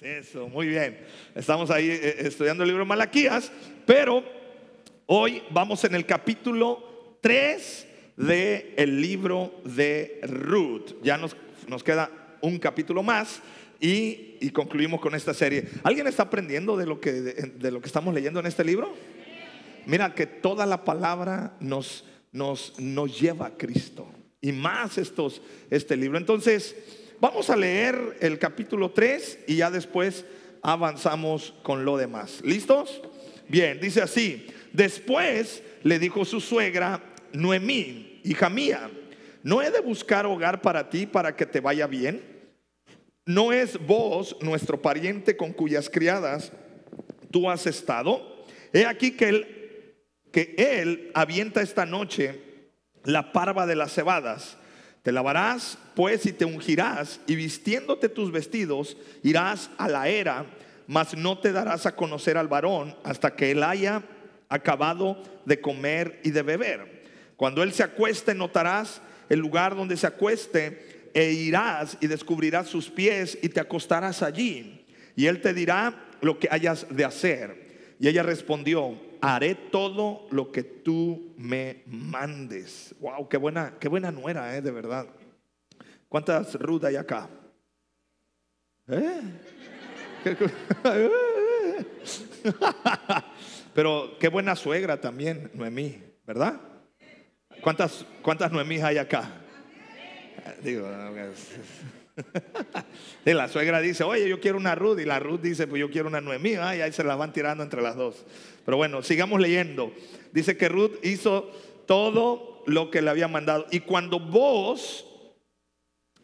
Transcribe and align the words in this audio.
Eso, 0.00 0.48
muy 0.48 0.66
bien. 0.66 0.98
Estamos 1.34 1.70
ahí 1.70 1.90
eh, 1.90 2.16
estudiando 2.20 2.62
el 2.62 2.70
libro 2.70 2.84
de 2.84 2.88
Malaquías, 2.88 3.52
pero 3.84 4.24
hoy 5.04 5.42
vamos 5.50 5.84
en 5.84 5.94
el 5.94 6.06
capítulo 6.06 7.18
3 7.20 7.86
del 8.16 8.72
el 8.78 8.98
libro 8.98 9.60
de 9.62 10.20
Ruth. 10.22 10.94
Ya 11.02 11.18
nos, 11.18 11.36
nos 11.68 11.84
queda 11.84 12.10
un 12.40 12.58
capítulo 12.58 13.02
más 13.02 13.42
y, 13.78 14.38
y 14.40 14.48
concluimos 14.52 15.02
con 15.02 15.14
esta 15.14 15.34
serie. 15.34 15.68
¿Alguien 15.82 16.06
está 16.06 16.22
aprendiendo 16.22 16.78
de 16.78 16.86
lo, 16.86 16.98
que, 16.98 17.12
de, 17.12 17.70
lo 17.70 17.82
que 17.82 17.86
estamos 17.86 18.14
leyendo 18.14 18.40
en 18.40 18.46
este 18.46 18.64
libro? 18.64 18.94
Mira 19.84 20.14
que 20.14 20.24
toda 20.24 20.64
la 20.64 20.82
palabra 20.82 21.58
nos, 21.60 22.06
nos, 22.32 22.72
nos 22.80 23.20
lleva 23.20 23.48
a 23.48 23.56
Cristo 23.58 24.08
y 24.40 24.52
más 24.52 24.96
estos, 24.96 25.42
este 25.68 25.94
libro. 25.94 26.16
Entonces, 26.16 26.74
vamos 27.20 27.50
a 27.50 27.56
leer 27.56 28.16
el 28.20 28.38
capítulo 28.38 28.90
3 28.90 29.40
y 29.46 29.56
ya 29.56 29.70
después 29.70 30.24
avanzamos 30.62 31.54
con 31.62 31.84
lo 31.84 31.96
demás. 31.96 32.40
¿Listos? 32.42 33.02
Bien, 33.48 33.80
dice 33.80 34.02
así. 34.02 34.46
Después 34.72 35.62
le 35.82 35.98
dijo 35.98 36.24
su 36.24 36.40
suegra, 36.40 37.02
Noemí, 37.32 38.20
hija 38.24 38.50
mía, 38.50 38.90
¿no 39.42 39.62
he 39.62 39.70
de 39.70 39.80
buscar 39.80 40.26
hogar 40.26 40.62
para 40.62 40.90
ti 40.90 41.06
para 41.06 41.36
que 41.36 41.46
te 41.46 41.60
vaya 41.60 41.86
bien? 41.86 42.22
¿No 43.26 43.52
es 43.52 43.78
vos 43.86 44.36
nuestro 44.40 44.80
pariente 44.80 45.36
con 45.36 45.52
cuyas 45.52 45.88
criadas 45.88 46.52
tú 47.30 47.50
has 47.50 47.66
estado? 47.66 48.44
He 48.72 48.86
aquí 48.86 49.12
que 49.12 49.28
él 49.28 49.56
que 50.32 50.54
él 50.56 51.10
avienta 51.14 51.60
esta 51.60 51.86
noche 51.86 52.40
la 53.04 53.32
parva 53.32 53.66
de 53.66 53.76
las 53.76 53.92
cebadas. 53.92 54.56
Te 55.02 55.12
lavarás 55.12 55.78
pues 55.94 56.26
y 56.26 56.32
te 56.32 56.44
ungirás 56.44 57.20
y 57.26 57.34
vistiéndote 57.34 58.08
tus 58.08 58.30
vestidos 58.30 58.96
irás 59.22 59.70
a 59.78 59.88
la 59.88 60.08
era, 60.08 60.44
mas 60.86 61.16
no 61.16 61.38
te 61.38 61.52
darás 61.52 61.86
a 61.86 61.96
conocer 61.96 62.36
al 62.36 62.48
varón 62.48 62.94
hasta 63.02 63.34
que 63.34 63.50
él 63.52 63.62
haya 63.62 64.02
acabado 64.48 65.22
de 65.46 65.60
comer 65.60 66.20
y 66.22 66.30
de 66.30 66.42
beber. 66.42 67.04
Cuando 67.36 67.62
él 67.62 67.72
se 67.72 67.82
acueste 67.82 68.34
notarás 68.34 69.00
el 69.30 69.38
lugar 69.38 69.74
donde 69.74 69.96
se 69.96 70.06
acueste 70.06 71.08
e 71.14 71.32
irás 71.32 71.96
y 72.00 72.06
descubrirás 72.06 72.68
sus 72.68 72.90
pies 72.90 73.38
y 73.40 73.48
te 73.48 73.60
acostarás 73.60 74.22
allí. 74.22 74.84
Y 75.16 75.26
él 75.26 75.40
te 75.40 75.54
dirá 75.54 75.94
lo 76.20 76.38
que 76.38 76.48
hayas 76.50 76.86
de 76.90 77.04
hacer. 77.04 77.94
Y 77.98 78.08
ella 78.08 78.22
respondió, 78.22 79.00
haré 79.20 79.54
todo 79.54 80.26
lo 80.30 80.50
que 80.50 80.62
tú 80.62 81.34
me 81.36 81.82
mandes. 81.86 82.94
Wow, 83.00 83.28
qué 83.28 83.36
buena, 83.36 83.74
qué 83.78 83.88
buena 83.88 84.10
nuera, 84.10 84.56
eh, 84.56 84.62
de 84.62 84.70
verdad. 84.70 85.06
¿Cuántas 86.08 86.54
Ruth 86.54 86.84
hay 86.84 86.96
acá? 86.96 87.28
¿Eh? 88.88 89.20
Pero 93.74 94.18
qué 94.18 94.28
buena 94.28 94.56
suegra 94.56 95.00
también, 95.00 95.50
Noemí, 95.54 96.02
¿verdad? 96.26 96.60
¿Cuántas, 97.60 98.04
cuántas 98.22 98.50
Noemí 98.50 98.80
hay 98.80 98.98
acá? 98.98 99.30
Digo, 100.62 100.88
y 103.24 103.32
la 103.32 103.48
suegra 103.48 103.80
dice, 103.80 104.04
oye, 104.04 104.28
yo 104.28 104.40
quiero 104.40 104.58
una 104.58 104.74
Ruth. 104.74 104.98
Y 105.00 105.04
la 105.04 105.18
Ruth 105.18 105.40
dice, 105.40 105.66
pues 105.66 105.80
yo 105.80 105.90
quiero 105.90 106.08
una 106.08 106.20
Noemí. 106.20 106.52
y 106.52 106.56
ahí 106.56 106.92
se 106.92 107.04
la 107.04 107.16
van 107.16 107.32
tirando 107.32 107.62
entre 107.62 107.82
las 107.82 107.96
dos. 107.96 108.24
Pero 108.64 108.76
bueno, 108.76 109.02
sigamos 109.02 109.40
leyendo. 109.40 109.92
Dice 110.32 110.56
que 110.56 110.68
Ruth 110.68 110.92
hizo 111.02 111.50
todo 111.86 112.62
lo 112.66 112.90
que 112.90 113.02
le 113.02 113.10
había 113.10 113.28
mandado. 113.28 113.66
Y 113.70 113.80
cuando 113.80 114.20
vos, 114.20 115.06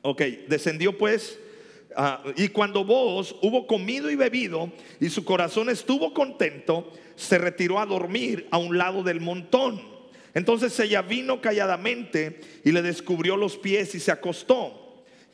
ok, 0.03 0.23
descendió 0.49 0.97
pues, 0.97 1.39
uh, 1.97 2.31
y 2.37 2.49
cuando 2.49 2.85
vos 2.85 3.37
hubo 3.43 3.67
comido 3.67 4.11
y 4.11 4.17
bebido 4.17 4.71
y 5.01 5.09
su 5.09 5.25
corazón 5.25 5.71
estuvo 5.71 6.15
contento, 6.15 6.93
se 7.17 7.39
retiró 7.39 7.81
a 7.81 7.87
dormir 7.87 8.47
a 8.51 8.59
un 8.59 8.79
lado 8.79 9.03
del 9.03 9.21
montón. 9.21 9.97
Entonces 10.35 10.79
ella 10.81 11.01
vino 11.01 11.41
calladamente 11.41 12.41
y 12.63 12.71
le 12.71 12.83
descubrió 12.83 13.37
los 13.37 13.57
pies 13.57 13.95
y 13.95 14.01
se 14.01 14.13
acostó. 14.13 14.86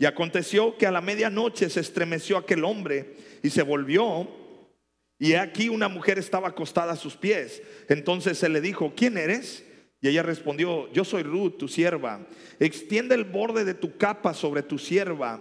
Y 0.02 0.04
aconteció 0.04 0.76
que 0.76 0.88
a 0.88 0.90
la 0.90 1.00
medianoche 1.00 1.70
se 1.70 1.78
estremeció 1.78 2.36
aquel 2.36 2.64
hombre 2.64 3.14
y 3.40 3.50
se 3.50 3.62
volvió. 3.62 4.28
Y 5.16 5.34
aquí 5.34 5.68
una 5.68 5.86
mujer 5.86 6.18
estaba 6.18 6.48
acostada 6.48 6.94
a 6.94 6.96
sus 6.96 7.14
pies. 7.14 7.62
Entonces 7.88 8.36
se 8.36 8.48
le 8.48 8.60
dijo, 8.60 8.94
¿quién 8.96 9.16
eres? 9.16 9.64
Y 10.00 10.08
ella 10.08 10.24
respondió, 10.24 10.92
yo 10.92 11.04
soy 11.04 11.22
Ruth, 11.22 11.56
tu 11.56 11.68
sierva. 11.68 12.26
Extiende 12.58 13.14
el 13.14 13.22
borde 13.22 13.64
de 13.64 13.74
tu 13.74 13.96
capa 13.96 14.34
sobre 14.34 14.64
tu 14.64 14.76
sierva, 14.76 15.40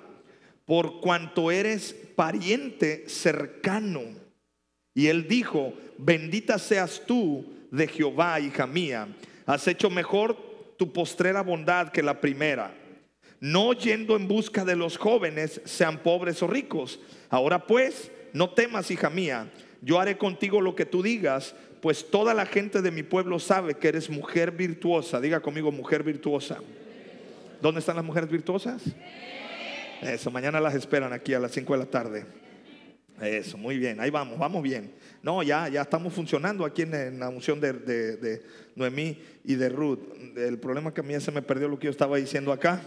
por 0.65 1.01
cuanto 1.01 1.49
eres 1.49 1.95
pariente 2.15 3.09
cercano. 3.09 4.03
Y 4.93 5.07
él 5.07 5.27
dijo, 5.27 5.73
bendita 5.97 6.59
seas 6.59 7.01
tú 7.07 7.51
de 7.71 7.87
Jehová, 7.87 8.39
hija 8.39 8.67
mía. 8.67 9.07
Has 9.47 9.67
hecho 9.67 9.89
mejor 9.89 10.37
tu 10.77 10.93
postrera 10.93 11.41
bondad 11.41 11.91
que 11.91 12.03
la 12.03 12.21
primera 12.21 12.77
no 13.41 13.73
yendo 13.73 14.15
en 14.15 14.27
busca 14.27 14.63
de 14.63 14.77
los 14.77 14.97
jóvenes, 14.97 15.61
sean 15.65 15.97
pobres 15.97 16.41
o 16.43 16.47
ricos. 16.47 16.99
Ahora 17.29 17.65
pues, 17.65 18.11
no 18.31 18.51
temas, 18.51 18.91
hija 18.91 19.09
mía, 19.09 19.51
yo 19.81 19.99
haré 19.99 20.17
contigo 20.17 20.61
lo 20.61 20.75
que 20.75 20.85
tú 20.85 21.01
digas, 21.01 21.55
pues 21.81 22.09
toda 22.09 22.35
la 22.35 22.45
gente 22.45 22.83
de 22.83 22.91
mi 22.91 23.01
pueblo 23.01 23.39
sabe 23.39 23.73
que 23.73 23.87
eres 23.87 24.09
mujer 24.09 24.51
virtuosa. 24.51 25.19
Diga 25.19 25.39
conmigo, 25.39 25.71
mujer 25.71 26.03
virtuosa. 26.03 26.59
¿Dónde 27.59 27.79
están 27.79 27.95
las 27.95 28.05
mujeres 28.05 28.29
virtuosas? 28.29 28.83
Eso, 30.01 30.29
mañana 30.29 30.59
las 30.59 30.75
esperan 30.75 31.11
aquí 31.11 31.33
a 31.33 31.39
las 31.39 31.51
5 31.51 31.73
de 31.73 31.79
la 31.79 31.85
tarde. 31.87 32.25
Eso, 33.19 33.57
muy 33.57 33.77
bien, 33.77 33.99
ahí 33.99 34.11
vamos, 34.11 34.37
vamos 34.37 34.61
bien. 34.61 34.93
No, 35.23 35.43
ya, 35.43 35.69
ya 35.69 35.81
estamos 35.81 36.13
funcionando 36.13 36.65
aquí 36.65 36.81
en, 36.81 37.19
la 37.19 37.29
unción 37.29 37.61
de, 37.61 38.41
Noemí 38.75 39.21
y 39.43 39.53
de 39.53 39.69
Ruth. 39.69 39.99
El 40.35 40.57
problema 40.57 40.89
es 40.89 40.95
que 40.95 41.01
a 41.01 41.03
mí 41.03 41.19
se 41.19 41.31
me 41.31 41.43
perdió 41.43 41.67
lo 41.67 41.77
que 41.77 41.85
yo 41.85 41.91
estaba 41.91 42.17
diciendo 42.17 42.51
acá. 42.51 42.81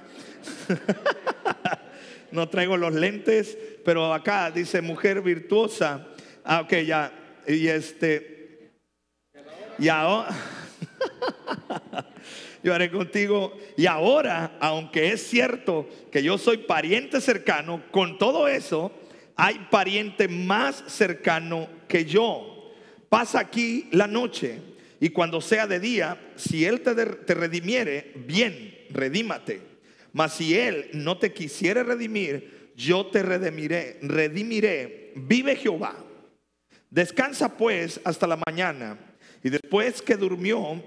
no 2.33 2.49
traigo 2.49 2.77
los 2.77 2.93
lentes, 2.93 3.57
pero 3.85 4.13
acá 4.13 4.51
dice 4.51 4.81
mujer 4.81 5.23
virtuosa. 5.23 6.09
Ah, 6.43 6.63
ok, 6.63 6.73
ya. 6.85 7.13
Y 7.47 7.69
este. 7.69 8.73
Y 9.79 9.89
ahora. 9.89 10.31
yo 12.65 12.75
haré 12.75 12.91
contigo. 12.91 13.57
Y 13.77 13.87
ahora, 13.87 14.57
aunque 14.59 15.13
es 15.13 15.25
cierto 15.25 15.89
que 16.11 16.25
yo 16.25 16.37
soy 16.37 16.59
pariente 16.59 17.21
cercano, 17.21 17.81
con 17.93 18.19
todo 18.19 18.49
eso 18.49 18.91
hay 19.37 19.67
pariente 19.71 20.29
más 20.29 20.85
cercano 20.87 21.69
que 21.95 22.05
yo. 22.05 22.73
Pasa 23.09 23.39
aquí 23.39 23.87
la 23.93 24.09
noche 24.09 24.59
y 24.99 25.11
cuando 25.11 25.41
sea 25.41 25.69
de 25.69 25.79
día, 25.79 26.33
si 26.35 26.65
Él 26.65 26.81
te, 26.81 26.93
te 26.93 27.35
redimiere, 27.35 28.11
bien, 28.17 28.87
redímate. 28.91 29.61
Mas 30.13 30.35
si 30.35 30.59
Él 30.59 30.91
no 30.93 31.19
te 31.19 31.33
quisiere 31.33 31.85
redimir, 31.85 32.73
yo 32.75 33.07
te 33.07 33.23
redimiré, 33.23 34.01
redimiré. 34.03 35.13
Vive 35.15 35.55
Jehová. 35.55 35.95
Descansa 36.91 37.57
pues 37.57 38.01
hasta 38.03 38.27
la 38.27 38.41
mañana. 38.45 38.99
Y 39.45 39.51
después 39.51 40.03
que 40.03 40.17
durmió 40.17 40.83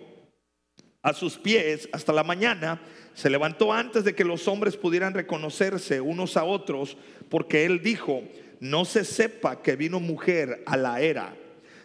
a 1.02 1.14
sus 1.14 1.38
pies 1.38 1.88
hasta 1.94 2.12
la 2.12 2.26
mañana, 2.26 2.82
se 3.14 3.30
levantó 3.30 3.72
antes 3.72 4.04
de 4.04 4.14
que 4.14 4.26
los 4.26 4.46
hombres 4.50 4.76
pudieran 4.76 5.14
reconocerse 5.14 6.02
unos 6.02 6.36
a 6.36 6.44
otros, 6.44 6.98
porque 7.30 7.64
él 7.64 7.82
dijo, 7.82 8.24
no 8.60 8.86
se 8.86 9.04
sepa 9.04 9.62
que 9.62 9.76
vino 9.76 10.00
mujer 10.00 10.64
a 10.66 10.78
la 10.78 11.02
era. 11.02 11.36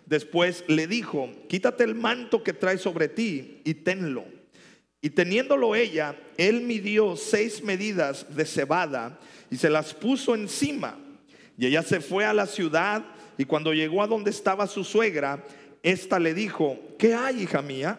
Después 0.07 0.65
le 0.69 0.87
dijo, 0.87 1.31
quítate 1.49 1.85
el 1.85 1.95
manto 1.95 2.43
que 2.43 2.53
traes 2.53 2.81
sobre 2.81 3.09
ti 3.09 3.61
y 3.65 3.75
tenlo. 3.75 4.25
Y 5.01 5.11
teniéndolo 5.11 5.75
ella, 5.75 6.17
él 6.37 6.61
midió 6.61 7.17
seis 7.17 7.63
medidas 7.63 8.35
de 8.35 8.45
cebada 8.45 9.19
y 9.51 9.57
se 9.57 9.71
las 9.71 9.95
puso 9.95 10.35
encima. 10.35 10.99
Y 11.59 11.67
ella 11.67 11.83
se 11.83 12.01
fue 12.01 12.25
a 12.25 12.33
la 12.33 12.47
ciudad 12.47 13.05
y 13.37 13.45
cuando 13.45 13.73
llegó 13.73 14.03
a 14.03 14.07
donde 14.07 14.31
estaba 14.31 14.67
su 14.67 14.85
suegra, 14.85 15.45
ésta 15.83 16.19
le 16.19 16.35
dijo, 16.35 16.79
¿qué 16.99 17.15
hay, 17.15 17.43
hija 17.43 17.63
mía? 17.63 17.99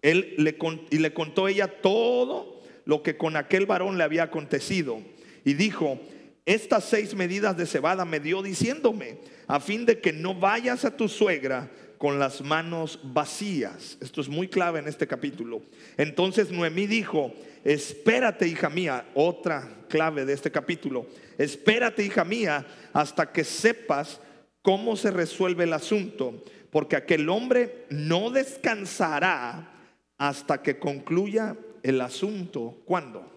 Él 0.00 0.34
le, 0.38 0.56
y 0.90 0.98
le 0.98 1.12
contó 1.12 1.48
ella 1.48 1.80
todo 1.82 2.62
lo 2.84 3.02
que 3.02 3.16
con 3.16 3.36
aquel 3.36 3.66
varón 3.66 3.98
le 3.98 4.04
había 4.04 4.24
acontecido. 4.24 5.02
Y 5.44 5.54
dijo, 5.54 6.00
estas 6.48 6.84
seis 6.84 7.14
medidas 7.14 7.58
de 7.58 7.66
cebada 7.66 8.06
me 8.06 8.20
dio 8.20 8.40
diciéndome, 8.40 9.18
a 9.46 9.60
fin 9.60 9.84
de 9.84 10.00
que 10.00 10.14
no 10.14 10.34
vayas 10.34 10.86
a 10.86 10.96
tu 10.96 11.06
suegra 11.06 11.70
con 11.98 12.18
las 12.18 12.40
manos 12.40 12.98
vacías. 13.02 13.98
Esto 14.00 14.22
es 14.22 14.30
muy 14.30 14.48
clave 14.48 14.78
en 14.78 14.88
este 14.88 15.06
capítulo. 15.06 15.60
Entonces 15.98 16.50
Noemí 16.50 16.86
dijo, 16.86 17.34
espérate 17.64 18.48
hija 18.48 18.70
mía, 18.70 19.06
otra 19.12 19.84
clave 19.90 20.24
de 20.24 20.32
este 20.32 20.50
capítulo, 20.50 21.06
espérate 21.36 22.02
hija 22.02 22.24
mía 22.24 22.66
hasta 22.94 23.30
que 23.30 23.44
sepas 23.44 24.18
cómo 24.62 24.96
se 24.96 25.10
resuelve 25.10 25.64
el 25.64 25.74
asunto, 25.74 26.42
porque 26.70 26.96
aquel 26.96 27.28
hombre 27.28 27.84
no 27.90 28.30
descansará 28.30 29.70
hasta 30.16 30.62
que 30.62 30.78
concluya 30.78 31.58
el 31.82 32.00
asunto. 32.00 32.80
¿Cuándo? 32.86 33.30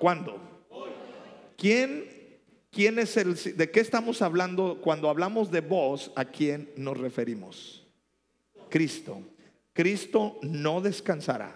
¿Cuándo? 0.00 0.40
¿Quién 1.56 2.13
¿quién 2.74 2.98
es 2.98 3.16
el, 3.16 3.34
¿de 3.56 3.70
qué 3.70 3.80
estamos 3.80 4.20
hablando 4.20 4.80
cuando 4.82 5.08
hablamos 5.08 5.50
de 5.50 5.60
vos? 5.60 6.10
¿A 6.16 6.24
quién 6.24 6.70
nos 6.76 6.98
referimos? 6.98 7.86
Cristo. 8.68 9.22
Cristo 9.72 10.38
no 10.42 10.80
descansará 10.80 11.54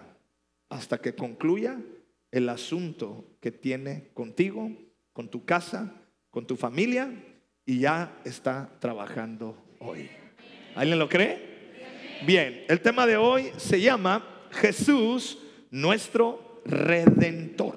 hasta 0.69 0.99
que 0.99 1.15
concluya 1.15 1.79
el 2.31 2.47
asunto 2.49 3.25
que 3.41 3.51
tiene 3.51 4.09
contigo, 4.13 4.71
con 5.13 5.29
tu 5.29 5.45
casa, 5.45 5.93
con 6.31 6.45
tu 6.47 6.55
familia 6.55 7.11
y 7.65 7.79
ya 7.79 8.17
está 8.23 8.69
trabajando 8.79 9.57
hoy. 9.79 10.09
¿Alguien 10.75 10.99
lo 10.99 11.09
cree? 11.09 11.49
Bien, 12.25 12.65
el 12.67 12.81
tema 12.81 13.05
de 13.05 13.17
hoy 13.17 13.51
se 13.57 13.81
llama 13.81 14.47
Jesús 14.51 15.39
nuestro 15.71 16.61
redentor. 16.65 17.75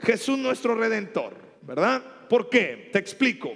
Jesús 0.00 0.38
nuestro 0.38 0.74
redentor, 0.74 1.34
¿verdad? 1.62 2.02
¿Por 2.28 2.48
qué? 2.48 2.90
Te 2.92 2.98
explico. 2.98 3.52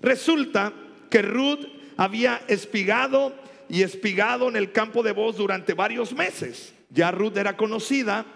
Resulta 0.00 0.72
que 1.10 1.22
Ruth 1.22 1.66
había 1.96 2.42
espigado 2.48 3.34
y 3.68 3.82
espigado 3.82 4.48
en 4.48 4.56
el 4.56 4.72
campo 4.72 5.02
de 5.02 5.12
voz 5.12 5.36
durante 5.36 5.74
varios 5.74 6.12
meses. 6.12 6.74
Ya 6.90 7.10
Ruth 7.10 7.36
era 7.36 7.56
conocida 7.56 8.26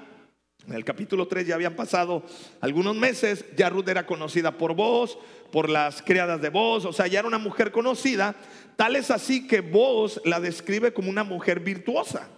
en 0.69 0.75
el 0.75 0.85
capítulo 0.85 1.27
3 1.27 1.47
ya 1.47 1.55
habían 1.55 1.77
pasado 1.77 2.23
algunos 2.61 2.95
meses, 2.95 3.47
ya 3.57 3.71
Ruth 3.71 3.89
era 3.89 4.05
conocida 4.05 4.59
por 4.59 4.75
vos, 4.75 5.19
por 5.51 5.71
las 5.71 6.03
criadas 6.03 6.43
de 6.43 6.51
vos, 6.51 6.85
o 6.85 6.93
sea, 6.93 7.07
ya 7.07 7.21
era 7.21 7.29
una 7.29 7.39
mujer 7.39 7.73
conocida, 7.73 8.37
tal 8.77 8.95
es 8.95 9.11
así 9.11 9.47
que 9.47 9.63
vos 9.63 10.21
la 10.27 10.41
describe 10.41 10.93
como 10.93 11.09
una 11.09 11.25
mujer 11.25 11.61
virtuosa. 11.61 12.29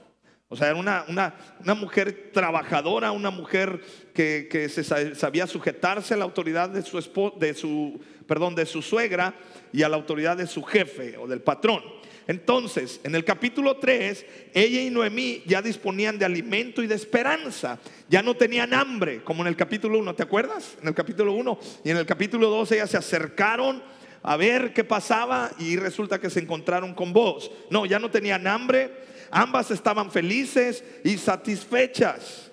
O 0.53 0.57
sea, 0.57 0.67
era 0.67 0.77
una, 0.77 1.05
una, 1.07 1.75
mujer 1.75 2.31
trabajadora, 2.33 3.13
una 3.13 3.31
mujer 3.31 3.81
que, 4.13 4.49
que, 4.51 4.69
se 4.69 4.83
sabía 5.15 5.47
sujetarse 5.47 6.15
a 6.15 6.17
la 6.17 6.25
autoridad 6.25 6.69
de 6.69 6.83
su, 6.83 6.99
de 7.39 7.55
su, 7.55 8.01
perdón, 8.27 8.57
de 8.57 8.67
su 8.67 8.83
suegra 8.83 9.33
y 9.73 9.85
a 9.85 9.89
la 9.89 9.95
autoridad 9.95 10.37
de 10.37 10.49
su 10.49 10.65
jefe 10.65 11.17
o 11.19 11.29
del 11.29 11.41
patrón. 11.41 11.85
Entonces, 12.27 13.01
en 13.05 13.15
el 13.15 13.25
capítulo 13.25 13.77
3, 13.77 14.27
ella 14.53 14.83
y 14.83 14.91
Noemí 14.91 15.45
ya 15.47 15.63
disponían 15.63 16.19
de 16.19 16.25
alimento 16.25 16.83
y 16.83 16.89
de 16.89 16.97
esperanza. 16.97 17.79
Ya 18.09 18.21
no 18.21 18.35
tenían 18.35 18.75
hambre, 18.75 19.23
como 19.23 19.43
en 19.43 19.49
el 19.49 19.57
capítulo 19.57 20.01
1, 20.01 20.17
¿te 20.17 20.25
acuerdas? 20.25 20.77
En 20.83 20.89
el 20.89 20.95
capítulo 20.95 21.33
1 21.33 21.59
y 21.85 21.91
en 21.91 21.97
el 21.97 22.07
capítulo 22.07 22.51
2 22.51 22.73
ellas 22.73 22.91
se 22.91 22.97
acercaron 22.97 23.83
a 24.23 24.37
ver 24.37 24.73
qué 24.73 24.85
pasaba 24.85 25.51
y 25.59 25.77
resulta 25.77 26.21
que 26.21 26.29
se 26.31 26.41
encontraron 26.41 26.95
con 26.95 27.13
vos. 27.13 27.51
No, 27.71 27.87
ya 27.87 27.99
no 27.99 28.11
tenían 28.11 28.47
hambre, 28.47 28.93
ambas 29.31 29.71
estaban 29.71 30.11
felices 30.11 30.85
y 31.05 31.17
satisfechas. 31.17 32.51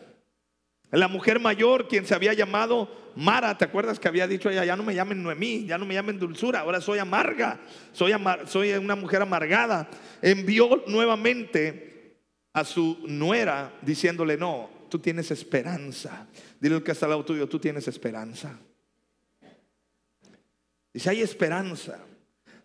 La 0.92 1.08
mujer 1.08 1.40
mayor, 1.40 1.88
quien 1.88 2.06
se 2.06 2.16
había 2.16 2.34
llamado 2.34 2.90
Mara, 3.16 3.58
¿te 3.58 3.66
acuerdas 3.66 4.00
que 4.00 4.08
había 4.08 4.28
dicho 4.28 4.50
ella, 4.50 4.64
ya 4.64 4.76
no 4.76 4.84
me 4.84 4.94
llamen 4.94 5.24
Noemí, 5.24 5.66
ya 5.66 5.78
no 5.78 5.86
me 5.86 5.96
llamen 5.96 6.20
Dulzura, 6.20 6.60
ahora 6.60 6.80
soy 6.80 7.00
amarga, 7.00 7.60
soy, 7.92 8.14
una 8.74 8.96
mujer 8.96 9.24
amargada? 9.24 9.90
Envió 10.22 10.84
nuevamente 10.88 12.16
a 12.54 12.64
su 12.64 13.00
nuera 13.08 13.74
diciéndole, 13.82 14.38
no, 14.38 14.70
tú 14.90 15.00
tienes 15.00 15.32
esperanza. 15.32 16.28
Dile 16.60 16.76
al 16.76 16.84
que 16.84 16.92
está 16.92 17.08
al 17.08 17.12
lado 17.12 17.26
tuyo, 17.26 17.50
tú 17.50 17.60
tienes 17.60 17.88
esperanza. 17.88 18.58
Dice, 20.94 21.10
hay 21.10 21.22
esperanza. 21.22 22.00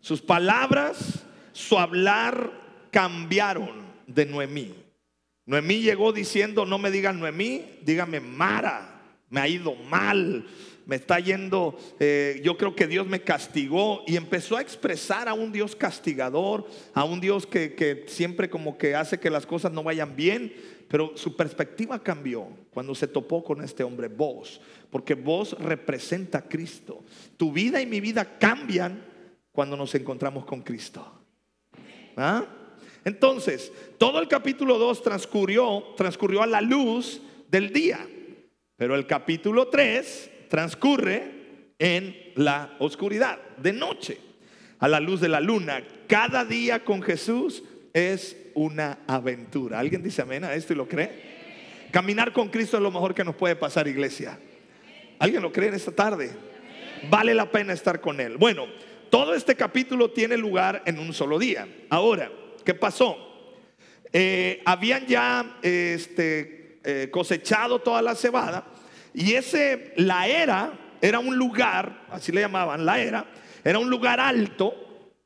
Sus 0.00 0.20
palabras, 0.20 1.24
su 1.52 1.78
hablar 1.78 2.88
cambiaron 2.90 3.91
de 4.06 4.26
Noemí. 4.26 4.74
Noemí 5.46 5.80
llegó 5.80 6.12
diciendo, 6.12 6.64
no 6.64 6.78
me 6.78 6.90
digan 6.90 7.18
Noemí, 7.18 7.64
dígame 7.82 8.20
Mara, 8.20 9.02
me 9.28 9.40
ha 9.40 9.48
ido 9.48 9.74
mal, 9.74 10.46
me 10.86 10.96
está 10.96 11.18
yendo, 11.18 11.76
eh, 11.98 12.40
yo 12.44 12.56
creo 12.56 12.76
que 12.76 12.86
Dios 12.86 13.06
me 13.06 13.22
castigó 13.22 14.02
y 14.06 14.16
empezó 14.16 14.56
a 14.56 14.60
expresar 14.60 15.28
a 15.28 15.34
un 15.34 15.52
Dios 15.52 15.74
castigador, 15.74 16.66
a 16.94 17.04
un 17.04 17.20
Dios 17.20 17.46
que, 17.46 17.74
que 17.74 18.04
siempre 18.08 18.50
como 18.50 18.78
que 18.78 18.94
hace 18.94 19.18
que 19.18 19.30
las 19.30 19.46
cosas 19.46 19.72
no 19.72 19.82
vayan 19.82 20.14
bien, 20.14 20.52
pero 20.88 21.16
su 21.16 21.34
perspectiva 21.36 22.02
cambió 22.02 22.48
cuando 22.70 22.94
se 22.94 23.08
topó 23.08 23.42
con 23.42 23.62
este 23.62 23.82
hombre, 23.82 24.08
vos, 24.08 24.60
porque 24.90 25.14
vos 25.14 25.56
representa 25.58 26.38
a 26.38 26.48
Cristo. 26.48 27.02
Tu 27.36 27.50
vida 27.50 27.80
y 27.80 27.86
mi 27.86 28.00
vida 28.00 28.38
cambian 28.38 29.02
cuando 29.52 29.76
nos 29.76 29.94
encontramos 29.94 30.44
con 30.44 30.62
Cristo. 30.62 31.10
¿Ah? 32.16 32.44
Entonces, 33.04 33.72
todo 33.98 34.20
el 34.20 34.28
capítulo 34.28 34.78
2 34.78 35.02
transcurrió, 35.02 35.94
transcurrió 35.96 36.42
a 36.42 36.46
la 36.46 36.60
luz 36.60 37.20
del 37.48 37.72
día, 37.72 38.06
pero 38.76 38.94
el 38.94 39.06
capítulo 39.06 39.68
3 39.68 40.30
transcurre 40.48 41.74
en 41.78 42.32
la 42.36 42.76
oscuridad, 42.78 43.38
de 43.56 43.72
noche, 43.72 44.18
a 44.78 44.88
la 44.88 45.00
luz 45.00 45.20
de 45.20 45.28
la 45.28 45.40
luna. 45.40 45.82
Cada 46.06 46.44
día 46.44 46.84
con 46.84 47.02
Jesús 47.02 47.64
es 47.92 48.36
una 48.54 49.00
aventura. 49.06 49.78
¿Alguien 49.78 50.02
dice 50.02 50.22
amén 50.22 50.44
a 50.44 50.54
esto 50.54 50.72
y 50.72 50.76
lo 50.76 50.88
cree? 50.88 51.32
Caminar 51.90 52.32
con 52.32 52.48
Cristo 52.48 52.76
es 52.76 52.82
lo 52.82 52.90
mejor 52.90 53.14
que 53.14 53.24
nos 53.24 53.34
puede 53.34 53.56
pasar, 53.56 53.86
iglesia. 53.88 54.38
¿Alguien 55.18 55.42
lo 55.42 55.52
cree 55.52 55.68
en 55.68 55.74
esta 55.74 55.92
tarde? 55.92 56.30
Vale 57.10 57.34
la 57.34 57.50
pena 57.50 57.72
estar 57.72 58.00
con 58.00 58.20
Él. 58.20 58.36
Bueno, 58.36 58.66
todo 59.10 59.34
este 59.34 59.54
capítulo 59.54 60.10
tiene 60.10 60.36
lugar 60.36 60.82
en 60.86 60.98
un 60.98 61.12
solo 61.12 61.38
día. 61.38 61.68
Ahora, 61.90 62.30
¿Qué 62.64 62.74
pasó? 62.74 63.16
Eh, 64.12 64.62
habían 64.64 65.06
ya 65.06 65.58
este, 65.62 66.78
eh, 66.84 67.08
cosechado 67.10 67.78
toda 67.78 68.02
la 68.02 68.14
cebada 68.14 68.66
y 69.14 69.32
ese, 69.34 69.94
la 69.96 70.28
era, 70.28 70.96
era 71.00 71.18
un 71.18 71.36
lugar, 71.36 72.06
así 72.10 72.30
le 72.30 72.42
llamaban, 72.42 72.84
la 72.84 73.00
era, 73.00 73.24
era 73.64 73.78
un 73.78 73.88
lugar 73.88 74.20
alto 74.20 74.74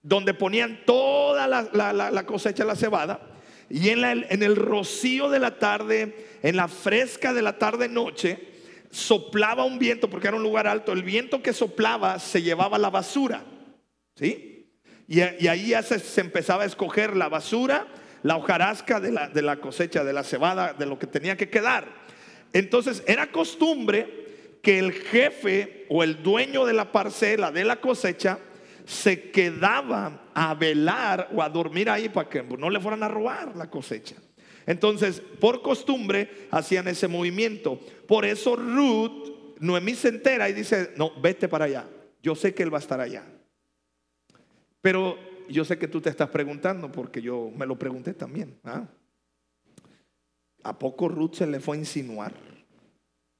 donde 0.02 0.34
ponían 0.34 0.82
toda 0.86 1.48
la, 1.48 2.26
cosecha 2.26 2.62
de 2.62 2.68
la 2.68 2.76
cebada 2.76 3.20
y 3.68 3.88
en, 3.88 4.04
en 4.04 4.42
el 4.42 4.54
rocío 4.54 5.28
de 5.30 5.40
la 5.40 5.58
tarde, 5.58 6.38
en 6.42 6.56
la 6.56 6.68
fresca 6.68 7.32
de 7.32 7.42
la 7.42 7.58
tarde-noche, 7.58 8.38
soplaba 8.90 9.64
un 9.64 9.80
viento, 9.80 10.08
porque 10.08 10.28
era 10.28 10.36
un 10.36 10.44
lugar 10.44 10.68
alto, 10.68 10.92
el 10.92 11.02
viento 11.02 11.42
que 11.42 11.52
soplaba 11.52 12.20
se 12.20 12.40
llevaba 12.40 12.78
la 12.78 12.90
basura, 12.90 13.42
¿sí? 14.14 14.55
Y, 15.08 15.20
ahí 15.20 15.68
ya 15.68 15.82
se, 15.82 16.20
empezaba 16.20 16.64
a 16.64 16.66
escoger 16.66 17.16
la 17.16 17.28
basura, 17.28 17.86
la 18.22 18.36
hojarasca 18.36 19.00
de 19.00 19.12
la, 19.12 19.28
de 19.28 19.42
la 19.42 19.56
cosecha, 19.56 20.02
de 20.02 20.12
la 20.12 20.24
cebada, 20.24 20.72
de 20.72 20.86
lo 20.86 20.98
que 20.98 21.06
tenía 21.06 21.36
que 21.36 21.48
quedar. 21.48 21.86
Entonces 22.52 23.02
era 23.06 23.30
costumbre 23.30 24.26
que 24.62 24.78
el 24.78 24.92
jefe 24.92 25.86
o 25.88 26.02
el 26.02 26.22
dueño 26.22 26.64
de 26.64 26.72
la 26.72 26.90
parcela, 26.90 27.52
de 27.52 27.64
la 27.64 27.76
cosecha, 27.76 28.38
se 28.84 29.30
quedaba 29.30 30.30
a 30.34 30.54
velar 30.54 31.28
o 31.34 31.42
a 31.42 31.48
dormir 31.48 31.90
ahí 31.90 32.08
para 32.08 32.28
que 32.28 32.42
no 32.42 32.70
le 32.70 32.80
fueran 32.80 33.02
a 33.02 33.08
robar 33.08 33.56
la 33.56 33.68
cosecha. 33.68 34.16
Entonces, 34.66 35.22
por 35.40 35.62
costumbre, 35.62 36.48
hacían 36.50 36.88
ese 36.88 37.06
movimiento. 37.06 37.78
Por 38.08 38.24
eso 38.24 38.56
Ruth, 38.56 39.56
Noemí 39.60 39.94
se 39.94 40.08
entera 40.08 40.48
y 40.48 40.52
dice, 40.52 40.92
no, 40.96 41.12
vete 41.20 41.48
para 41.48 41.66
allá. 41.66 41.88
Yo 42.22 42.34
sé 42.34 42.54
que 42.54 42.64
él 42.64 42.72
va 42.72 42.78
a 42.78 42.80
estar 42.80 43.00
allá. 43.00 43.24
Pero 44.86 45.18
yo 45.48 45.64
sé 45.64 45.78
que 45.78 45.88
tú 45.88 46.00
te 46.00 46.10
estás 46.10 46.28
preguntando, 46.28 46.92
porque 46.92 47.20
yo 47.20 47.50
me 47.56 47.66
lo 47.66 47.76
pregunté 47.76 48.14
también. 48.14 48.56
¿ah? 48.62 48.86
¿A 50.62 50.78
poco 50.78 51.08
Ruth 51.08 51.34
se 51.34 51.46
le 51.48 51.58
fue 51.58 51.76
a 51.76 51.80
insinuar? 51.80 52.32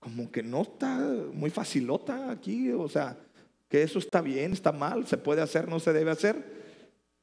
Como 0.00 0.28
que 0.32 0.42
no 0.42 0.62
está 0.62 0.98
muy 1.32 1.50
facilota 1.50 2.32
aquí, 2.32 2.72
o 2.72 2.88
sea, 2.88 3.16
que 3.68 3.84
eso 3.84 4.00
está 4.00 4.22
bien, 4.22 4.54
está 4.54 4.72
mal, 4.72 5.06
se 5.06 5.18
puede 5.18 5.40
hacer, 5.40 5.68
no 5.68 5.78
se 5.78 5.92
debe 5.92 6.10
hacer. 6.10 6.44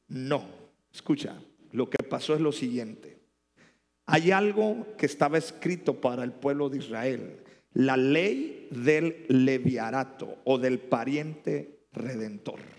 No, 0.08 0.46
escucha, 0.94 1.38
lo 1.74 1.90
que 1.90 2.02
pasó 2.02 2.34
es 2.34 2.40
lo 2.40 2.54
siguiente. 2.54 3.20
Hay 4.06 4.32
algo 4.32 4.88
que 4.98 5.06
estaba 5.06 5.38
escrito 5.38 6.00
para 6.00 6.24
el 6.24 6.32
pueblo 6.32 6.70
de 6.70 6.78
Israel, 6.78 7.42
la 7.74 7.98
ley 7.98 8.70
del 8.72 9.26
leviarato 9.28 10.38
o 10.46 10.58
del 10.58 10.80
pariente 10.80 11.88
redentor. 11.92 12.73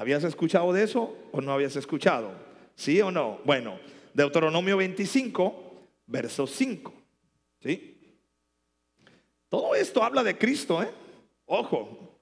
¿Habías 0.00 0.24
escuchado 0.24 0.72
de 0.72 0.82
eso 0.82 1.14
o 1.30 1.42
no 1.42 1.52
habías 1.52 1.76
escuchado? 1.76 2.32
¿Sí 2.74 3.02
o 3.02 3.10
no? 3.10 3.38
Bueno, 3.44 3.78
Deuteronomio 4.14 4.78
25, 4.78 5.90
verso 6.06 6.46
5. 6.46 6.94
¿Sí? 7.62 7.98
Todo 9.50 9.74
esto 9.74 10.02
habla 10.02 10.24
de 10.24 10.38
Cristo, 10.38 10.82
¿eh? 10.82 10.88
Ojo, 11.44 12.18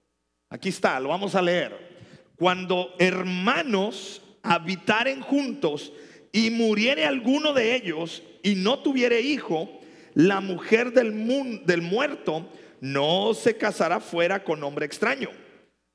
aquí 0.48 0.70
está, 0.70 0.98
lo 0.98 1.10
vamos 1.10 1.36
a 1.36 1.40
leer. 1.40 1.94
Cuando 2.34 2.96
hermanos 2.98 4.22
habitaren 4.42 5.20
juntos 5.20 5.92
y 6.32 6.50
muriere 6.50 7.06
alguno 7.06 7.52
de 7.52 7.76
ellos 7.76 8.24
y 8.42 8.56
no 8.56 8.80
tuviere 8.80 9.20
hijo, 9.20 9.70
la 10.14 10.40
mujer 10.40 10.92
del, 10.92 11.62
del 11.64 11.82
muerto 11.82 12.44
no 12.80 13.34
se 13.34 13.56
casará 13.56 14.00
fuera 14.00 14.42
con 14.42 14.64
hombre 14.64 14.84
extraño 14.84 15.30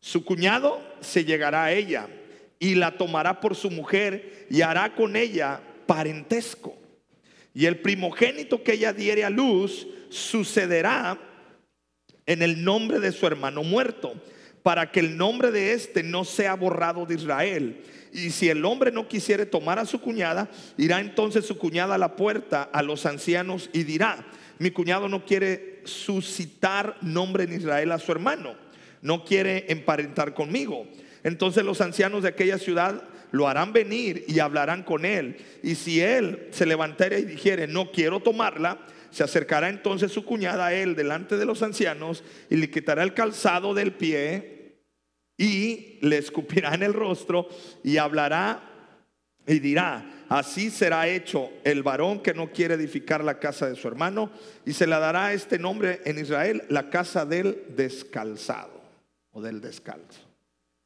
su 0.04 0.26
cuñado 0.26 0.82
se 1.00 1.24
llegará 1.24 1.64
a 1.64 1.72
ella 1.72 2.10
y 2.60 2.76
la 2.76 2.98
tomará 2.98 3.40
por 3.40 3.56
su 3.56 3.72
mujer 3.72 4.46
y 4.50 4.62
hará 4.62 4.94
con 4.96 5.16
ella 5.16 5.62
parentesco. 5.86 6.78
Y 7.54 7.68
el 7.68 7.80
primogénito 7.80 8.64
que 8.64 8.74
ella 8.74 8.92
diere 8.92 9.24
a 9.24 9.30
luz 9.30 9.88
sucederá 10.10 11.18
en 12.26 12.42
el 12.42 12.66
nombre 12.66 13.00
de 13.00 13.14
su 13.14 13.26
hermano 13.26 13.64
muerto, 13.64 14.14
para 14.62 14.92
que 14.92 15.00
el 15.00 15.16
nombre 15.16 15.52
de 15.52 15.72
éste 15.72 16.04
no 16.04 16.26
sea 16.26 16.56
borrado 16.56 17.06
de 17.06 17.16
Israel. 17.16 17.82
Y 18.12 18.32
si 18.32 18.50
el 18.50 18.66
hombre 18.66 18.92
no 18.92 19.08
quisiere 19.08 19.46
tomar 19.46 19.80
a 19.80 19.86
su 19.86 20.02
cuñada, 20.02 20.50
irá 20.78 21.00
entonces 21.00 21.46
su 21.46 21.58
cuñada 21.58 21.96
a 21.96 21.98
la 21.98 22.18
puerta 22.18 22.64
a 22.64 22.84
los 22.84 23.06
ancianos 23.06 23.70
y 23.72 23.84
dirá, 23.84 24.28
mi 24.60 24.70
cuñado 24.70 25.08
no 25.08 25.24
quiere 25.24 25.82
suscitar 25.86 26.98
nombre 27.00 27.46
en 27.46 27.54
Israel 27.54 27.94
a 27.94 28.00
su 28.00 28.12
hermano, 28.12 28.56
no 29.04 29.24
quiere 29.24 29.66
emparentar 29.68 30.34
conmigo. 30.34 30.88
Entonces 31.24 31.64
los 31.64 31.82
ancianos 31.82 32.24
de 32.24 32.30
aquella 32.30 32.58
ciudad 32.58 33.04
lo 33.32 33.48
harán 33.48 33.74
venir 33.74 34.26
y 34.28 34.40
hablarán 34.40 34.84
con 34.84 35.06
él. 35.06 35.38
Y 35.62 35.76
si 35.76 36.02
él 36.02 36.48
se 36.52 36.66
levantara 36.66 37.20
y 37.20 37.26
dijere, 37.26 37.68
no 37.68 37.92
quiero 37.92 38.22
tomarla, 38.22 38.80
se 39.12 39.24
acercará 39.24 39.70
entonces 39.70 40.12
su 40.12 40.26
cuñada 40.26 40.68
a 40.68 40.74
él 40.74 40.96
delante 40.96 41.38
de 41.38 41.46
los 41.46 41.62
ancianos 41.62 42.24
y 42.50 42.56
le 42.56 42.72
quitará 42.72 43.04
el 43.04 43.14
calzado 43.14 43.74
del 43.74 43.94
pie 43.94 44.80
y 45.38 46.00
le 46.02 46.18
escupirá 46.18 46.74
en 46.74 46.84
el 46.84 46.94
rostro 46.94 47.48
y 47.84 47.98
hablará 47.98 48.70
y 49.46 49.60
dirá, 49.60 50.26
así 50.30 50.70
será 50.70 51.08
hecho 51.08 51.52
el 51.64 51.84
varón 51.84 52.22
que 52.22 52.34
no 52.34 52.52
quiere 52.52 52.76
edificar 52.76 53.24
la 53.24 53.40
casa 53.40 53.68
de 53.68 53.76
su 53.76 53.88
hermano 53.88 54.32
y 54.66 54.74
se 54.74 54.88
le 54.88 54.98
dará 54.98 55.34
este 55.34 55.60
nombre 55.60 56.02
en 56.06 56.18
Israel, 56.20 56.64
la 56.70 56.90
casa 56.90 57.26
del 57.26 57.64
descalzado 57.76 58.73
o 59.34 59.42
del 59.42 59.60
descalzo. 59.60 60.22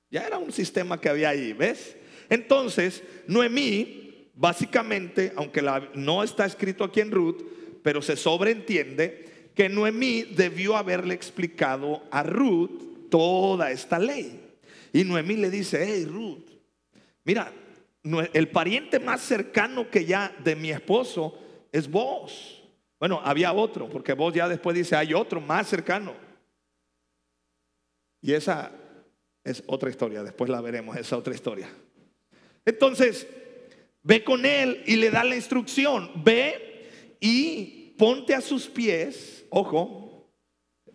Ya 0.10 0.25
era 0.25 0.38
un 0.38 0.51
sistema 0.51 1.00
que 1.00 1.10
había 1.10 1.30
ahí, 1.30 1.54
¿ves? 1.54 1.96
Entonces, 2.30 3.04
Noemí, 3.27 4.32
básicamente, 4.34 5.34
aunque 5.36 5.62
no 5.94 6.24
está 6.24 6.46
escrito 6.46 6.84
aquí 6.84 7.01
en 7.01 7.12
Ruth, 7.12 7.44
pero 7.84 8.01
se 8.01 8.16
sobreentiende 8.16 9.51
que 9.54 9.70
Noemí 9.70 10.24
debió 10.24 10.75
haberle 10.77 11.13
explicado 11.13 12.04
a 12.12 12.24
Ruth 12.24 13.10
toda 13.10 13.72
esta 13.72 14.00
ley. 14.00 14.39
Y 14.94 15.04
Noemí 15.04 15.36
le 15.36 15.50
dice, 15.50 15.84
hey 15.86 16.06
Ruth, 16.06 16.50
mira, 17.24 17.51
el 18.34 18.48
pariente 18.50 19.00
más 19.00 19.22
cercano 19.22 19.89
que 19.89 20.06
ya 20.06 20.34
de 20.44 20.56
mi 20.56 20.72
esposo 20.72 21.38
es 21.72 21.89
vos. 21.89 22.63
Bueno, 23.00 23.22
había 23.24 23.51
otro, 23.54 23.89
porque 23.89 24.13
vos 24.13 24.34
ya 24.34 24.48
después 24.48 24.75
dice, 24.75 24.96
hay 24.96 25.13
otro 25.13 25.42
más 25.42 25.68
cercano. 25.68 26.13
Y 28.21 28.33
esa 28.33 28.71
es 29.43 29.63
otra 29.67 29.89
historia, 29.89 30.24
después 30.24 30.50
la 30.50 30.62
veremos, 30.62 30.97
esa 30.97 31.17
otra 31.17 31.33
historia. 31.33 31.69
Entonces, 32.65 33.27
ve 34.03 34.24
con 34.24 34.45
él 34.45 34.83
y 34.86 34.97
le 34.97 35.09
da 35.09 35.24
la 35.24 35.36
instrucción, 35.36 36.12
ve 36.24 37.15
y 37.19 37.93
ponte 37.97 38.36
a 38.36 38.41
sus 38.41 38.67
pies, 38.67 39.45
ojo, 39.50 40.29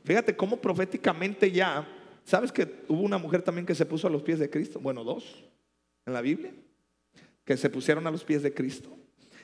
fíjate 0.04 0.36
cómo 0.36 0.58
proféticamente 0.58 1.50
ya, 1.50 1.88
¿sabes 2.24 2.52
que 2.52 2.82
hubo 2.88 3.00
una 3.00 3.18
mujer 3.18 3.42
también 3.42 3.66
que 3.66 3.74
se 3.74 3.86
puso 3.86 4.06
a 4.06 4.10
los 4.10 4.22
pies 4.22 4.38
de 4.38 4.50
Cristo? 4.50 4.78
Bueno, 4.80 5.02
dos 5.02 5.44
en 6.04 6.12
la 6.12 6.20
Biblia, 6.20 6.52
que 7.44 7.56
se 7.56 7.70
pusieron 7.70 8.06
a 8.06 8.10
los 8.10 8.24
pies 8.24 8.42
de 8.42 8.52
Cristo. 8.52 8.90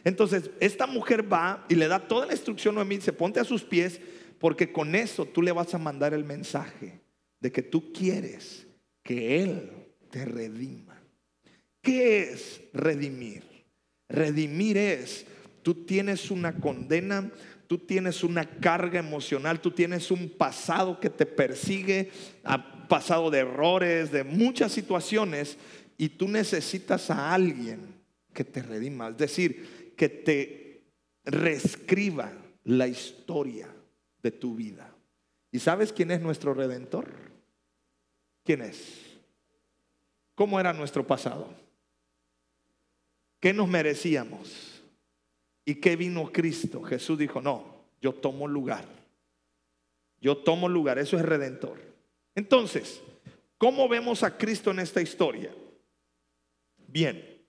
Entonces, 0.04 0.50
esta 0.60 0.86
mujer 0.86 1.32
va 1.32 1.64
y 1.68 1.74
le 1.74 1.88
da 1.88 2.06
toda 2.06 2.26
la 2.26 2.32
instrucción 2.32 2.78
a 2.78 2.84
mí, 2.84 2.96
dice, 2.96 3.12
ponte 3.12 3.40
a 3.40 3.44
sus 3.44 3.62
pies, 3.64 4.00
porque 4.38 4.70
con 4.70 4.94
eso 4.94 5.24
tú 5.24 5.42
le 5.42 5.52
vas 5.52 5.74
a 5.74 5.78
mandar 5.78 6.14
el 6.14 6.24
mensaje 6.24 7.00
de 7.40 7.52
que 7.52 7.62
tú 7.62 7.92
quieres 7.92 8.66
que 9.02 9.42
Él 9.42 9.70
te 10.10 10.24
redima. 10.24 11.00
¿Qué 11.80 12.30
es 12.30 12.60
redimir? 12.72 13.44
Redimir 14.08 14.76
es 14.76 15.26
Tú 15.68 15.74
tienes 15.84 16.30
una 16.30 16.54
condena, 16.54 17.30
tú 17.66 17.76
tienes 17.76 18.24
una 18.24 18.48
carga 18.48 18.98
emocional, 18.98 19.60
tú 19.60 19.70
tienes 19.70 20.10
un 20.10 20.30
pasado 20.30 20.98
que 20.98 21.10
te 21.10 21.26
persigue, 21.26 22.10
pasado 22.88 23.30
de 23.30 23.40
errores, 23.40 24.10
de 24.10 24.24
muchas 24.24 24.72
situaciones, 24.72 25.58
y 25.98 26.08
tú 26.08 26.26
necesitas 26.26 27.10
a 27.10 27.34
alguien 27.34 27.80
que 28.32 28.44
te 28.44 28.62
redima, 28.62 29.08
es 29.08 29.18
decir, 29.18 29.92
que 29.94 30.08
te 30.08 30.84
reescriba 31.24 32.32
la 32.64 32.88
historia 32.88 33.68
de 34.22 34.30
tu 34.30 34.54
vida. 34.54 34.94
¿Y 35.52 35.58
sabes 35.58 35.92
quién 35.92 36.10
es 36.12 36.22
nuestro 36.22 36.54
redentor? 36.54 37.27
¿Quién 38.48 38.62
es? 38.62 39.04
¿Cómo 40.34 40.58
era 40.58 40.72
nuestro 40.72 41.06
pasado? 41.06 41.52
¿Qué 43.40 43.52
nos 43.52 43.68
merecíamos? 43.68 44.82
¿Y 45.66 45.74
qué 45.74 45.96
vino 45.96 46.32
Cristo? 46.32 46.82
Jesús 46.82 47.18
dijo, 47.18 47.42
no, 47.42 47.84
yo 48.00 48.14
tomo 48.14 48.48
lugar. 48.48 48.86
Yo 50.18 50.38
tomo 50.38 50.66
lugar, 50.66 50.98
eso 50.98 51.18
es 51.18 51.26
redentor. 51.26 51.78
Entonces, 52.34 53.02
¿cómo 53.58 53.86
vemos 53.86 54.22
a 54.22 54.38
Cristo 54.38 54.70
en 54.70 54.78
esta 54.78 55.02
historia? 55.02 55.54
Bien, 56.86 57.44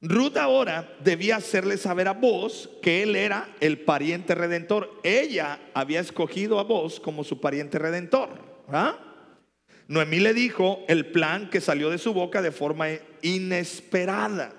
Ruth 0.00 0.36
ahora 0.36 0.96
debía 1.02 1.34
hacerle 1.34 1.76
saber 1.76 2.06
a 2.06 2.12
vos 2.12 2.70
que 2.80 3.02
él 3.02 3.16
era 3.16 3.52
el 3.58 3.80
pariente 3.80 4.36
redentor. 4.36 5.00
Ella 5.02 5.58
había 5.74 5.98
escogido 5.98 6.60
a 6.60 6.62
vos 6.62 7.00
como 7.00 7.24
su 7.24 7.40
pariente 7.40 7.80
redentor. 7.80 8.28
¿ah? 8.68 9.09
Noemí 9.90 10.20
le 10.20 10.32
dijo 10.34 10.84
el 10.86 11.06
plan 11.06 11.50
que 11.50 11.60
salió 11.60 11.90
de 11.90 11.98
su 11.98 12.14
boca 12.14 12.40
de 12.40 12.52
forma 12.52 12.86
inesperada. 13.22 14.52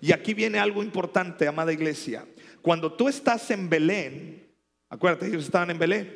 Y 0.00 0.12
aquí 0.12 0.32
viene 0.32 0.58
algo 0.58 0.82
importante, 0.82 1.46
amada 1.46 1.70
iglesia. 1.70 2.24
Cuando 2.62 2.90
tú 2.94 3.06
estás 3.06 3.50
en 3.50 3.68
Belén, 3.68 4.48
acuérdate, 4.88 5.26
ellos 5.26 5.44
estaban 5.44 5.70
en 5.70 5.78
Belén. 5.78 6.14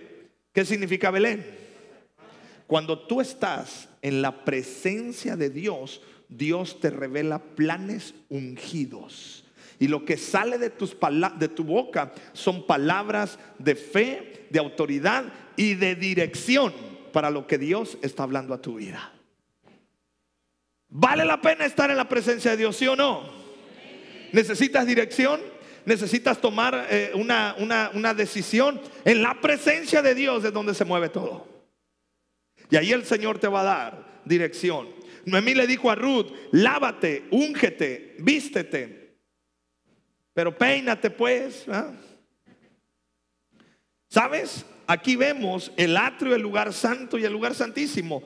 ¿Qué 0.51 0.65
significa 0.65 1.11
Belén? 1.11 1.45
Cuando 2.67 3.01
tú 3.01 3.21
estás 3.21 3.91
en 4.01 4.23
la 4.23 4.47
presencia 4.47 5.37
de 5.37 5.51
Dios, 5.51 6.01
Dios 6.31 6.81
te 6.81 6.89
revela 6.89 7.41
planes 7.41 8.15
ungidos. 8.31 9.45
Y 9.79 9.89
lo 9.89 10.07
que 10.07 10.17
sale 10.17 10.57
de, 10.57 10.71
tus 10.71 10.97
de 11.39 11.49
tu 11.49 11.65
boca 11.65 12.15
son 12.33 12.67
palabras 12.67 13.39
de 13.59 13.75
fe, 13.75 14.47
de 14.49 14.59
autoridad 14.59 15.31
y 15.55 15.75
de 15.75 15.97
dirección 15.97 16.94
para 17.15 17.31
lo 17.31 17.47
que 17.47 17.57
Dios 17.57 17.97
está 18.03 18.25
hablando 18.25 18.53
a 18.53 18.61
tu 18.61 18.75
vida. 18.75 19.15
¿Vale 20.89 21.25
la 21.25 21.41
pena 21.41 21.65
estar 21.65 21.91
en 21.91 21.97
la 21.97 22.09
presencia 22.11 22.51
de 22.51 22.59
Dios, 22.59 22.77
sí 22.77 22.87
o 22.87 22.95
no? 22.95 23.45
necesitas 24.35 24.85
dirección, 24.85 25.41
necesitas 25.87 26.41
tomar 26.41 26.89
eh, 26.91 27.13
una, 27.15 27.55
una 27.95 28.15
decisión. 28.15 28.81
En 29.05 29.23
la 29.23 29.41
presencia 29.41 30.03
de 30.03 30.15
Dios 30.15 30.45
es 30.45 30.53
donde 30.53 30.75
se 30.75 30.85
mueve 30.85 31.09
todo. 31.09 31.47
Y 32.69 32.77
ahí 32.77 32.93
el 32.93 33.05
Señor 33.05 33.39
te 33.39 33.47
va 33.47 33.61
a 33.61 33.65
dar 33.65 34.21
dirección. 34.25 34.89
Noemí 35.25 35.55
le 35.55 35.69
dijo 35.69 35.89
a 35.89 35.95
Ruth, 35.95 36.33
lávate, 36.51 37.27
úngete, 37.31 38.17
vístete, 38.19 39.15
pero 40.35 40.57
peínate 40.59 41.11
pues. 41.11 41.65
¿ah? 41.69 41.93
¿Sabes? 44.09 44.67
Aquí 44.87 45.17
vemos 45.17 45.73
el 45.77 45.97
atrio, 45.97 46.35
el 46.35 46.43
lugar 46.43 46.73
santo 46.73 47.19
y 47.19 47.25
el 47.25 47.33
lugar 47.33 47.55
santísimo. 47.55 48.23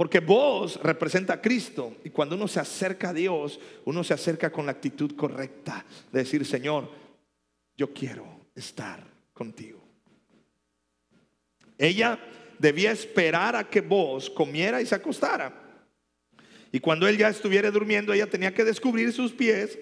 Porque 0.00 0.20
vos 0.20 0.80
representa 0.82 1.34
a 1.34 1.40
Cristo 1.42 1.96
y 2.04 2.08
cuando 2.10 2.34
uno 2.34 2.48
se 2.48 2.58
acerca 2.58 3.10
a 3.10 3.12
Dios, 3.12 3.60
uno 3.84 4.02
se 4.02 4.14
acerca 4.14 4.50
con 4.50 4.64
la 4.64 4.72
actitud 4.72 5.14
correcta 5.14 5.84
de 6.10 6.20
decir, 6.20 6.46
Señor, 6.46 6.90
yo 7.76 7.92
quiero 7.92 8.26
estar 8.54 9.04
contigo. 9.34 9.78
Ella 11.76 12.18
debía 12.58 12.92
esperar 12.92 13.56
a 13.56 13.68
que 13.68 13.82
vos 13.82 14.30
comiera 14.30 14.80
y 14.80 14.86
se 14.86 14.94
acostara. 14.94 15.52
Y 16.72 16.80
cuando 16.80 17.08
él 17.08 17.18
ya 17.18 17.28
estuviera 17.28 17.70
durmiendo, 17.70 18.12
ella 18.12 18.26
tenía 18.26 18.54
que 18.54 18.64
descubrir 18.64 19.12
sus 19.12 19.32
pies, 19.32 19.78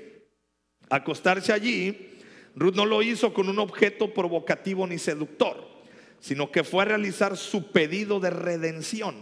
acostarse 0.88 1.52
allí. 1.52 2.18
Ruth 2.54 2.74
no 2.74 2.86
lo 2.86 3.02
hizo 3.02 3.32
con 3.32 3.48
un 3.48 3.58
objeto 3.58 4.12
provocativo 4.12 4.86
ni 4.86 4.98
seductor, 4.98 5.77
sino 6.20 6.50
que 6.50 6.64
fue 6.64 6.82
a 6.82 6.86
realizar 6.86 7.36
su 7.36 7.70
pedido 7.70 8.20
de 8.20 8.30
redención. 8.30 9.16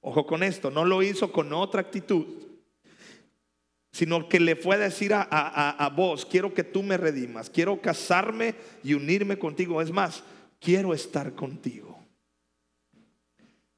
Ojo 0.00 0.26
con 0.26 0.42
esto, 0.42 0.70
no 0.70 0.84
lo 0.84 1.02
hizo 1.02 1.32
con 1.32 1.52
otra 1.52 1.80
actitud, 1.80 2.26
sino 3.92 4.28
que 4.28 4.38
le 4.38 4.54
fue 4.54 4.76
a 4.76 4.78
decir 4.78 5.12
a, 5.12 5.22
a, 5.22 5.88
vos, 5.90 6.24
quiero 6.24 6.54
que 6.54 6.64
tú 6.64 6.82
me 6.82 6.96
redimas, 6.96 7.50
quiero 7.50 7.80
casarme 7.80 8.54
y 8.84 8.94
unirme 8.94 9.38
contigo. 9.38 9.82
Es 9.82 9.90
más, 9.90 10.22
quiero 10.60 10.94
estar 10.94 11.34
contigo. 11.34 11.98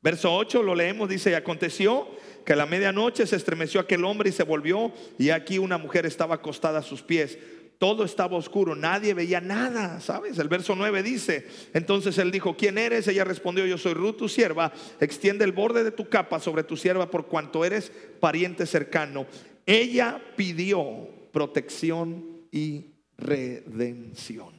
Verso 0.02 0.34
8 0.34 0.62
lo 0.62 0.74
leemos, 0.74 1.08
dice, 1.08 1.30
y 1.30 1.34
aconteció 1.34 2.08
que 2.44 2.54
a 2.54 2.56
la 2.56 2.66
medianoche 2.66 3.26
se 3.26 3.36
estremeció 3.36 3.80
aquel 3.80 4.04
hombre 4.04 4.30
y 4.30 4.32
se 4.32 4.44
volvió, 4.44 4.92
y 5.18 5.30
aquí 5.30 5.58
una 5.58 5.78
mujer 5.78 6.06
estaba 6.06 6.36
acostada 6.36 6.78
a 6.78 6.82
sus 6.82 7.02
pies 7.02 7.38
todo 7.80 8.04
estaba 8.04 8.36
oscuro, 8.36 8.76
nadie 8.76 9.14
veía 9.14 9.40
nada, 9.40 10.00
¿sabes? 10.00 10.38
El 10.38 10.48
verso 10.48 10.76
9 10.76 11.02
dice, 11.02 11.48
entonces 11.72 12.18
él 12.18 12.30
dijo, 12.30 12.54
¿quién 12.54 12.76
eres? 12.76 13.08
Ella 13.08 13.24
respondió, 13.24 13.64
yo 13.64 13.78
soy 13.78 13.94
Ruth, 13.94 14.18
tu 14.18 14.28
sierva, 14.28 14.70
extiende 15.00 15.46
el 15.46 15.52
borde 15.52 15.82
de 15.82 15.90
tu 15.90 16.06
capa 16.06 16.40
sobre 16.40 16.62
tu 16.62 16.76
sierva 16.76 17.10
por 17.10 17.26
cuanto 17.26 17.64
eres 17.64 17.90
pariente 18.20 18.66
cercano. 18.66 19.26
Ella 19.64 20.20
pidió 20.36 21.08
protección 21.32 22.42
y 22.52 22.84
redención. 23.16 24.52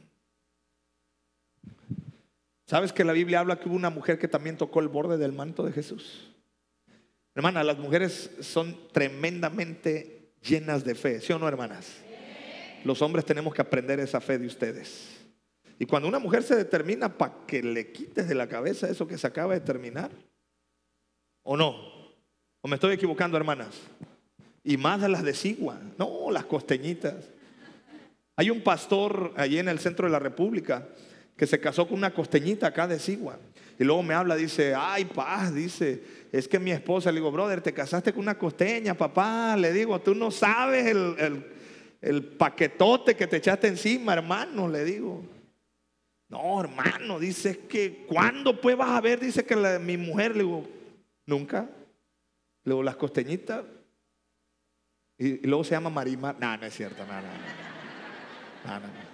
¿Sabes 2.66 2.92
que 2.92 3.04
la 3.04 3.12
Biblia 3.12 3.38
habla 3.38 3.60
que 3.60 3.68
hubo 3.68 3.76
una 3.76 3.90
mujer 3.90 4.18
que 4.18 4.26
también 4.26 4.56
tocó 4.56 4.80
el 4.80 4.88
borde 4.88 5.16
del 5.16 5.30
manto 5.30 5.62
de 5.62 5.70
Jesús? 5.70 6.34
Hermana, 7.36 7.62
las 7.62 7.78
mujeres 7.78 8.32
son 8.40 8.76
tremendamente 8.90 10.32
llenas 10.42 10.82
de 10.82 10.96
fe, 10.96 11.20
¿sí 11.20 11.32
o 11.32 11.38
no, 11.38 11.46
hermanas? 11.46 12.01
Los 12.84 13.02
hombres 13.02 13.24
tenemos 13.24 13.54
que 13.54 13.62
aprender 13.62 14.00
esa 14.00 14.20
fe 14.20 14.38
de 14.38 14.46
ustedes. 14.46 15.22
Y 15.78 15.86
cuando 15.86 16.08
una 16.08 16.18
mujer 16.18 16.42
se 16.42 16.54
determina 16.54 17.16
para 17.16 17.34
que 17.46 17.62
le 17.62 17.92
quites 17.92 18.28
de 18.28 18.34
la 18.34 18.48
cabeza 18.48 18.88
eso 18.88 19.06
que 19.06 19.18
se 19.18 19.26
acaba 19.26 19.54
de 19.54 19.60
terminar, 19.60 20.10
¿o 21.42 21.56
no? 21.56 21.74
¿O 22.60 22.68
me 22.68 22.76
estoy 22.76 22.94
equivocando, 22.94 23.36
hermanas? 23.36 23.80
Y 24.62 24.76
más 24.76 25.00
de 25.00 25.08
las 25.08 25.24
de 25.24 25.34
Sigua, 25.34 25.80
no, 25.98 26.30
las 26.30 26.44
costeñitas. 26.44 27.30
Hay 28.36 28.50
un 28.50 28.62
pastor 28.62 29.32
allí 29.36 29.58
en 29.58 29.68
el 29.68 29.80
centro 29.80 30.06
de 30.06 30.12
la 30.12 30.20
República 30.20 30.86
que 31.36 31.46
se 31.46 31.58
casó 31.58 31.88
con 31.88 31.98
una 31.98 32.14
costeñita 32.14 32.68
acá 32.68 32.86
de 32.86 32.98
Sigua. 33.00 33.38
Y 33.78 33.84
luego 33.84 34.02
me 34.02 34.14
habla, 34.14 34.36
dice, 34.36 34.74
ay, 34.76 35.06
paz, 35.06 35.52
dice, 35.52 36.02
es 36.30 36.46
que 36.46 36.60
mi 36.60 36.70
esposa, 36.70 37.10
le 37.10 37.18
digo, 37.18 37.32
brother, 37.32 37.60
te 37.60 37.72
casaste 37.72 38.12
con 38.12 38.22
una 38.22 38.38
costeña, 38.38 38.94
papá, 38.94 39.56
le 39.56 39.72
digo, 39.72 40.00
tú 40.00 40.14
no 40.14 40.30
sabes 40.30 40.86
el, 40.86 41.16
el 41.18 41.44
paquetote 42.36 43.14
que 43.14 43.26
te 43.26 43.36
echaste 43.36 43.68
encima, 43.68 44.14
hermano, 44.14 44.68
le 44.68 44.84
digo. 44.84 45.22
No, 46.28 46.60
hermano, 46.60 47.18
dice 47.18 47.66
que 47.68 48.06
cuando 48.08 48.60
pues 48.60 48.76
vas 48.76 48.90
a 48.90 49.00
ver, 49.00 49.20
dice 49.20 49.44
que 49.44 49.54
mi 49.78 49.96
mujer, 49.96 50.32
le 50.32 50.42
digo, 50.42 50.66
nunca. 51.26 51.68
Luego 52.64 52.82
las 52.82 52.96
costeñitas. 52.96 53.64
Y, 55.18 55.46
luego 55.46 55.62
se 55.62 55.72
llama 55.72 55.90
Marimar. 55.90 56.36
No, 56.40 56.56
no 56.56 56.66
es 56.66 56.74
cierto, 56.74 57.04
no, 57.06 57.14
no, 57.14 58.80
no. 58.80 59.12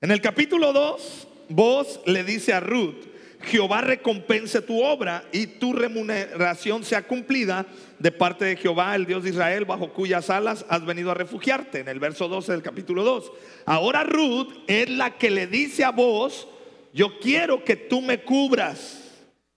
En 0.00 0.10
el 0.10 0.20
capítulo 0.20 0.72
2, 0.72 1.28
vos 1.50 2.00
le 2.06 2.24
dice 2.24 2.52
a 2.52 2.58
Ruth, 2.58 3.11
Jehová 3.44 3.80
recompense 3.80 4.62
tu 4.62 4.82
obra 4.82 5.24
y 5.32 5.46
tu 5.46 5.72
remuneración 5.72 6.84
sea 6.84 7.02
cumplida 7.02 7.66
de 7.98 8.12
parte 8.12 8.44
de 8.44 8.56
Jehová, 8.56 8.94
el 8.94 9.06
Dios 9.06 9.24
de 9.24 9.30
Israel, 9.30 9.64
bajo 9.64 9.92
cuyas 9.92 10.30
alas 10.30 10.64
has 10.68 10.84
venido 10.84 11.10
a 11.10 11.14
refugiarte. 11.14 11.80
En 11.80 11.88
el 11.88 12.00
verso 12.00 12.28
12 12.28 12.52
del 12.52 12.62
capítulo 12.62 13.02
2. 13.04 13.32
Ahora 13.66 14.04
Ruth 14.04 14.52
es 14.66 14.88
la 14.90 15.16
que 15.18 15.30
le 15.30 15.46
dice 15.46 15.84
a 15.84 15.90
vos, 15.90 16.48
yo 16.92 17.18
quiero 17.20 17.64
que 17.64 17.76
tú 17.76 18.00
me 18.00 18.22
cubras 18.22 19.10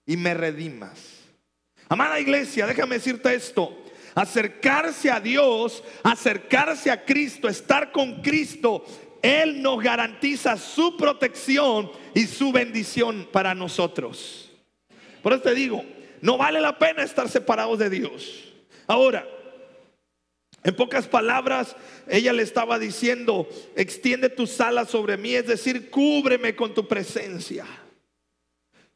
y 0.06 0.16
me 0.16 0.34
redimas. 0.34 1.16
Amada 1.88 2.20
iglesia, 2.20 2.66
déjame 2.66 2.96
decirte 2.96 3.34
esto. 3.34 3.76
Acercarse 4.14 5.10
a 5.10 5.20
Dios, 5.20 5.84
acercarse 6.02 6.90
a 6.90 7.04
Cristo, 7.04 7.48
estar 7.48 7.92
con 7.92 8.22
Cristo 8.22 8.84
él 9.26 9.62
nos 9.62 9.82
garantiza 9.82 10.56
su 10.56 10.96
protección 10.96 11.90
y 12.14 12.26
su 12.26 12.52
bendición 12.52 13.28
para 13.32 13.54
nosotros. 13.54 14.52
Por 15.22 15.32
eso 15.32 15.42
te 15.42 15.54
digo, 15.54 15.84
no 16.20 16.38
vale 16.38 16.60
la 16.60 16.78
pena 16.78 17.02
estar 17.02 17.28
separados 17.28 17.78
de 17.78 17.90
Dios. 17.90 18.52
Ahora, 18.86 19.26
en 20.62 20.74
pocas 20.74 21.06
palabras, 21.06 21.76
ella 22.08 22.32
le 22.32 22.42
estaba 22.42 22.78
diciendo, 22.78 23.48
extiende 23.76 24.28
tus 24.28 24.60
alas 24.60 24.90
sobre 24.90 25.16
mí, 25.16 25.34
es 25.34 25.46
decir, 25.46 25.90
cúbreme 25.90 26.56
con 26.56 26.74
tu 26.74 26.86
presencia. 26.86 27.64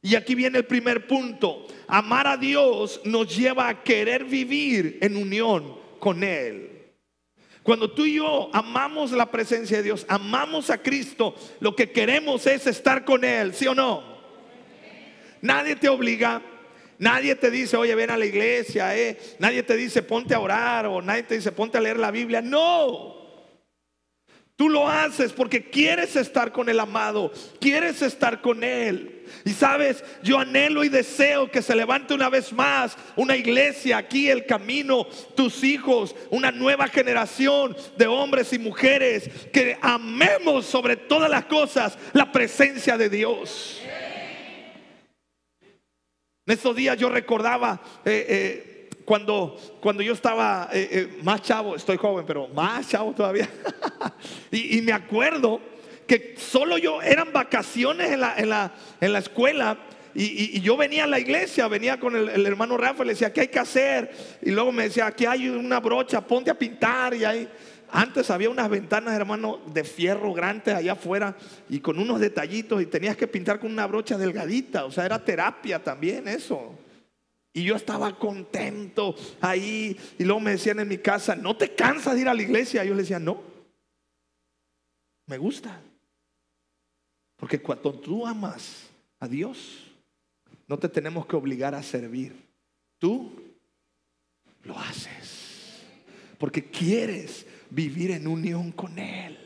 Y 0.02 0.14
aquí 0.14 0.34
viene 0.34 0.58
el 0.58 0.64
primer 0.64 1.06
punto. 1.06 1.66
Amar 1.87 2.26
a 2.26 2.37
Dios 2.37 3.00
nos 3.04 3.37
lleva 3.37 3.68
a 3.68 3.82
querer 3.82 4.25
vivir 4.25 4.99
en 5.02 5.16
unión 5.16 5.78
con 5.99 6.25
Él. 6.25 6.79
Cuando 7.70 7.92
tú 7.92 8.04
y 8.04 8.14
yo 8.14 8.50
amamos 8.52 9.12
la 9.12 9.30
presencia 9.30 9.76
de 9.76 9.84
Dios, 9.84 10.04
amamos 10.08 10.70
a 10.70 10.78
Cristo, 10.78 11.36
lo 11.60 11.76
que 11.76 11.92
queremos 11.92 12.44
es 12.48 12.66
estar 12.66 13.04
con 13.04 13.22
Él, 13.22 13.54
¿sí 13.54 13.68
o 13.68 13.76
no? 13.76 14.02
Nadie 15.40 15.76
te 15.76 15.88
obliga, 15.88 16.42
nadie 16.98 17.37
te 17.37 17.48
dice, 17.48 17.76
oye, 17.76 17.94
ven 17.94 18.11
a 18.11 18.16
la 18.16 18.26
iglesia, 18.26 18.98
eh. 18.98 19.16
nadie 19.38 19.62
te 19.62 19.76
dice, 19.76 20.02
ponte 20.02 20.35
a 20.35 20.40
orar, 20.40 20.87
o 20.87 21.00
nadie 21.00 21.22
te 21.22 21.37
dice, 21.37 21.52
ponte 21.52 21.78
a 21.78 21.80
leer 21.80 22.00
la 22.00 22.11
Biblia. 22.11 22.42
No, 22.42 23.20
Tú 24.56 24.68
lo 24.68 24.88
haces 24.88 25.33
porque 25.33 25.70
quieres 25.70 26.16
estar 26.16 26.50
con 26.50 26.68
el 26.68 26.80
amado, 26.80 27.33
quieres 27.61 28.02
estar 28.02 28.42
con 28.42 28.64
Él. 28.64 29.19
Y 29.45 29.51
sabes, 29.51 30.05
yo 30.23 30.38
anhelo 30.38 30.85
y 30.85 30.88
deseo 30.88 31.51
que 31.51 31.62
se 31.62 31.75
levante 31.75 32.14
una 32.14 32.29
vez 32.29 32.53
más 32.53 32.97
una 33.16 33.37
iglesia 33.37 33.99
aquí, 33.99 34.29
el 34.29 34.47
camino, 34.47 35.05
tus 35.35 35.64
hijos, 35.64 36.14
una 36.31 36.51
nueva 36.51 36.88
generación 36.88 37.77
de 37.97 38.07
hombres 38.07 38.53
y 38.53 38.59
mujeres 38.59 39.31
que 39.53 39.79
amemos 39.81 40.66
sobre 40.66 40.97
todas 40.97 41.31
las 41.31 41.47
cosas 41.47 41.99
la 42.12 42.31
presencia 42.33 42.97
de 42.97 43.09
Dios. 43.09 43.81
En 46.47 46.55
estos 46.55 46.75
días 46.75 46.97
yo 46.99 47.09
recordaba... 47.09 47.81
Eh, 48.05 48.27
eh, 48.29 48.66
cuando, 49.11 49.57
cuando 49.81 50.05
yo 50.05 50.12
estaba 50.12 50.69
eh, 50.73 51.19
más 51.25 51.43
chavo, 51.43 51.75
estoy 51.75 51.97
joven, 51.97 52.25
pero 52.25 52.47
más 52.47 52.88
chavo 52.88 53.12
todavía, 53.12 53.49
y, 54.53 54.81
me 54.83 54.93
acuerdo 54.93 55.61
que 56.11 56.35
solo 56.37 56.77
yo, 56.77 57.01
eran 57.03 57.33
vacaciones 57.33 58.11
en 58.11 58.20
la, 58.20 58.35
en 58.37 58.49
la, 58.49 58.75
en 59.01 59.12
la 59.12 59.20
escuela, 59.20 59.79
y, 60.12 60.61
yo 60.61 60.77
venía 60.77 61.05
a 61.05 61.07
la 61.07 61.20
iglesia, 61.20 61.68
venía 61.68 62.01
con 62.01 62.16
el, 62.16 62.44
hermano 62.44 62.77
Rafa, 62.77 63.05
le 63.05 63.12
decía, 63.12 63.33
¿qué 63.33 63.42
hay 63.42 63.49
que 63.49 63.61
hacer? 63.61 64.11
Y 64.42 64.51
luego 64.51 64.73
me 64.73 64.85
decía, 64.85 65.07
aquí 65.07 65.25
hay 65.25 65.49
una 65.49 65.79
brocha, 65.79 66.20
ponte 66.20 66.51
a 66.51 66.59
pintar. 66.59 67.14
Y 67.14 67.25
ahí, 67.25 67.49
antes 67.92 68.29
había 68.31 68.51
unas 68.51 68.68
ventanas, 68.68 69.14
hermano, 69.14 69.61
de 69.73 69.85
fierro 69.85 70.33
grandes 70.33 70.75
allá 70.75 70.92
afuera 70.92 71.37
y 71.68 71.79
con 71.79 71.99
unos 72.01 72.18
detallitos 72.18 72.83
y 72.83 72.87
tenías 72.87 73.16
que 73.16 73.29
pintar 73.29 73.61
con 73.61 73.70
una 73.70 73.87
brocha 73.87 74.18
delgadita. 74.18 74.85
O 74.85 74.90
sea, 74.90 75.07
era 75.07 75.25
terapia 75.25 75.81
también 75.81 76.27
eso. 76.27 76.77
Y 77.53 77.62
yo 77.62 77.77
estaba 77.77 78.18
contento 78.18 79.14
ahí. 79.40 79.96
Y 80.18 80.25
luego 80.25 80.40
me 80.40 80.53
decían 80.53 80.81
en 80.81 80.88
mi 80.88 80.99
casa, 80.99 81.37
¿no 81.37 81.57
te 81.57 81.73
cansas 81.77 82.16
de 82.16 82.23
ir 82.23 82.29
a 82.29 82.35
la 82.35 82.42
iglesia? 82.42 82.85
Y 82.85 82.88
yo 82.88 82.94
le 82.94 83.03
decía, 83.03 83.20
no. 83.20 83.49
Me 85.27 85.38
gusta. 85.38 85.81
Porque 87.50 87.64
cuando 87.64 87.92
tú 87.92 88.24
amas 88.24 88.88
a 89.18 89.26
Dios, 89.26 89.90
no 90.68 90.78
te 90.78 90.88
tenemos 90.88 91.26
que 91.26 91.34
obligar 91.34 91.74
a 91.74 91.82
servir. 91.82 92.32
Tú 92.96 93.42
lo 94.62 94.78
haces. 94.78 95.82
Porque 96.38 96.70
quieres 96.70 97.44
vivir 97.68 98.12
en 98.12 98.28
unión 98.28 98.70
con 98.70 98.96
Él. 99.00 99.36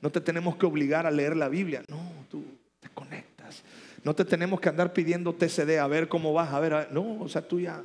No 0.00 0.10
te 0.10 0.22
tenemos 0.22 0.56
que 0.56 0.64
obligar 0.64 1.06
a 1.06 1.10
leer 1.10 1.36
la 1.36 1.50
Biblia. 1.50 1.84
No, 1.86 2.00
tú 2.30 2.42
te 2.80 2.88
conectas. 2.88 3.62
No 4.02 4.14
te 4.14 4.24
tenemos 4.24 4.58
que 4.58 4.70
andar 4.70 4.94
pidiendo 4.94 5.34
TCD 5.34 5.80
a 5.80 5.86
ver 5.88 6.08
cómo 6.08 6.32
vas, 6.32 6.50
a 6.54 6.60
ver, 6.60 6.90
no, 6.92 7.20
o 7.20 7.28
sea, 7.28 7.46
tú 7.46 7.60
ya 7.60 7.84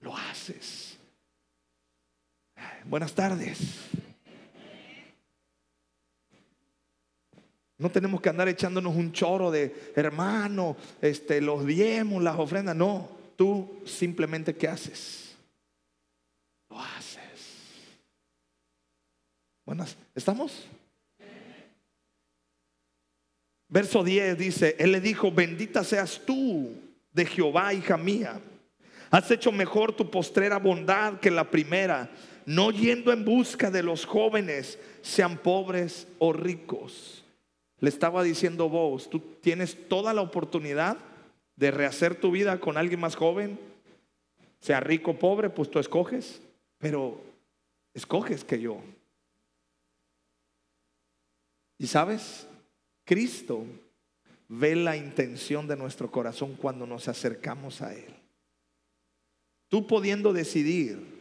lo 0.00 0.16
haces. 0.16 0.98
Buenas 2.86 3.14
tardes. 3.14 3.90
No 7.78 7.90
tenemos 7.90 8.20
que 8.20 8.30
andar 8.30 8.48
echándonos 8.48 8.96
un 8.96 9.12
choro 9.12 9.50
de 9.50 9.92
hermano, 9.94 10.76
este, 11.00 11.40
los 11.40 11.66
diemos, 11.66 12.22
las 12.22 12.38
ofrendas. 12.38 12.74
No, 12.74 13.08
tú 13.36 13.82
simplemente 13.84 14.54
¿qué 14.54 14.68
haces? 14.68 15.36
Lo 16.70 16.80
haces. 16.80 17.20
Buenas, 19.66 19.96
¿estamos? 20.14 20.66
Verso 23.68 24.04
10 24.04 24.38
dice, 24.38 24.76
Él 24.78 24.92
le 24.92 25.00
dijo, 25.00 25.30
bendita 25.30 25.84
seas 25.84 26.22
tú 26.24 26.70
de 27.12 27.26
Jehová, 27.26 27.74
hija 27.74 27.96
mía. 27.96 28.40
Has 29.10 29.30
hecho 29.30 29.52
mejor 29.52 29.92
tu 29.92 30.10
postrera 30.10 30.58
bondad 30.58 31.20
que 31.20 31.30
la 31.30 31.50
primera, 31.50 32.10
no 32.44 32.70
yendo 32.70 33.12
en 33.12 33.24
busca 33.24 33.70
de 33.70 33.82
los 33.82 34.04
jóvenes, 34.04 34.78
sean 35.02 35.36
pobres 35.36 36.06
o 36.18 36.32
ricos. 36.32 37.15
Le 37.80 37.88
estaba 37.88 38.22
diciendo 38.22 38.68
vos, 38.68 39.10
tú 39.10 39.20
tienes 39.40 39.88
toda 39.88 40.14
la 40.14 40.22
oportunidad 40.22 40.96
de 41.56 41.70
rehacer 41.70 42.18
tu 42.18 42.30
vida 42.30 42.58
con 42.60 42.76
alguien 42.76 43.00
más 43.00 43.16
joven, 43.16 43.58
sea 44.60 44.80
rico 44.80 45.12
o 45.12 45.18
pobre, 45.18 45.50
pues 45.50 45.70
tú 45.70 45.78
escoges, 45.78 46.40
pero 46.78 47.20
escoges 47.94 48.44
que 48.44 48.60
yo. 48.60 48.80
Y 51.78 51.86
sabes, 51.86 52.46
Cristo 53.04 53.64
ve 54.48 54.76
la 54.76 54.96
intención 54.96 55.66
de 55.66 55.76
nuestro 55.76 56.10
corazón 56.10 56.54
cuando 56.54 56.86
nos 56.86 57.08
acercamos 57.08 57.82
a 57.82 57.94
Él. 57.94 58.14
Tú 59.68 59.86
pudiendo 59.86 60.32
decidir 60.32 61.16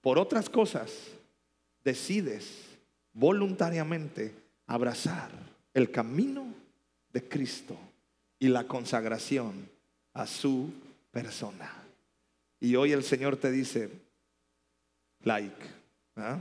por 0.00 0.18
otras 0.18 0.48
cosas, 0.48 1.12
decides 1.82 2.78
voluntariamente 3.12 4.34
abrazar 4.66 5.53
el 5.74 5.90
camino 5.90 6.46
de 7.12 7.28
Cristo 7.28 7.76
y 8.38 8.48
la 8.48 8.64
consagración 8.64 9.68
a 10.14 10.26
su 10.26 10.72
persona. 11.10 11.70
Y 12.60 12.76
hoy 12.76 12.92
el 12.92 13.02
Señor 13.02 13.36
te 13.36 13.50
dice, 13.50 13.90
like, 15.22 15.54
¿ah? 16.16 16.38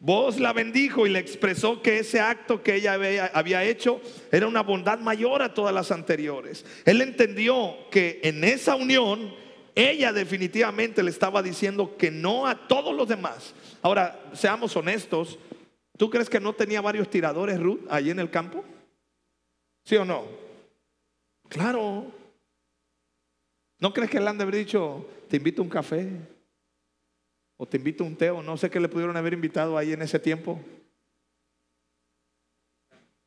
Vos 0.00 0.38
la 0.38 0.52
bendijo 0.52 1.06
y 1.06 1.10
le 1.10 1.18
expresó 1.18 1.82
que 1.82 1.98
ese 1.98 2.20
acto 2.20 2.62
que 2.62 2.76
ella 2.76 2.94
había 3.34 3.64
hecho 3.64 4.00
era 4.30 4.46
una 4.46 4.62
bondad 4.62 5.00
mayor 5.00 5.42
a 5.42 5.52
todas 5.52 5.74
las 5.74 5.90
anteriores. 5.90 6.64
Él 6.84 7.00
entendió 7.00 7.74
que 7.90 8.20
en 8.22 8.44
esa 8.44 8.76
unión 8.76 9.34
ella 9.74 10.12
definitivamente 10.12 11.02
le 11.02 11.10
estaba 11.10 11.42
diciendo 11.42 11.96
que 11.96 12.12
no 12.12 12.46
a 12.46 12.68
todos 12.68 12.94
los 12.94 13.08
demás. 13.08 13.54
Ahora, 13.82 14.20
seamos 14.34 14.76
honestos, 14.76 15.36
¿tú 15.98 16.08
crees 16.08 16.30
que 16.30 16.40
no 16.40 16.54
tenía 16.54 16.80
varios 16.80 17.10
tiradores 17.10 17.60
Ruth 17.60 17.80
allí 17.90 18.10
en 18.10 18.20
el 18.20 18.30
campo? 18.30 18.64
¿Sí 19.84 19.96
o 19.96 20.04
no? 20.04 20.24
Claro. 21.48 22.06
¿No 23.78 23.92
crees 23.92 24.10
que 24.10 24.20
le 24.20 24.28
han 24.28 24.38
de 24.38 24.42
haber 24.42 24.56
dicho, 24.56 25.06
te 25.28 25.36
invito 25.36 25.60
a 25.60 25.64
un 25.64 25.70
café? 25.70 26.08
O 27.56 27.66
te 27.66 27.76
invito 27.76 28.04
a 28.04 28.06
un 28.06 28.16
té, 28.16 28.30
o 28.30 28.42
no 28.42 28.56
sé 28.56 28.70
qué 28.70 28.80
le 28.80 28.88
pudieron 28.88 29.16
haber 29.16 29.32
invitado 29.32 29.76
ahí 29.76 29.92
en 29.92 30.02
ese 30.02 30.18
tiempo. 30.18 30.60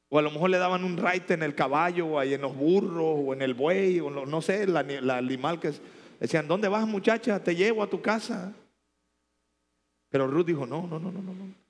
O 0.10 0.20
a 0.20 0.22
lo 0.22 0.32
mejor 0.32 0.50
le 0.50 0.58
daban 0.58 0.84
un 0.84 0.98
raite 0.98 1.34
en 1.34 1.44
el 1.44 1.56
caballo, 1.56 2.06
o 2.08 2.20
ahí 2.20 2.34
en 2.34 2.42
los 2.42 2.56
burros, 2.56 3.20
o 3.26 3.34
en 3.34 3.42
el 3.42 3.54
buey, 3.54 4.00
o 4.00 4.10
no 4.10 4.42
sé, 4.42 4.64
el 4.64 4.76
animal 4.76 5.60
que. 5.60 5.74
Decían, 6.20 6.48
¿dónde 6.48 6.68
vas 6.68 6.86
muchacha? 6.86 7.44
Te 7.44 7.56
llevo 7.56 7.82
a 7.82 7.90
tu 7.90 8.02
casa. 8.02 8.54
Pero 10.10 10.28
Ruth 10.28 10.46
dijo, 10.46 10.68
no, 10.68 10.86
no, 10.86 11.00
no, 11.00 11.12
no, 11.12 11.22
no. 11.22 11.61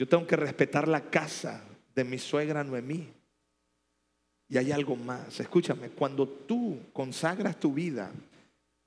Yo 0.00 0.08
tengo 0.08 0.26
que 0.26 0.34
respetar 0.34 0.88
la 0.88 1.10
casa 1.10 1.62
de 1.94 2.04
mi 2.04 2.18
suegra 2.18 2.64
Noemí. 2.64 3.06
Y 4.48 4.56
hay 4.56 4.72
algo 4.72 4.96
más. 4.96 5.38
Escúchame, 5.38 5.90
cuando 5.90 6.26
tú 6.26 6.78
consagras 6.94 7.60
tu 7.60 7.74
vida 7.74 8.10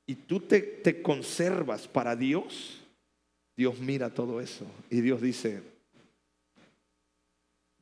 y 0.07 0.15
tú 0.15 0.39
te, 0.39 1.03
conservas 1.03 1.87
para 1.87 2.15
Dios, 2.15 2.81
Dios 3.55 3.77
mira 3.77 4.09
todo 4.09 4.41
eso 4.41 4.65
y 4.89 5.01
Dios 5.01 5.21
dice, 5.21 5.61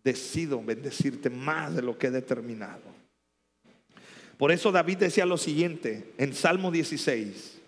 decido 0.04 0.62
bendecirte 0.62 1.30
más 1.30 1.74
de 1.74 1.84
lo 1.84 1.98
que 1.98 2.08
he 2.08 2.12
determinado. 2.12 2.84
Por 4.38 4.52
eso 4.52 4.74
David 4.74 4.98
decía 4.98 5.26
lo 5.26 5.38
siguiente 5.38 6.12
en 6.17 6.34
Salmo 6.34 6.70
16. 6.70 7.61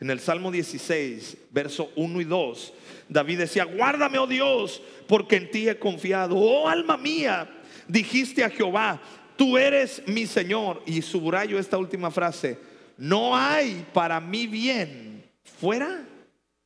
En 0.00 0.10
el 0.10 0.20
Salmo 0.20 0.50
16, 0.50 1.36
verso 1.50 1.90
1 1.96 2.20
y 2.20 2.24
2, 2.24 2.72
David 3.08 3.38
decía, 3.38 3.64
guárdame, 3.64 4.18
oh 4.18 4.26
Dios, 4.26 4.82
porque 5.06 5.36
en 5.36 5.50
ti 5.50 5.68
he 5.68 5.78
confiado. 5.78 6.36
Oh 6.36 6.68
alma 6.68 6.96
mía, 6.96 7.48
dijiste 7.86 8.44
a 8.44 8.50
Jehová, 8.50 9.00
tú 9.36 9.56
eres 9.56 10.02
mi 10.06 10.26
Señor. 10.26 10.82
Y 10.86 11.02
subrayo 11.02 11.58
esta 11.58 11.78
última 11.78 12.10
frase, 12.10 12.58
no 12.96 13.36
hay 13.36 13.86
para 13.92 14.20
mí 14.20 14.46
bien 14.46 15.24
fuera 15.42 16.04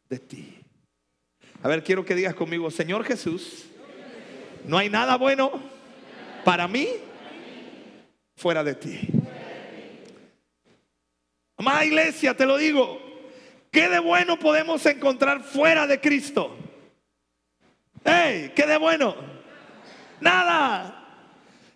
de 0.08 0.18
ti. 0.18 0.54
A 1.62 1.68
ver, 1.68 1.82
quiero 1.82 2.04
que 2.04 2.14
digas 2.14 2.34
conmigo, 2.34 2.70
Señor 2.70 3.04
Jesús, 3.04 3.64
no 4.66 4.78
hay 4.78 4.88
nada 4.88 5.16
bueno 5.16 5.50
para 6.44 6.68
mí 6.68 6.88
fuera 8.36 8.62
de 8.62 8.74
ti. 8.74 9.00
Amada 11.56 11.84
iglesia, 11.84 12.36
te 12.36 12.46
lo 12.46 12.56
digo, 12.56 13.07
¿qué 13.70 13.88
de 13.88 13.98
bueno 13.98 14.38
podemos 14.38 14.84
encontrar 14.86 15.42
fuera 15.42 15.86
de 15.86 16.00
Cristo? 16.00 16.56
¡Hey! 18.04 18.52
¿Qué 18.54 18.66
de 18.66 18.76
bueno? 18.76 19.14
Nada. 20.20 20.94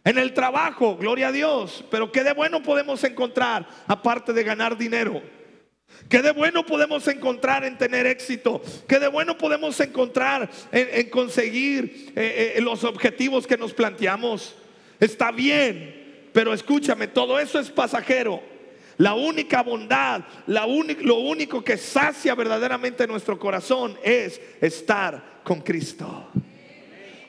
En 0.04 0.18
el 0.18 0.34
trabajo, 0.34 0.96
gloria 0.96 1.28
a 1.28 1.32
Dios. 1.32 1.84
Pero 1.90 2.10
¿qué 2.10 2.24
de 2.24 2.32
bueno 2.32 2.62
podemos 2.62 3.04
encontrar 3.04 3.66
aparte 3.86 4.32
de 4.32 4.42
ganar 4.42 4.76
dinero? 4.76 5.22
¿Qué 6.08 6.22
de 6.22 6.32
bueno 6.32 6.66
podemos 6.66 7.06
encontrar 7.08 7.64
en 7.64 7.78
tener 7.78 8.06
éxito? 8.06 8.62
¿Qué 8.88 8.98
de 8.98 9.08
bueno 9.08 9.38
podemos 9.38 9.78
encontrar 9.80 10.50
en, 10.72 11.10
conseguir 11.10 12.12
eh, 12.16 12.54
eh, 12.56 12.60
los 12.60 12.84
objetivos 12.84 13.46
que 13.46 13.56
nos 13.56 13.72
planteamos? 13.72 14.56
Está 14.98 15.30
bien, 15.30 16.28
pero 16.32 16.52
escúchame, 16.52 17.06
todo 17.08 17.38
eso 17.38 17.58
es 17.58 17.70
pasajero. 17.70 18.51
La 19.02 19.14
única 19.14 19.64
bondad, 19.64 20.22
la 20.46 20.64
lo 20.64 21.16
único 21.16 21.64
que 21.64 21.76
sacia 21.76 22.36
verdaderamente 22.36 23.04
nuestro 23.08 23.36
corazón 23.36 23.98
es 24.04 24.40
estar 24.60 25.40
con 25.42 25.60
Cristo. 25.60 26.28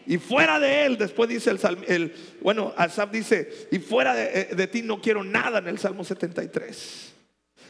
Y 0.05 0.19
fuera 0.19 0.59
de 0.59 0.85
él, 0.85 0.99
después 0.99 1.27
dice 1.27 1.49
el, 1.49 1.59
el 1.87 2.15
bueno, 2.41 2.75
Asaf 2.77 3.09
dice, 3.09 3.67
y 3.71 3.79
fuera 3.79 4.13
de, 4.13 4.41
eh, 4.41 4.55
de, 4.55 4.67
ti 4.67 4.83
no 4.83 5.01
quiero 5.01 5.23
nada 5.23 5.57
en 5.57 5.67
el 5.67 5.79
Salmo 5.79 6.03
73. 6.03 7.11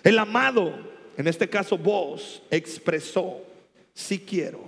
El 0.03 0.19
amado, 0.19 0.73
en 1.15 1.25
este 1.25 1.47
caso 1.47 1.77
vos, 1.77 2.43
expresó, 2.51 3.41
si 3.93 4.19
quiero. 4.19 4.59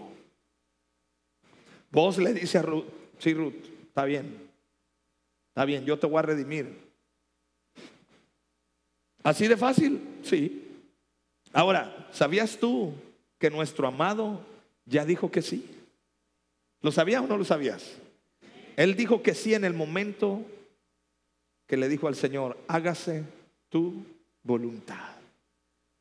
Vos 1.92 2.18
le 2.20 2.32
dice 2.32 2.60
a 2.60 2.62
Ruth, 2.62 2.86
sí 3.20 3.34
Ruth, 3.34 3.66
está 3.86 4.06
bien, 4.06 4.50
está 5.50 5.66
bien, 5.66 5.84
yo 5.84 6.00
te 6.00 6.08
voy 6.08 6.20
a 6.20 6.22
redimir. 6.22 6.85
Así 9.26 9.48
de 9.48 9.58
fácil, 9.58 10.00
sí. 10.22 10.68
Ahora, 11.52 12.08
¿sabías 12.12 12.60
tú 12.60 12.94
que 13.40 13.50
nuestro 13.50 13.88
amado 13.88 14.40
ya 14.86 15.04
dijo 15.04 15.32
que 15.32 15.42
sí? 15.42 15.66
¿Lo 16.84 16.92
sabías 16.92 17.24
o 17.24 17.28
no 17.28 17.36
lo 17.36 17.44
sabías? 17.44 17.96
Él 18.76 18.96
dijo 18.96 19.24
que 19.24 19.34
sí 19.34 19.56
en 19.56 19.66
el 19.66 19.74
momento 19.74 20.46
que 21.66 21.76
le 21.76 21.90
dijo 21.90 22.08
al 22.08 22.16
Señor, 22.16 22.56
hágase 22.68 23.24
tu 23.70 24.06
voluntad. 24.44 25.16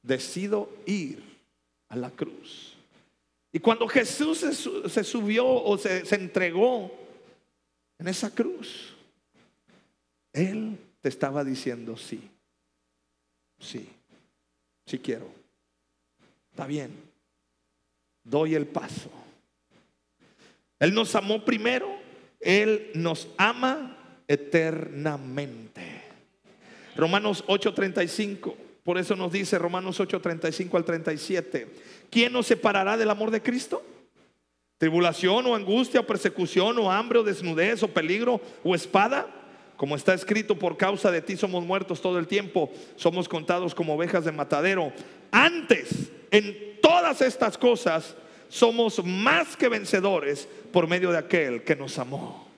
Decido 0.02 0.68
ir 0.84 1.22
a 1.88 1.96
la 1.96 2.10
cruz. 2.10 2.74
Y 3.52 3.58
cuando 3.58 3.88
Jesús 3.88 4.40
se, 4.40 5.02
subió 5.02 5.46
o 5.46 5.78
se, 5.78 6.04
se 6.04 6.16
entregó 6.16 6.92
en 7.98 8.06
esa 8.06 8.28
cruz, 8.34 8.92
Él 10.34 10.76
te 11.00 11.08
estaba 11.08 11.42
diciendo 11.42 11.96
sí, 11.96 12.20
sí, 13.58 13.88
sí 14.86 14.98
quiero. 14.98 15.28
Está 16.50 16.66
bien, 16.66 16.90
doy 18.22 18.54
el 18.54 18.66
paso. 18.66 19.10
Él 20.78 20.94
nos 20.94 21.14
amó 21.14 21.44
primero, 21.44 21.88
Él 22.40 22.90
nos 22.94 23.28
ama 23.36 23.96
eternamente. 24.28 26.02
Romanos 26.96 27.44
8:35, 27.46 28.54
por 28.82 28.98
eso 28.98 29.16
nos 29.16 29.32
dice 29.32 29.58
Romanos 29.58 29.98
8:35 29.98 30.76
al 30.76 30.84
37, 30.84 31.68
¿quién 32.10 32.32
nos 32.32 32.46
separará 32.46 32.96
del 32.96 33.10
amor 33.10 33.30
de 33.30 33.42
Cristo? 33.42 33.82
¿Tribulación 34.78 35.46
o 35.46 35.54
angustia 35.54 36.00
o 36.00 36.06
persecución 36.06 36.78
o 36.78 36.90
hambre 36.90 37.18
o 37.18 37.24
desnudez 37.24 37.82
o 37.82 37.88
peligro 37.88 38.40
o 38.62 38.74
espada? 38.74 39.26
Como 39.84 39.96
está 39.96 40.14
escrito, 40.14 40.58
por 40.58 40.78
causa 40.78 41.10
de 41.10 41.20
ti 41.20 41.36
somos 41.36 41.62
muertos 41.62 42.00
todo 42.00 42.18
el 42.18 42.26
tiempo, 42.26 42.72
somos 42.96 43.28
contados 43.28 43.74
como 43.74 43.92
ovejas 43.92 44.24
de 44.24 44.32
matadero. 44.32 44.90
Antes, 45.30 46.10
en 46.30 46.80
todas 46.80 47.20
estas 47.20 47.58
cosas, 47.58 48.16
somos 48.48 49.04
más 49.04 49.58
que 49.58 49.68
vencedores 49.68 50.48
por 50.72 50.86
medio 50.86 51.12
de 51.12 51.18
aquel 51.18 51.64
que 51.64 51.76
nos 51.76 51.98
amó. 51.98 52.48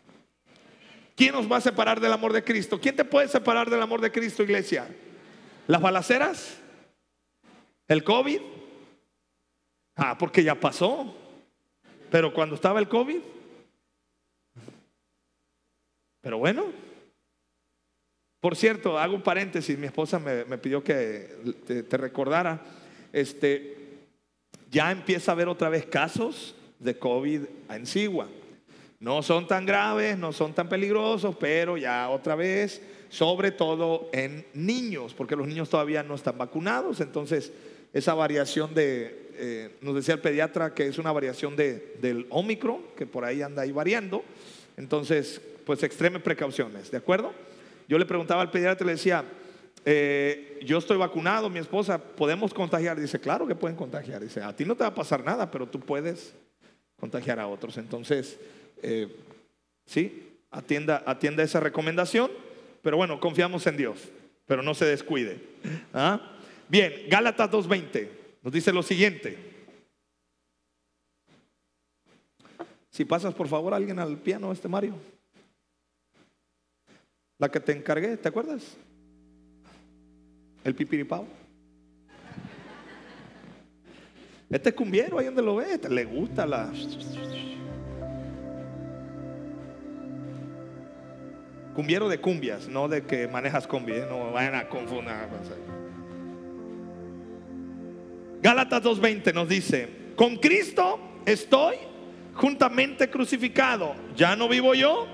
¿Quién 1.16 1.32
nos 1.32 1.50
va 1.50 1.56
a 1.56 1.60
separar 1.60 1.98
del 1.98 2.12
amor 2.12 2.32
de 2.32 2.44
Cristo? 2.44 2.80
¿Quién 2.80 2.94
te 2.94 3.04
puede 3.04 3.26
separar 3.26 3.68
del 3.70 3.82
amor 3.82 4.00
de 4.00 4.12
Cristo, 4.12 4.44
iglesia? 4.44 4.86
¿Las 5.66 5.82
balaceras? 5.82 6.58
¿El 7.88 8.04
COVID? 8.04 8.40
Ah, 9.96 10.16
porque 10.16 10.44
ya 10.44 10.54
pasó. 10.54 11.12
Pero 12.08 12.32
cuando 12.32 12.54
estaba 12.54 12.78
el 12.78 12.88
COVID. 12.88 13.18
Pero 16.20 16.38
bueno. 16.38 16.85
Por 18.40 18.56
cierto, 18.56 18.98
hago 18.98 19.14
un 19.14 19.22
paréntesis. 19.22 19.78
Mi 19.78 19.86
esposa 19.86 20.18
me, 20.18 20.58
pidió 20.58 20.82
que 20.82 21.28
te, 21.66 21.96
recordara. 21.96 22.62
Este, 23.12 23.76
ya 24.70 24.90
empieza 24.90 25.32
a 25.32 25.34
haber 25.34 25.48
otra 25.48 25.68
vez 25.68 25.86
casos 25.86 26.54
de 26.78 26.98
COVID 26.98 27.42
en 27.70 27.86
Sigua. 27.86 28.28
No 29.00 29.22
son 29.22 29.46
tan 29.46 29.66
graves, 29.66 30.16
no 30.18 30.32
son 30.32 30.54
tan 30.54 30.68
peligrosos, 30.68 31.36
pero 31.36 31.76
ya 31.76 32.08
otra 32.08 32.34
vez, 32.34 32.82
sobre 33.08 33.50
todo 33.50 34.08
en 34.12 34.46
niños, 34.54 35.14
porque 35.14 35.36
los 35.36 35.46
niños 35.46 35.68
todavía 35.68 36.02
no 36.02 36.14
están 36.14 36.38
vacunados. 36.38 37.00
Entonces, 37.00 37.52
esa 37.92 38.14
variación 38.14 38.74
de, 38.74 39.30
eh, 39.38 39.76
nos 39.80 39.94
decía 39.94 40.14
el 40.14 40.20
pediatra 40.20 40.74
que 40.74 40.86
es 40.86 40.98
una 40.98 41.12
variación 41.12 41.56
de, 41.56 41.94
del 42.00 42.26
Omicron, 42.30 42.80
que 42.96 43.06
por 43.06 43.24
ahí 43.24 43.42
anda 43.42 43.62
ahí 43.62 43.72
variando. 43.72 44.24
Entonces, 44.76 45.40
pues 45.64 45.82
extreme 45.82 46.20
precauciones, 46.20 46.90
¿de 46.90 46.98
acuerdo? 46.98 47.32
Yo 47.88 47.98
le 47.98 48.06
preguntaba 48.06 48.42
al 48.42 48.50
pediatra, 48.50 48.86
le 48.86 48.92
decía, 48.92 49.24
eh, 49.84 50.58
yo 50.64 50.78
estoy 50.78 50.96
vacunado, 50.96 51.48
mi 51.48 51.60
esposa, 51.60 51.98
¿podemos 51.98 52.52
contagiar? 52.52 52.98
Dice, 52.98 53.20
claro 53.20 53.46
que 53.46 53.54
pueden 53.54 53.76
contagiar. 53.76 54.20
Dice, 54.22 54.42
a 54.42 54.54
ti 54.54 54.64
no 54.64 54.74
te 54.74 54.82
va 54.82 54.88
a 54.88 54.94
pasar 54.94 55.24
nada, 55.24 55.50
pero 55.50 55.68
tú 55.68 55.78
puedes 55.78 56.34
contagiar 56.98 57.38
a 57.38 57.46
otros. 57.46 57.76
Entonces, 57.78 58.38
eh, 58.82 59.14
sí, 59.84 60.40
atienda, 60.50 61.04
atienda 61.06 61.42
esa 61.42 61.60
recomendación, 61.60 62.30
pero 62.82 62.96
bueno, 62.96 63.20
confiamos 63.20 63.66
en 63.66 63.76
Dios, 63.76 64.08
pero 64.46 64.62
no 64.62 64.74
se 64.74 64.86
descuide. 64.86 65.38
¿Ah? 65.94 66.20
Bien, 66.68 66.92
Gálatas 67.08 67.50
2.20 67.50 68.08
nos 68.42 68.52
dice 68.52 68.72
lo 68.72 68.82
siguiente. 68.82 69.38
Si 72.90 73.04
pasas 73.04 73.34
por 73.34 73.46
favor 73.46 73.74
alguien 73.74 73.98
al 73.98 74.16
piano, 74.16 74.50
este 74.50 74.68
Mario. 74.68 74.94
La 77.38 77.50
que 77.50 77.60
te 77.60 77.72
encargué, 77.72 78.16
¿te 78.16 78.28
acuerdas? 78.28 78.76
El 80.64 80.74
pipiripao. 80.74 81.26
Este 84.48 84.72
cumbiero, 84.72 85.18
ahí 85.18 85.26
donde 85.26 85.42
lo 85.42 85.56
ve, 85.56 85.78
le 85.90 86.04
gusta 86.04 86.46
la. 86.46 86.72
Cumbiero 91.74 92.08
de 92.08 92.18
cumbias, 92.18 92.68
no 92.68 92.88
de 92.88 93.02
que 93.02 93.28
manejas 93.28 93.66
combi, 93.66 93.92
¿eh? 93.92 94.06
no 94.08 94.32
vayan 94.32 94.54
a 94.54 94.68
confundir. 94.68 95.12
Gálatas 98.40 98.82
2.20 98.82 99.34
nos 99.34 99.48
dice, 99.48 99.88
con 100.16 100.36
Cristo 100.36 100.98
estoy 101.26 101.76
juntamente 102.32 103.10
crucificado. 103.10 103.94
Ya 104.14 104.36
no 104.36 104.48
vivo 104.48 104.72
yo, 104.72 105.06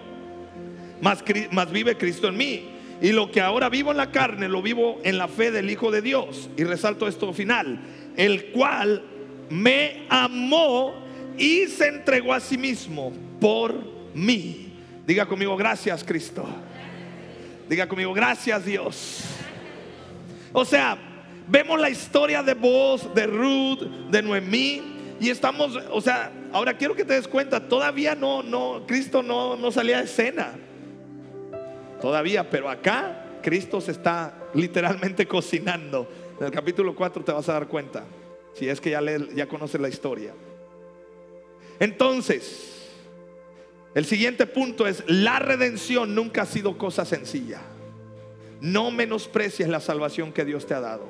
más, 1.03 1.73
vive 1.73 1.97
Cristo 1.97 2.29
en 2.29 2.37
mí. 2.37 2.69
Y 3.03 3.11
lo 3.11 3.31
que 3.33 3.41
ahora 3.41 3.69
vivo 3.69 3.91
en 3.91 3.97
la 3.97 4.13
carne, 4.13 4.49
lo 4.49 4.63
vivo 4.63 5.01
en 5.03 5.19
la 5.19 5.27
fe 5.27 5.51
del 5.51 5.69
Hijo 5.69 5.91
de 5.91 6.01
Dios. 6.01 6.49
Y 6.57 6.63
resalto 6.63 7.09
esto 7.09 7.33
final, 7.33 7.81
el 8.17 8.53
cual 8.53 9.03
me 9.51 10.07
amó 10.09 10.95
y 11.37 11.67
se 11.67 11.89
entregó 11.89 12.33
a 12.33 12.39
sí 12.39 12.57
mismo 12.57 13.13
por 13.41 13.75
mí. 14.15 14.73
Diga 15.05 15.27
conmigo, 15.27 15.57
gracias 15.57 16.05
Cristo. 16.05 16.47
Diga 17.69 17.89
conmigo, 17.89 18.15
gracias 18.15 18.65
Dios. 18.65 19.25
O 20.53 20.65
sea, 20.65 20.97
vemos 21.49 21.81
la 21.81 21.91
historia 21.91 22.45
de 22.45 22.55
vos, 22.55 23.13
de 23.13 23.27
Ruth, 23.27 23.81
de 24.11 24.23
Noemí. 24.23 24.83
Y 25.21 25.31
estamos, 25.31 25.77
o 25.91 26.01
sea, 26.01 26.31
ahora 26.53 26.77
quiero 26.77 26.95
que 26.95 27.05
te 27.05 27.15
des 27.15 27.27
cuenta, 27.27 27.69
todavía 27.69 28.15
no, 28.15 28.45
no, 28.45 28.85
Cristo 28.87 29.23
no, 29.23 29.57
no 29.57 29.73
salía 29.73 29.99
de 29.99 30.05
escena. 30.05 30.53
Todavía, 32.03 32.51
pero 32.51 32.69
acá 32.69 33.39
Cristo 33.43 33.81
se 33.81 33.93
está 33.93 34.49
literalmente 34.55 35.27
cocinando. 35.29 36.09
En 36.39 36.47
el 36.47 36.53
capítulo 36.53 36.97
4 36.97 37.23
te 37.23 37.33
vas 37.33 37.49
a 37.49 37.53
dar 37.55 37.69
cuenta. 37.69 38.05
Si 38.55 38.69
es 38.69 38.81
que 38.81 38.91
ya, 38.91 39.01
ya 39.35 39.47
conoces 39.47 39.81
la 39.81 39.89
historia. 39.89 40.35
Entonces, 41.79 42.91
el 43.95 44.05
siguiente 44.05 44.47
punto 44.47 44.87
es, 44.87 45.05
la 45.07 45.39
redención 45.39 46.15
nunca 46.15 46.43
ha 46.43 46.47
sido 46.47 46.77
cosa 46.77 47.05
sencilla. 47.05 47.61
No 48.61 48.91
menosprecies 48.91 49.69
la 49.69 49.81
salvación 49.81 50.33
que 50.33 50.45
Dios 50.45 50.67
te 50.67 50.75
ha 50.75 50.81
dado, 50.81 51.07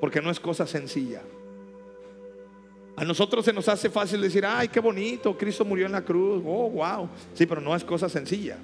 porque 0.00 0.20
no 0.20 0.30
es 0.30 0.40
cosa 0.40 0.66
sencilla. 0.66 1.22
A 2.96 3.04
nosotros 3.04 3.44
se 3.44 3.52
nos 3.52 3.68
hace 3.68 3.90
fácil 3.90 4.22
decir, 4.22 4.44
ay, 4.44 4.68
qué 4.68 4.80
bonito, 4.80 5.36
Cristo 5.36 5.64
murió 5.64 5.86
en 5.86 5.92
la 5.92 6.02
cruz, 6.02 6.42
oh, 6.46 6.70
wow. 6.70 7.08
Sí, 7.34 7.46
pero 7.46 7.60
no 7.60 7.76
es 7.76 7.84
cosa 7.84 8.08
sencilla. 8.08 8.58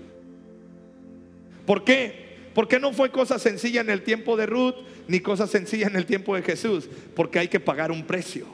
¿Por 1.66 1.84
qué? 1.84 2.32
Porque 2.54 2.78
no 2.78 2.92
fue 2.92 3.10
cosa 3.10 3.38
sencilla 3.38 3.80
en 3.80 3.90
el 3.90 4.02
tiempo 4.02 4.36
de 4.36 4.46
Ruth, 4.46 4.74
ni 5.08 5.20
cosa 5.20 5.46
sencilla 5.46 5.86
en 5.86 5.96
el 5.96 6.06
tiempo 6.06 6.34
de 6.34 6.42
Jesús, 6.42 6.88
porque 7.14 7.38
hay 7.38 7.48
que 7.48 7.60
pagar 7.60 7.90
un 7.90 8.04
precio. 8.04 8.46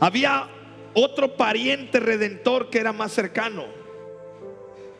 Había 0.00 0.48
otro 0.94 1.36
pariente 1.36 2.00
redentor 2.00 2.70
que 2.70 2.78
era 2.78 2.92
más 2.92 3.12
cercano. 3.12 3.64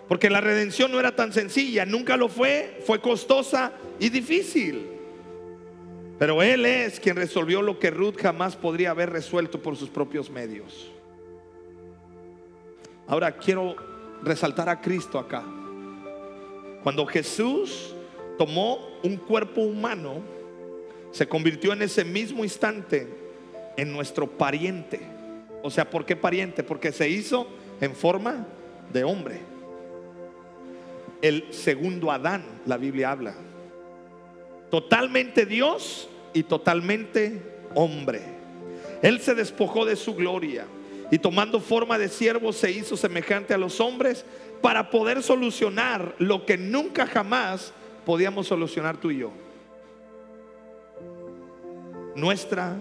Porque 0.08 0.30
la 0.30 0.40
redención 0.40 0.90
no 0.90 0.98
era 0.98 1.14
tan 1.14 1.32
sencilla, 1.32 1.84
nunca 1.84 2.16
lo 2.16 2.28
fue, 2.28 2.80
fue 2.86 3.00
costosa 3.00 3.72
y 4.00 4.08
difícil. 4.08 4.86
Pero 6.18 6.42
Él 6.42 6.64
es 6.66 6.98
quien 6.98 7.16
resolvió 7.16 7.62
lo 7.62 7.78
que 7.78 7.90
Ruth 7.90 8.16
jamás 8.20 8.56
podría 8.56 8.90
haber 8.90 9.10
resuelto 9.10 9.60
por 9.62 9.76
sus 9.76 9.90
propios 9.90 10.30
medios. 10.30 10.90
Ahora 13.06 13.36
quiero 13.36 13.76
resaltar 14.22 14.68
a 14.68 14.80
Cristo 14.80 15.18
acá. 15.18 15.42
Cuando 16.82 17.06
Jesús 17.06 17.94
tomó 18.36 18.78
un 19.02 19.16
cuerpo 19.16 19.62
humano, 19.62 20.22
se 21.10 21.26
convirtió 21.26 21.72
en 21.72 21.82
ese 21.82 22.04
mismo 22.04 22.44
instante 22.44 23.08
en 23.76 23.92
nuestro 23.92 24.26
pariente. 24.26 25.00
O 25.62 25.70
sea, 25.70 25.88
¿por 25.90 26.04
qué 26.04 26.16
pariente? 26.16 26.62
Porque 26.62 26.92
se 26.92 27.08
hizo 27.08 27.48
en 27.80 27.94
forma 27.94 28.46
de 28.92 29.04
hombre. 29.04 29.40
El 31.20 31.52
segundo 31.52 32.12
Adán, 32.12 32.44
la 32.66 32.76
Biblia 32.76 33.10
habla. 33.10 33.34
Totalmente 34.70 35.46
Dios 35.46 36.08
y 36.32 36.44
totalmente 36.44 37.42
hombre. 37.74 38.20
Él 39.02 39.20
se 39.20 39.34
despojó 39.34 39.84
de 39.84 39.96
su 39.96 40.14
gloria 40.14 40.66
y 41.10 41.18
tomando 41.18 41.60
forma 41.60 41.98
de 41.98 42.08
siervo 42.08 42.52
se 42.52 42.70
hizo 42.70 42.96
semejante 42.96 43.54
a 43.54 43.58
los 43.58 43.80
hombres 43.80 44.24
para 44.60 44.90
poder 44.90 45.22
solucionar 45.22 46.14
lo 46.18 46.44
que 46.44 46.58
nunca 46.58 47.06
jamás 47.06 47.72
podíamos 48.04 48.46
solucionar 48.46 48.96
tú 48.96 49.10
y 49.10 49.18
yo. 49.18 49.32
Nuestra 52.14 52.76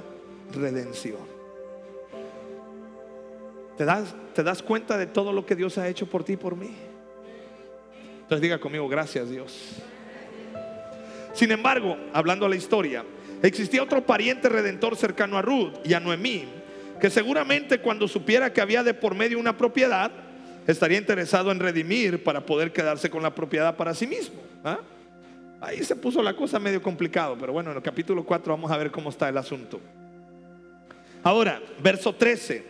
redención. 0.53 1.37
¿Te 3.77 3.85
das, 3.85 4.15
¿Te 4.33 4.41
das 4.41 4.63
cuenta 4.63 4.97
de 4.97 5.05
todo 5.05 5.31
lo 5.31 5.45
que 5.45 5.55
Dios 5.55 5.77
ha 5.77 5.87
hecho 5.87 6.07
por 6.07 6.23
ti 6.23 6.33
y 6.33 6.37
por 6.37 6.55
mí? 6.55 6.71
Entonces 8.21 8.41
diga 8.41 8.59
conmigo, 8.59 8.89
gracias 8.89 9.29
Dios. 9.29 9.75
Sin 11.33 11.51
embargo, 11.51 11.95
hablando 12.13 12.47
a 12.47 12.49
la 12.49 12.55
historia, 12.55 13.05
existía 13.43 13.83
otro 13.83 14.03
pariente 14.05 14.49
redentor 14.49 14.95
cercano 14.95 15.37
a 15.37 15.43
Ruth 15.43 15.73
y 15.85 15.93
a 15.93 15.99
Noemí, 15.99 16.47
que 16.99 17.09
seguramente 17.09 17.79
cuando 17.79 18.07
supiera 18.07 18.51
que 18.51 18.61
había 18.61 18.83
de 18.83 18.93
por 18.93 19.15
medio 19.15 19.39
una 19.39 19.57
propiedad, 19.57 20.11
estaría 20.67 20.97
interesado 20.97 21.51
en 21.51 21.59
redimir 21.59 22.23
para 22.23 22.45
poder 22.45 22.71
quedarse 22.71 23.09
con 23.09 23.23
la 23.23 23.33
propiedad 23.33 23.75
para 23.75 23.93
sí 23.93 24.07
mismo. 24.07 24.41
¿ah? 24.63 24.79
Ahí 25.61 25.83
se 25.83 25.95
puso 25.95 26.21
la 26.21 26.35
cosa 26.35 26.59
medio 26.59 26.81
complicado, 26.81 27.37
pero 27.39 27.53
bueno, 27.53 27.71
en 27.71 27.77
el 27.77 27.83
capítulo 27.83 28.23
4 28.23 28.53
vamos 28.53 28.71
a 28.71 28.77
ver 28.77 28.91
cómo 28.91 29.09
está 29.09 29.29
el 29.29 29.37
asunto. 29.37 29.79
Ahora, 31.23 31.61
verso 31.81 32.13
13, 32.13 32.63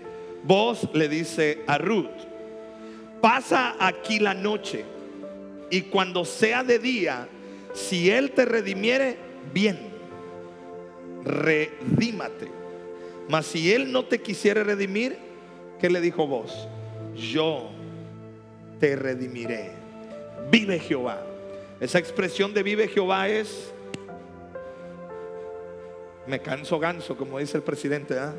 vos 0.43 0.87
le 0.93 1.09
dice 1.09 1.63
a 1.67 1.77
Ruth, 1.77 2.09
pasa 3.21 3.75
aquí 3.79 4.19
la 4.19 4.33
noche 4.33 4.85
y 5.69 5.81
cuando 5.81 6.23
sea 6.23 6.63
de 6.63 6.79
día, 6.79 7.27
si 7.73 8.09
él 8.09 8.31
te 8.31 8.45
redimiere, 8.45 9.17
bien, 9.53 9.77
redímate. 11.23 12.56
Mas 13.29 13.45
si 13.47 13.73
él 13.73 13.91
no 13.91 14.05
te 14.05 14.21
quisiera 14.21 14.63
redimir, 14.63 15.17
¿qué 15.79 15.89
le 15.89 15.99
dijo 16.01 16.27
vos? 16.27 16.67
Yo 17.15 17.69
te 18.79 18.95
redimiré. 18.95 19.71
Vive 20.49 20.79
Jehová. 20.79 21.21
Esa 21.79 21.99
expresión 21.99 22.53
de 22.53 22.63
vive 22.63 22.87
Jehová 22.87 23.27
es, 23.27 23.71
me 26.25 26.39
canso 26.41 26.79
ganso, 26.79 27.17
como 27.17 27.39
dice 27.39 27.57
el 27.57 27.63
presidente. 27.63 28.17
¿ah? 28.17 28.33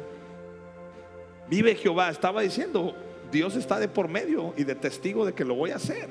Vive 1.48 1.74
Jehová. 1.74 2.11
Estaba 2.11 2.40
diciendo, 2.40 2.94
Dios 3.31 3.57
está 3.57 3.79
de 3.79 3.88
por 3.88 4.09
medio 4.09 4.55
y 4.57 4.64
de 4.64 4.74
testigo 4.74 5.27
de 5.27 5.35
que 5.35 5.44
lo 5.44 5.55
voy 5.55 5.70
a 5.70 5.77
hacer. 5.77 6.09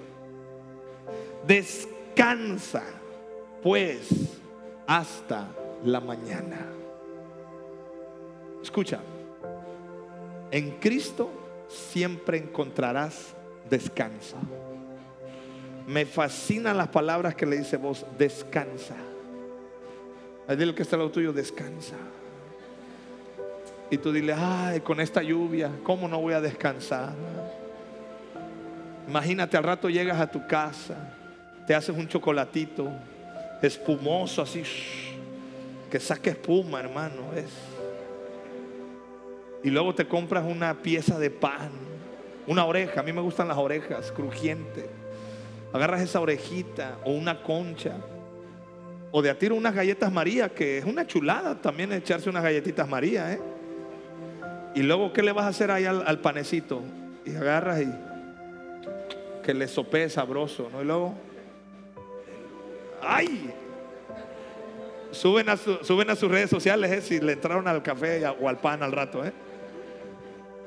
Descansa, 1.45 2.83
pues, 3.63 4.09
hasta 4.85 5.47
la 5.83 5.99
mañana. 5.99 6.66
Escucha, 8.67 8.99
en 10.51 10.71
Cristo 10.71 11.31
siempre 11.69 12.37
encontrarás 12.37 13.33
descanso. 13.69 14.35
Me 15.87 16.05
fascinan 16.05 16.75
las 16.75 16.89
palabras 16.89 17.33
que 17.33 17.45
le 17.45 17.59
dice 17.59 17.77
vos, 17.77 18.05
descansa. 18.17 18.97
Dile 20.49 20.75
que 20.75 20.81
está 20.81 20.97
lado 20.97 21.09
tuyo, 21.11 21.31
descansa. 21.31 21.95
Y 23.89 23.99
tú 23.99 24.11
dile, 24.11 24.33
ay, 24.33 24.81
con 24.81 24.99
esta 24.99 25.23
lluvia, 25.23 25.71
¿cómo 25.83 26.09
no 26.09 26.19
voy 26.19 26.33
a 26.33 26.41
descansar? 26.41 27.13
Imagínate 29.07 29.55
al 29.55 29.63
rato 29.63 29.89
llegas 29.89 30.19
a 30.19 30.29
tu 30.29 30.45
casa, 30.45 31.15
te 31.65 31.73
haces 31.73 31.95
un 31.95 32.09
chocolatito 32.09 32.91
espumoso 33.61 34.41
así, 34.41 34.63
que 35.89 36.01
saque 36.01 36.31
espuma, 36.31 36.81
hermano. 36.81 37.31
Es. 37.33 37.66
Y 39.63 39.69
luego 39.69 39.93
te 39.95 40.07
compras 40.07 40.45
una 40.45 40.81
pieza 40.81 41.19
de 41.19 41.29
pan 41.29 41.87
una 42.47 42.65
oreja, 42.65 43.01
a 43.01 43.03
mí 43.03 43.11
me 43.11 43.21
gustan 43.21 43.49
las 43.49 43.57
orejas, 43.57 44.11
crujiente. 44.13 44.89
Agarras 45.73 46.01
esa 46.01 46.21
orejita 46.21 46.97
o 47.03 47.11
una 47.11 47.43
concha. 47.43 47.97
O 49.11 49.21
de 49.21 49.29
a 49.29 49.37
tiro 49.37 49.55
unas 49.55 49.75
galletas 49.75 50.11
María, 50.11 50.49
que 50.49 50.77
es 50.77 50.85
una 50.85 51.05
chulada 51.05 51.61
también 51.61 51.91
echarse 51.91 52.29
unas 52.29 52.43
galletitas 52.43 52.87
María, 52.87 53.33
¿eh? 53.33 53.39
Y 54.75 54.83
luego, 54.83 55.11
¿qué 55.11 55.23
le 55.23 55.33
vas 55.33 55.45
a 55.45 55.49
hacer 55.49 55.71
ahí 55.71 55.85
al, 55.85 56.19
panecito? 56.19 56.81
Y 57.25 57.35
agarras 57.35 57.81
y 57.81 57.93
que 59.43 59.53
le 59.53 59.67
sopee 59.67 60.09
sabroso, 60.09 60.69
¿no? 60.71 60.81
Y 60.81 60.85
luego, 60.85 61.15
¡ay! 63.01 63.53
Suben 65.11 65.49
a, 65.49 65.57
sus 66.15 66.31
redes 66.31 66.49
sociales 66.49 66.91
¿eh? 66.91 67.01
si 67.01 67.19
le 67.19 67.33
entraron 67.33 67.67
al 67.67 67.81
café 67.81 68.25
o 68.27 68.49
al 68.49 68.59
pan 68.59 68.83
al 68.83 68.91
rato, 68.91 69.25
¿eh? 69.25 69.31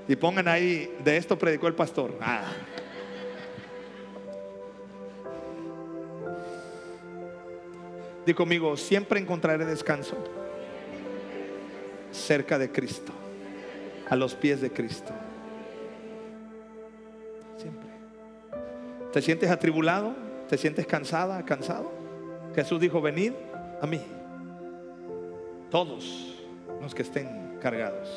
Y 0.09 0.16
pongan 0.16 0.48
ahí, 0.48 0.92
de 1.05 1.16
esto 1.16 1.38
predicó 1.38 1.68
el 1.68 1.74
pastor. 1.74 2.16
Ah. 2.20 2.44
Di 8.26 8.35
conmigo, 8.35 8.76
siempre 8.76 9.20
encontraré 9.20 9.64
descanso 9.64 10.16
cerca 12.11 12.59
de 12.59 12.70
Cristo, 12.72 13.12
a 14.09 14.16
los 14.16 14.35
pies 14.35 14.61
de 14.61 14.70
Cristo. 14.70 15.12
Siempre. 17.57 17.88
¿Te 19.12 19.22
sientes 19.22 19.50
atribulado? 19.50 20.14
¿Te 20.48 20.59
sientes 20.59 20.87
cansada, 20.87 21.44
cansado? 21.44 21.92
Jesús 22.55 22.81
dijo, 22.81 23.00
venid 23.00 23.33
a 23.81 23.87
mí. 23.87 24.00
Todos 25.70 26.35
los 26.80 26.94
que 26.94 27.02
estén 27.02 27.59
cargados, 27.61 28.09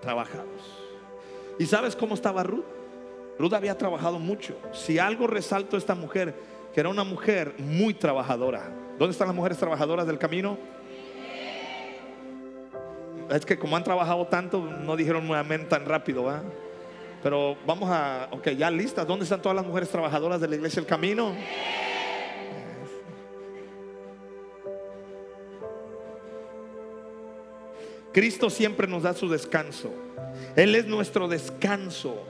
trabajados. 0.00 0.46
¿Y 1.58 1.66
sabes 1.66 1.96
cómo 1.96 2.14
estaba 2.14 2.42
Ruth? 2.42 2.64
Ruth 3.38 3.52
había 3.52 3.76
trabajado 3.76 4.18
mucho. 4.18 4.56
Si 4.72 4.98
algo 4.98 5.26
resalto 5.26 5.76
esta 5.76 5.94
mujer, 5.94 6.34
que 6.72 6.80
era 6.80 6.88
una 6.88 7.04
mujer 7.04 7.54
muy 7.58 7.94
trabajadora. 7.94 8.70
¿Dónde 8.98 9.12
están 9.12 9.28
las 9.28 9.36
mujeres 9.36 9.58
trabajadoras 9.58 10.06
del 10.06 10.18
camino? 10.18 10.58
Es 13.30 13.44
que 13.44 13.58
como 13.58 13.76
han 13.76 13.84
trabajado 13.84 14.26
tanto, 14.26 14.60
no 14.60 14.96
dijeron 14.96 15.26
nuevamente 15.26 15.66
tan 15.66 15.84
rápido, 15.84 16.24
¿va? 16.24 16.42
Pero 17.22 17.56
vamos 17.66 17.90
a, 17.90 18.28
ok, 18.30 18.50
ya 18.50 18.70
listas. 18.70 19.06
¿Dónde 19.06 19.24
están 19.24 19.42
todas 19.42 19.56
las 19.56 19.66
mujeres 19.66 19.88
trabajadoras 19.88 20.40
de 20.40 20.48
la 20.48 20.56
iglesia 20.56 20.80
del 20.80 20.88
camino? 20.88 21.32
Cristo 28.12 28.50
siempre 28.50 28.86
nos 28.86 29.02
da 29.02 29.14
su 29.14 29.28
descanso. 29.28 29.92
Él 30.56 30.74
es 30.74 30.86
nuestro 30.86 31.28
descanso. 31.28 32.24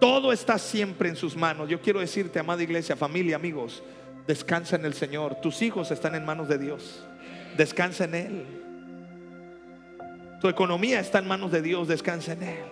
Todo 0.00 0.32
está 0.32 0.58
siempre 0.58 1.08
en 1.08 1.16
sus 1.16 1.36
manos. 1.36 1.68
Yo 1.68 1.80
quiero 1.80 2.00
decirte, 2.00 2.38
amada 2.38 2.62
iglesia, 2.62 2.96
familia, 2.96 3.36
amigos, 3.36 3.82
descansa 4.26 4.76
en 4.76 4.84
el 4.84 4.94
Señor. 4.94 5.36
Tus 5.36 5.62
hijos 5.62 5.90
están 5.90 6.14
en 6.14 6.24
manos 6.24 6.48
de 6.48 6.58
Dios. 6.58 7.04
Descansa 7.56 8.04
en 8.04 8.14
Él. 8.14 8.44
Tu 10.40 10.48
economía 10.48 11.00
está 11.00 11.18
en 11.18 11.28
manos 11.28 11.52
de 11.52 11.62
Dios. 11.62 11.88
Descansa 11.88 12.32
en 12.32 12.42
Él. 12.42 12.64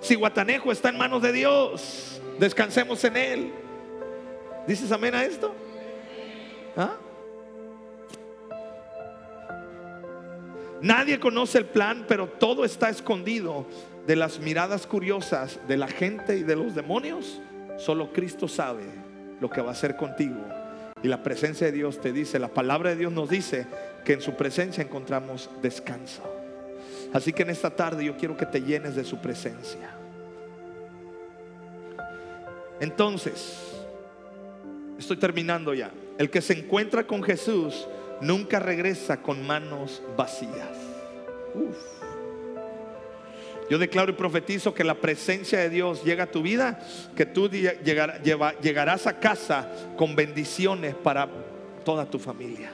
Si 0.00 0.14
Guatanejo 0.14 0.72
está 0.72 0.88
en 0.88 0.98
manos 0.98 1.22
de 1.22 1.32
Dios, 1.32 2.20
descansemos 2.38 3.04
en 3.04 3.16
Él. 3.16 3.52
¿Dices 4.66 4.90
amén 4.92 5.14
a 5.14 5.24
esto? 5.24 5.54
¿Ah? 6.76 6.96
Nadie 10.82 11.20
conoce 11.20 11.58
el 11.58 11.66
plan, 11.66 12.04
pero 12.08 12.26
todo 12.26 12.64
está 12.64 12.88
escondido 12.88 13.66
de 14.06 14.16
las 14.16 14.40
miradas 14.40 14.86
curiosas 14.86 15.60
de 15.68 15.76
la 15.76 15.88
gente 15.88 16.38
y 16.38 16.42
de 16.42 16.56
los 16.56 16.74
demonios. 16.74 17.40
Solo 17.78 18.12
Cristo 18.12 18.48
sabe 18.48 18.84
lo 19.40 19.50
que 19.50 19.60
va 19.60 19.68
a 19.68 19.72
hacer 19.72 19.96
contigo. 19.96 20.40
Y 21.02 21.08
la 21.08 21.22
presencia 21.22 21.66
de 21.66 21.72
Dios 21.72 22.00
te 22.00 22.12
dice, 22.12 22.38
la 22.38 22.48
palabra 22.48 22.90
de 22.90 22.96
Dios 22.96 23.12
nos 23.12 23.28
dice 23.28 23.66
que 24.04 24.14
en 24.14 24.20
su 24.20 24.34
presencia 24.34 24.82
encontramos 24.82 25.50
descanso. 25.62 26.22
Así 27.12 27.32
que 27.32 27.42
en 27.42 27.50
esta 27.50 27.70
tarde 27.70 28.04
yo 28.04 28.16
quiero 28.16 28.36
que 28.36 28.46
te 28.46 28.62
llenes 28.62 28.94
de 28.94 29.04
su 29.04 29.18
presencia. 29.18 29.90
Entonces, 32.80 33.58
estoy 34.98 35.18
terminando 35.18 35.74
ya. 35.74 35.90
El 36.18 36.30
que 36.30 36.40
se 36.40 36.58
encuentra 36.58 37.06
con 37.06 37.22
Jesús 37.22 37.86
nunca 38.20 38.58
regresa 38.58 39.22
con 39.22 39.46
manos 39.46 40.02
vacías. 40.16 40.76
Yo 43.68 43.78
declaro 43.78 44.10
y 44.10 44.14
profetizo 44.14 44.74
que 44.74 44.82
la 44.82 44.94
presencia 44.94 45.60
de 45.60 45.70
Dios 45.70 46.02
llega 46.02 46.24
a 46.24 46.30
tu 46.30 46.42
vida, 46.42 46.80
que 47.14 47.24
tú 47.24 47.48
llegarás 47.48 49.06
a 49.06 49.20
casa 49.20 49.70
con 49.96 50.16
bendiciones 50.16 50.94
para 50.96 51.28
toda 51.84 52.04
tu 52.04 52.18
familia. 52.18 52.72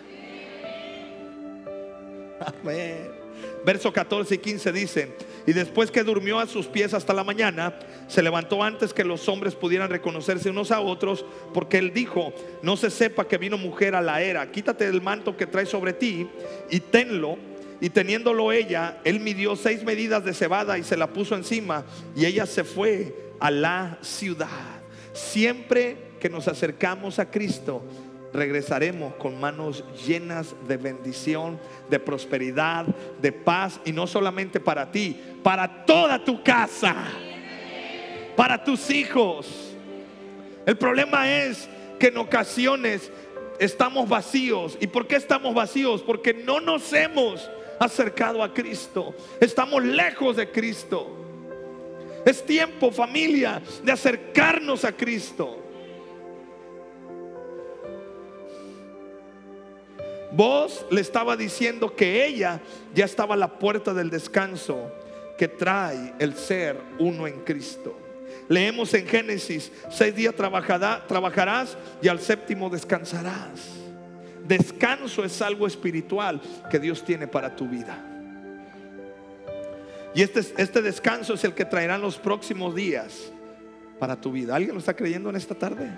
Amén. 2.62 3.10
Verso 3.64 3.92
14 3.92 4.36
y 4.36 4.38
15 4.38 4.72
dice, 4.72 5.16
y 5.46 5.52
después 5.52 5.90
que 5.90 6.02
durmió 6.02 6.40
a 6.40 6.46
sus 6.46 6.66
pies 6.66 6.92
hasta 6.92 7.12
la 7.12 7.22
mañana, 7.22 7.78
se 8.08 8.22
levantó 8.22 8.62
antes 8.62 8.92
que 8.92 9.04
los 9.04 9.28
hombres 9.28 9.54
pudieran 9.54 9.90
reconocerse 9.90 10.50
unos 10.50 10.72
a 10.72 10.80
otros, 10.80 11.24
porque 11.54 11.78
él 11.78 11.92
dijo, 11.94 12.32
no 12.62 12.76
se 12.76 12.90
sepa 12.90 13.28
que 13.28 13.38
vino 13.38 13.56
mujer 13.56 13.94
a 13.94 14.00
la 14.00 14.20
era, 14.22 14.50
quítate 14.50 14.86
el 14.86 15.00
manto 15.00 15.36
que 15.36 15.46
trae 15.46 15.66
sobre 15.66 15.92
ti 15.92 16.28
y 16.70 16.80
tenlo. 16.80 17.38
Y 17.78 17.90
teniéndolo 17.90 18.52
ella, 18.52 19.00
él 19.04 19.20
midió 19.20 19.54
seis 19.54 19.84
medidas 19.84 20.24
de 20.24 20.32
cebada 20.32 20.78
y 20.78 20.82
se 20.82 20.96
la 20.96 21.08
puso 21.08 21.36
encima, 21.36 21.84
y 22.16 22.24
ella 22.24 22.46
se 22.46 22.64
fue 22.64 23.14
a 23.38 23.50
la 23.50 23.98
ciudad. 24.00 24.80
Siempre 25.12 25.96
que 26.18 26.30
nos 26.30 26.48
acercamos 26.48 27.18
a 27.18 27.30
Cristo, 27.30 27.84
regresaremos 28.36 29.14
con 29.14 29.40
manos 29.40 29.84
llenas 30.06 30.54
de 30.68 30.76
bendición, 30.76 31.58
de 31.90 31.98
prosperidad, 31.98 32.86
de 33.20 33.32
paz, 33.32 33.80
y 33.84 33.92
no 33.92 34.06
solamente 34.06 34.60
para 34.60 34.92
ti, 34.92 35.20
para 35.42 35.84
toda 35.84 36.22
tu 36.24 36.42
casa, 36.42 36.94
para 38.36 38.62
tus 38.62 38.90
hijos. 38.90 39.74
El 40.64 40.76
problema 40.76 41.32
es 41.32 41.68
que 41.98 42.08
en 42.08 42.18
ocasiones 42.18 43.10
estamos 43.58 44.08
vacíos. 44.08 44.76
¿Y 44.80 44.86
por 44.86 45.06
qué 45.06 45.16
estamos 45.16 45.54
vacíos? 45.54 46.02
Porque 46.02 46.34
no 46.34 46.60
nos 46.60 46.92
hemos 46.92 47.50
acercado 47.78 48.42
a 48.42 48.52
Cristo. 48.52 49.14
Estamos 49.40 49.82
lejos 49.84 50.36
de 50.36 50.50
Cristo. 50.50 51.08
Es 52.24 52.44
tiempo, 52.44 52.90
familia, 52.90 53.62
de 53.84 53.92
acercarnos 53.92 54.84
a 54.84 54.92
Cristo. 54.92 55.65
Vos 60.36 60.84
le 60.90 61.00
estaba 61.00 61.34
diciendo 61.34 61.96
que 61.96 62.26
ella 62.26 62.60
ya 62.94 63.06
estaba 63.06 63.34
a 63.34 63.38
la 63.38 63.58
puerta 63.58 63.94
del 63.94 64.10
descanso 64.10 64.92
que 65.38 65.48
trae 65.48 66.12
el 66.18 66.34
ser 66.34 66.78
uno 66.98 67.26
en 67.26 67.40
Cristo. 67.40 67.96
Leemos 68.46 68.92
en 68.92 69.06
Génesis, 69.06 69.72
seis 69.90 70.14
días 70.14 70.34
trabajarás 70.34 71.78
y 72.02 72.08
al 72.08 72.20
séptimo 72.20 72.68
descansarás. 72.68 73.76
Descanso 74.46 75.24
es 75.24 75.40
algo 75.40 75.66
espiritual 75.66 76.40
que 76.70 76.78
Dios 76.78 77.02
tiene 77.02 77.26
para 77.26 77.56
tu 77.56 77.66
vida. 77.66 77.98
Y 80.14 80.20
este, 80.20 80.40
este 80.58 80.82
descanso 80.82 81.32
es 81.32 81.44
el 81.44 81.54
que 81.54 81.64
traerán 81.64 82.02
los 82.02 82.18
próximos 82.18 82.74
días 82.74 83.32
para 83.98 84.20
tu 84.20 84.32
vida. 84.32 84.54
¿Alguien 84.54 84.74
lo 84.74 84.80
está 84.80 84.94
creyendo 84.94 85.30
en 85.30 85.36
esta 85.36 85.54
tarde? 85.54 85.90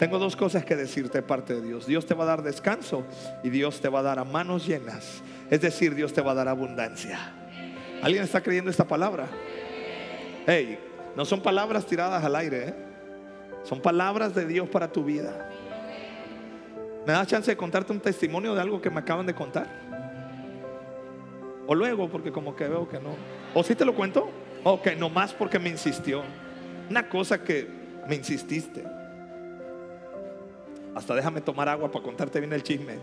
Tengo 0.00 0.18
dos 0.18 0.34
cosas 0.34 0.64
que 0.64 0.76
decirte 0.76 1.18
de 1.18 1.22
parte 1.22 1.52
de 1.52 1.60
Dios. 1.60 1.86
Dios 1.86 2.06
te 2.06 2.14
va 2.14 2.24
a 2.24 2.28
dar 2.28 2.42
descanso 2.42 3.04
y 3.44 3.50
Dios 3.50 3.82
te 3.82 3.90
va 3.90 3.98
a 3.98 4.02
dar 4.02 4.18
a 4.18 4.24
manos 4.24 4.66
llenas. 4.66 5.20
Es 5.50 5.60
decir, 5.60 5.94
Dios 5.94 6.14
te 6.14 6.22
va 6.22 6.32
a 6.32 6.34
dar 6.34 6.48
abundancia. 6.48 7.18
¿Alguien 8.00 8.24
está 8.24 8.40
creyendo 8.40 8.70
esta 8.70 8.88
palabra? 8.88 9.28
Hey, 10.46 10.78
no 11.14 11.26
son 11.26 11.42
palabras 11.42 11.84
tiradas 11.84 12.24
al 12.24 12.34
aire, 12.34 12.68
¿eh? 12.68 12.74
son 13.62 13.82
palabras 13.82 14.34
de 14.34 14.46
Dios 14.46 14.70
para 14.70 14.90
tu 14.90 15.04
vida. 15.04 15.50
¿Me 17.06 17.12
das 17.12 17.26
chance 17.26 17.50
de 17.50 17.56
contarte 17.58 17.92
un 17.92 18.00
testimonio 18.00 18.54
de 18.54 18.62
algo 18.62 18.80
que 18.80 18.88
me 18.88 19.00
acaban 19.00 19.26
de 19.26 19.34
contar? 19.34 19.66
O 21.66 21.74
luego, 21.74 22.08
porque 22.08 22.32
como 22.32 22.56
que 22.56 22.66
veo 22.66 22.88
que 22.88 22.98
no. 23.00 23.16
¿O 23.52 23.62
si 23.62 23.74
te 23.74 23.84
lo 23.84 23.94
cuento? 23.94 24.30
Ok, 24.64 24.96
más 25.12 25.34
porque 25.34 25.58
me 25.58 25.68
insistió. 25.68 26.22
Una 26.88 27.06
cosa 27.06 27.44
que 27.44 27.68
me 28.08 28.14
insististe. 28.14 28.99
Hasta 30.94 31.14
déjame 31.14 31.40
tomar 31.40 31.68
agua 31.68 31.90
para 31.90 32.04
contarte 32.04 32.40
bien 32.40 32.52
el 32.52 32.62
chisme 32.62 32.98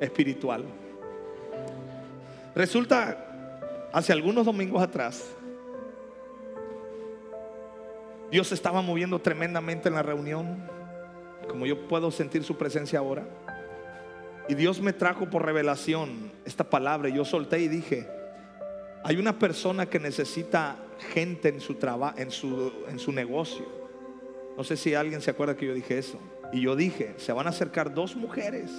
espiritual. 0.00 0.64
Resulta, 2.54 3.88
hace 3.92 4.12
algunos 4.12 4.46
domingos 4.46 4.82
atrás, 4.82 5.24
Dios 8.30 8.50
estaba 8.52 8.82
moviendo 8.82 9.18
tremendamente 9.20 9.88
en 9.88 9.94
la 9.94 10.02
reunión, 10.02 10.68
como 11.48 11.66
yo 11.66 11.86
puedo 11.88 12.10
sentir 12.10 12.44
su 12.44 12.56
presencia 12.56 12.98
ahora. 12.98 13.24
Y 14.48 14.54
Dios 14.54 14.80
me 14.80 14.92
trajo 14.92 15.30
por 15.30 15.44
revelación 15.44 16.30
esta 16.44 16.64
palabra. 16.64 17.08
Yo 17.08 17.24
solté 17.24 17.60
y 17.60 17.68
dije, 17.68 18.06
hay 19.02 19.16
una 19.16 19.38
persona 19.38 19.86
que 19.86 19.98
necesita 19.98 20.76
gente 21.12 21.48
en 21.48 21.60
su 21.60 21.74
trabajo, 21.74 22.18
en 22.18 22.30
su, 22.30 22.72
en 22.88 22.98
su 22.98 23.12
negocio. 23.12 23.64
No 24.56 24.64
sé 24.64 24.76
si 24.76 24.94
alguien 24.94 25.20
se 25.20 25.30
acuerda 25.30 25.56
que 25.56 25.66
yo 25.66 25.74
dije 25.74 25.98
eso. 25.98 26.18
Y 26.52 26.60
yo 26.60 26.76
dije, 26.76 27.14
se 27.18 27.32
van 27.32 27.46
a 27.46 27.50
acercar 27.50 27.92
dos 27.92 28.14
mujeres. 28.16 28.70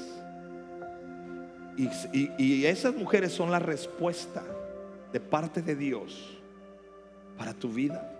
Y, 1.77 2.65
esas 2.65 2.95
mujeres 2.95 3.33
son 3.33 3.51
la 3.51 3.59
respuesta 3.59 4.43
de 5.11 5.19
parte 5.19 5.61
de 5.61 5.75
Dios 5.75 6.37
para 7.37 7.53
tu 7.53 7.69
vida. 7.69 8.11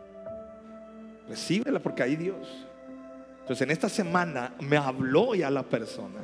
Recíbela 1.29 1.79
porque 1.79 2.03
hay 2.03 2.15
Dios. 2.15 2.65
Entonces 3.41 3.61
en 3.61 3.71
esta 3.71 3.89
semana 3.89 4.53
me 4.59 4.77
habló 4.77 5.35
ya 5.35 5.49
la 5.49 5.63
persona. 5.63 6.19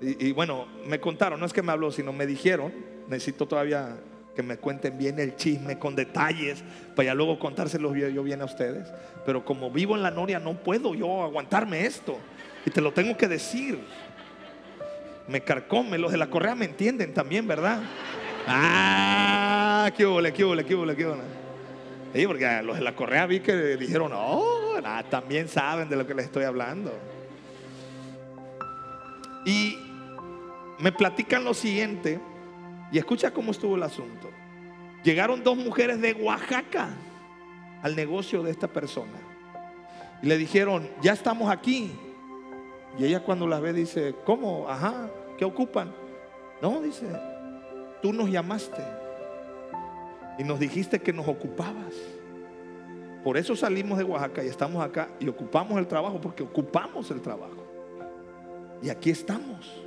Y, 0.00 0.28
y, 0.28 0.32
bueno, 0.32 0.66
me 0.86 1.00
contaron, 1.00 1.40
no 1.40 1.46
es 1.46 1.52
que 1.52 1.62
me 1.62 1.72
habló, 1.72 1.90
sino 1.90 2.12
me 2.12 2.26
dijeron, 2.26 2.72
necesito 3.08 3.48
todavía 3.48 3.96
que 4.38 4.44
me 4.44 4.56
cuenten 4.56 4.96
bien 4.96 5.18
el 5.18 5.34
chisme 5.34 5.80
con 5.80 5.96
detalles, 5.96 6.62
para 6.94 7.06
ya 7.06 7.14
luego 7.14 7.40
contárselos 7.40 7.96
yo, 7.96 8.08
yo 8.08 8.22
bien 8.22 8.40
a 8.40 8.44
ustedes. 8.44 8.86
Pero 9.26 9.44
como 9.44 9.68
vivo 9.68 9.96
en 9.96 10.02
la 10.04 10.12
noria, 10.12 10.38
no 10.38 10.54
puedo 10.54 10.94
yo 10.94 11.24
aguantarme 11.24 11.84
esto. 11.84 12.16
Y 12.66 12.70
te 12.70 12.80
lo 12.80 12.92
tengo 12.92 13.16
que 13.16 13.28
decir. 13.28 13.78
Me 15.26 15.42
carcome, 15.42 15.98
los 15.98 16.10
de 16.10 16.18
la 16.18 16.30
correa 16.30 16.54
me 16.54 16.64
entienden 16.64 17.12
también, 17.12 17.46
¿verdad? 17.46 17.82
Ah, 18.46 19.90
qué 19.94 20.06
huele, 20.06 20.32
qué 20.32 20.44
huele, 20.44 20.64
qué 20.64 20.74
huele, 20.74 20.96
qué. 20.96 21.06
Sí, 22.14 22.26
porque 22.26 22.62
los 22.62 22.78
de 22.78 22.82
la 22.82 22.94
correa 22.96 23.26
vi 23.26 23.40
que 23.40 23.76
dijeron, 23.76 24.12
oh, 24.14 24.76
también 25.10 25.48
saben 25.48 25.88
de 25.88 25.96
lo 25.96 26.06
que 26.06 26.14
les 26.14 26.24
estoy 26.26 26.44
hablando. 26.44 26.92
Y 29.44 29.76
me 30.78 30.92
platican 30.92 31.44
lo 31.44 31.52
siguiente, 31.52 32.18
y 32.90 32.98
escucha 32.98 33.30
cómo 33.32 33.50
estuvo 33.50 33.76
el 33.76 33.82
asunto. 33.82 34.30
Llegaron 35.04 35.44
dos 35.44 35.56
mujeres 35.56 36.00
de 36.00 36.14
Oaxaca 36.14 36.88
al 37.82 37.94
negocio 37.94 38.42
de 38.42 38.50
esta 38.50 38.68
persona. 38.68 39.18
Y 40.22 40.26
le 40.26 40.36
dijeron, 40.36 40.88
ya 41.00 41.12
estamos 41.12 41.50
aquí. 41.50 41.92
Y 42.96 43.04
ella 43.04 43.20
cuando 43.20 43.46
las 43.46 43.60
ve 43.60 43.72
dice, 43.72 44.14
¿cómo? 44.24 44.68
Ajá, 44.68 45.10
¿qué 45.36 45.44
ocupan? 45.44 45.92
No, 46.62 46.80
dice, 46.80 47.06
tú 48.00 48.12
nos 48.12 48.30
llamaste 48.30 48.82
y 50.38 50.44
nos 50.44 50.58
dijiste 50.58 51.00
que 51.00 51.12
nos 51.12 51.28
ocupabas. 51.28 51.94
Por 53.22 53.36
eso 53.36 53.54
salimos 53.56 53.98
de 53.98 54.04
Oaxaca 54.04 54.42
y 54.42 54.46
estamos 54.46 54.82
acá 54.82 55.08
y 55.18 55.28
ocupamos 55.28 55.78
el 55.78 55.86
trabajo 55.86 56.20
porque 56.20 56.42
ocupamos 56.42 57.10
el 57.10 57.20
trabajo. 57.20 57.64
Y 58.80 58.90
aquí 58.90 59.10
estamos. 59.10 59.82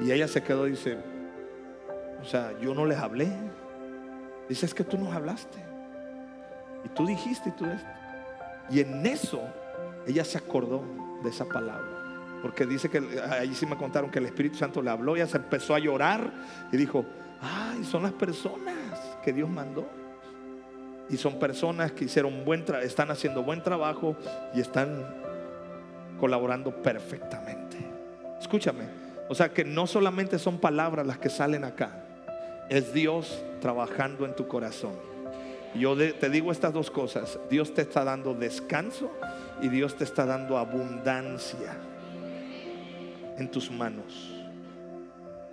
Y 0.00 0.10
ella 0.10 0.28
se 0.28 0.42
quedó 0.42 0.64
dice, 0.64 0.98
o 2.20 2.24
sea, 2.24 2.52
yo 2.60 2.74
no 2.74 2.84
les 2.84 2.98
hablé. 2.98 3.28
Dice, 4.48 4.66
es 4.66 4.74
que 4.74 4.84
tú 4.84 4.98
nos 4.98 5.14
hablaste. 5.14 5.58
Y 6.84 6.88
tú 6.90 7.06
dijiste 7.06 7.48
y 7.48 7.52
tú 7.52 7.64
esto. 7.66 7.88
Y 8.70 8.80
en 8.80 9.06
eso 9.06 9.40
ella 10.06 10.24
se 10.24 10.38
acordó 10.38 10.82
esa 11.30 11.44
palabra. 11.44 12.06
Porque 12.42 12.66
dice 12.66 12.88
que 12.88 13.02
ahí 13.30 13.54
sí 13.54 13.66
me 13.66 13.76
contaron 13.76 14.10
que 14.10 14.18
el 14.18 14.26
Espíritu 14.26 14.56
Santo 14.56 14.82
le 14.82 14.90
habló, 14.90 15.16
ella 15.16 15.26
se 15.26 15.38
empezó 15.38 15.74
a 15.74 15.78
llorar 15.78 16.32
y 16.70 16.76
dijo, 16.76 17.04
ay, 17.40 17.84
son 17.84 18.02
las 18.02 18.12
personas 18.12 18.74
que 19.24 19.32
Dios 19.32 19.48
mandó. 19.48 19.88
Y 21.08 21.16
son 21.16 21.38
personas 21.38 21.92
que 21.92 22.04
hicieron 22.04 22.44
buen 22.44 22.64
están 22.82 23.10
haciendo 23.10 23.42
buen 23.42 23.62
trabajo 23.62 24.16
y 24.54 24.60
están 24.60 25.04
colaborando 26.18 26.82
perfectamente. 26.82 27.76
Escúchame, 28.40 28.84
o 29.28 29.34
sea 29.34 29.52
que 29.52 29.64
no 29.64 29.86
solamente 29.86 30.38
son 30.38 30.58
palabras 30.58 31.06
las 31.06 31.18
que 31.18 31.30
salen 31.30 31.64
acá, 31.64 32.04
es 32.68 32.92
Dios 32.92 33.42
trabajando 33.60 34.24
en 34.24 34.34
tu 34.34 34.48
corazón. 34.48 35.15
Yo 35.78 35.96
te 35.96 36.30
digo 36.30 36.52
estas 36.52 36.72
dos 36.72 36.90
cosas, 36.90 37.38
Dios 37.50 37.74
te 37.74 37.82
está 37.82 38.04
dando 38.04 38.34
descanso 38.34 39.10
y 39.60 39.68
Dios 39.68 39.96
te 39.96 40.04
está 40.04 40.24
dando 40.24 40.58
abundancia 40.58 41.76
en 43.38 43.50
tus 43.50 43.70
manos 43.70 44.32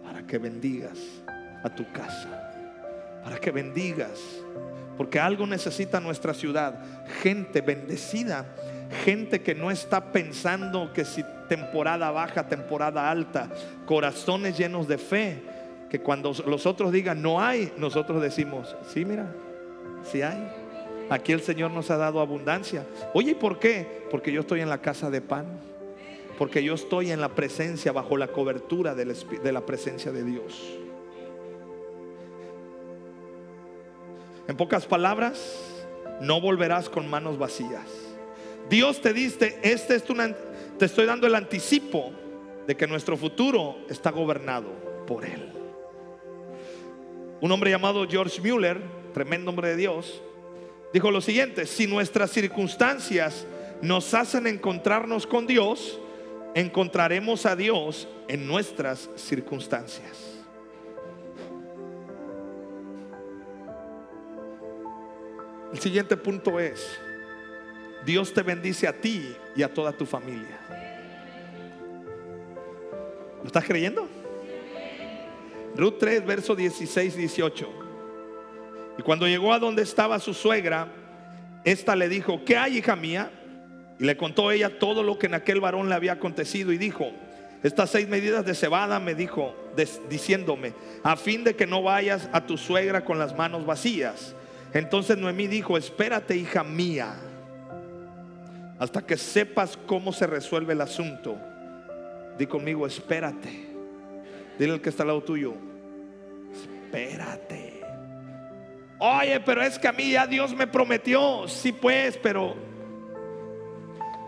para 0.04 0.26
que 0.26 0.38
bendigas 0.38 0.98
a 1.64 1.70
tu 1.70 1.90
casa, 1.92 2.52
para 3.24 3.38
que 3.38 3.52
bendigas, 3.52 4.20
porque 4.98 5.20
algo 5.20 5.48
necesita 5.48 6.00
nuestra 6.00 6.34
ciudad, 6.34 6.76
gente 7.22 7.62
bendecida, 7.62 8.46
gente 9.04 9.42
que 9.42 9.56
no 9.56 9.72
está 9.72 10.12
pensando 10.12 10.94
que 10.94 11.06
si 11.06 11.24
temporada 11.50 12.12
baja, 12.12 12.48
temporada 12.48 13.10
alta, 13.10 13.50
corazones 13.86 14.58
llenos 14.58 14.88
de 14.88 14.98
fe, 14.98 15.42
que 15.90 16.00
cuando 16.00 16.34
los 16.46 16.66
otros 16.66 16.92
digan 16.92 17.22
no 17.22 17.42
hay, 17.42 17.74
nosotros 17.78 18.22
decimos, 18.22 18.76
sí, 18.88 19.06
mira, 19.06 19.28
sí 20.04 20.22
hay. 20.22 20.52
Aquí 21.10 21.32
el 21.32 21.42
Señor 21.42 21.72
nos 21.72 21.92
ha 21.92 21.98
dado 21.98 22.20
abundancia. 22.20 22.86
Oye, 23.14 23.32
¿y 23.32 23.36
por 23.36 23.60
qué? 23.60 24.04
Porque 24.10 24.32
yo 24.32 24.42
estoy 24.42 24.62
en 24.62 24.70
la 24.70 24.82
casa 24.82 25.10
de 25.10 25.22
pan. 25.22 25.46
Porque 26.38 26.64
yo 26.64 26.74
estoy 26.74 27.12
en 27.12 27.22
la 27.22 27.30
presencia, 27.30 27.92
bajo 27.92 28.18
la 28.18 28.28
cobertura 28.28 28.96
de 28.96 29.52
la 29.52 29.62
presencia 29.66 30.12
de 30.12 30.24
Dios. 30.24 30.80
En 34.48 34.58
pocas 34.58 34.86
palabras, 34.86 35.84
no 36.22 36.42
volverás 36.42 36.90
con 36.90 37.10
manos 37.10 37.38
vacías. 37.38 37.88
Dios 38.70 39.02
te 39.02 39.14
dice, 39.14 39.60
este 39.62 39.96
es 39.96 40.04
tu, 40.04 40.16
te 40.78 40.86
estoy 40.86 41.06
dando 41.06 41.28
el 41.28 41.36
anticipo 41.36 42.12
de 42.66 42.76
que 42.76 42.88
nuestro 42.88 43.18
futuro 43.18 43.78
está 43.90 44.12
gobernado 44.12 44.70
por 45.06 45.26
Él. 45.26 45.52
Un 47.42 47.52
hombre 47.52 47.72
llamado 47.72 48.08
George 48.08 48.42
Mueller, 48.42 48.82
tremendo 49.14 49.52
hombre 49.52 49.70
de 49.70 49.76
Dios, 49.78 50.22
dijo 50.92 51.12
lo 51.12 51.22
siguiente, 51.22 51.66
si 51.66 51.88
nuestras 51.88 52.32
circunstancias 52.32 53.46
nos 53.82 54.14
hacen 54.14 54.48
encontrarnos 54.48 55.28
con 55.28 55.48
Dios, 55.48 56.00
encontraremos 56.56 57.46
a 57.46 57.56
Dios 57.56 58.08
en 58.28 58.48
nuestras 58.48 59.10
circunstancias. 59.16 60.40
El 65.72 65.80
siguiente 65.80 66.16
punto 66.16 66.60
es, 66.60 67.00
Dios 68.06 68.34
te 68.34 68.44
bendice 68.44 68.88
a 68.88 68.94
ti 68.94 69.36
y 69.56 69.64
a 69.64 69.74
toda 69.74 69.92
tu 69.92 70.06
familia. 70.06 70.60
¿Lo 73.42 73.48
estás 73.48 73.66
creyendo? 73.66 74.08
Ruth 75.76 75.96
3, 76.00 76.26
verso 76.26 76.56
16, 76.56 77.18
18. 77.18 77.83
Y 78.98 79.02
cuando 79.02 79.28
llegó 79.28 79.54
a 79.54 79.60
donde 79.60 79.82
estaba 79.82 80.20
su 80.20 80.34
suegra, 80.34 80.88
esta 81.64 81.96
le 81.96 82.10
dijo, 82.10 82.44
¿qué 82.46 82.58
hay, 82.58 82.78
hija 82.78 82.96
mía? 82.96 83.32
Y 84.00 84.06
le 84.06 84.18
contó 84.18 84.52
ella 84.52 84.80
todo 84.80 85.04
lo 85.04 85.18
que 85.18 85.28
en 85.28 85.34
aquel 85.34 85.60
varón 85.60 85.90
le 85.90 85.96
había 85.96 86.14
acontecido 86.14 86.72
y 86.72 86.78
dijo, 86.78 87.12
estas 87.64 87.92
seis 87.92 88.08
medidas 88.10 88.46
de 88.46 88.56
cebada 88.56 89.00
me 89.00 89.16
dijo, 89.16 89.56
diciéndome, 90.10 90.74
a 91.02 91.16
fin 91.16 91.44
de 91.44 91.56
que 91.56 91.66
no 91.66 91.82
vayas 91.82 92.30
a 92.34 92.46
tu 92.46 92.58
suegra 92.58 93.06
con 93.06 93.18
las 93.18 93.36
manos 93.36 93.66
vacías. 93.66 94.36
Entonces 94.74 95.18
Noemí 95.18 95.48
dijo, 95.48 95.78
espérate, 95.78 96.36
hija 96.36 96.64
mía, 96.64 97.16
hasta 98.80 99.06
que 99.06 99.16
sepas 99.16 99.78
cómo 99.86 100.12
se 100.12 100.28
resuelve 100.28 100.74
el 100.74 100.82
asunto. 100.82 101.38
Di 102.38 102.48
conmigo, 102.48 102.86
espérate. 102.86 103.68
Dile 104.60 104.74
al 104.74 104.82
que 104.82 104.90
está 104.90 105.04
al 105.04 105.08
lado 105.08 105.24
tuyo, 105.24 105.54
espérate. 106.52 107.73
Oye, 109.06 109.42
pero 109.42 109.62
es 109.62 109.78
que 109.78 109.90
a 109.90 109.92
mí 109.92 110.12
ya 110.12 110.26
Dios 110.26 110.56
me 110.56 110.66
prometió. 110.66 111.46
Sí, 111.50 111.74
pues, 111.74 112.16
pero 112.16 112.56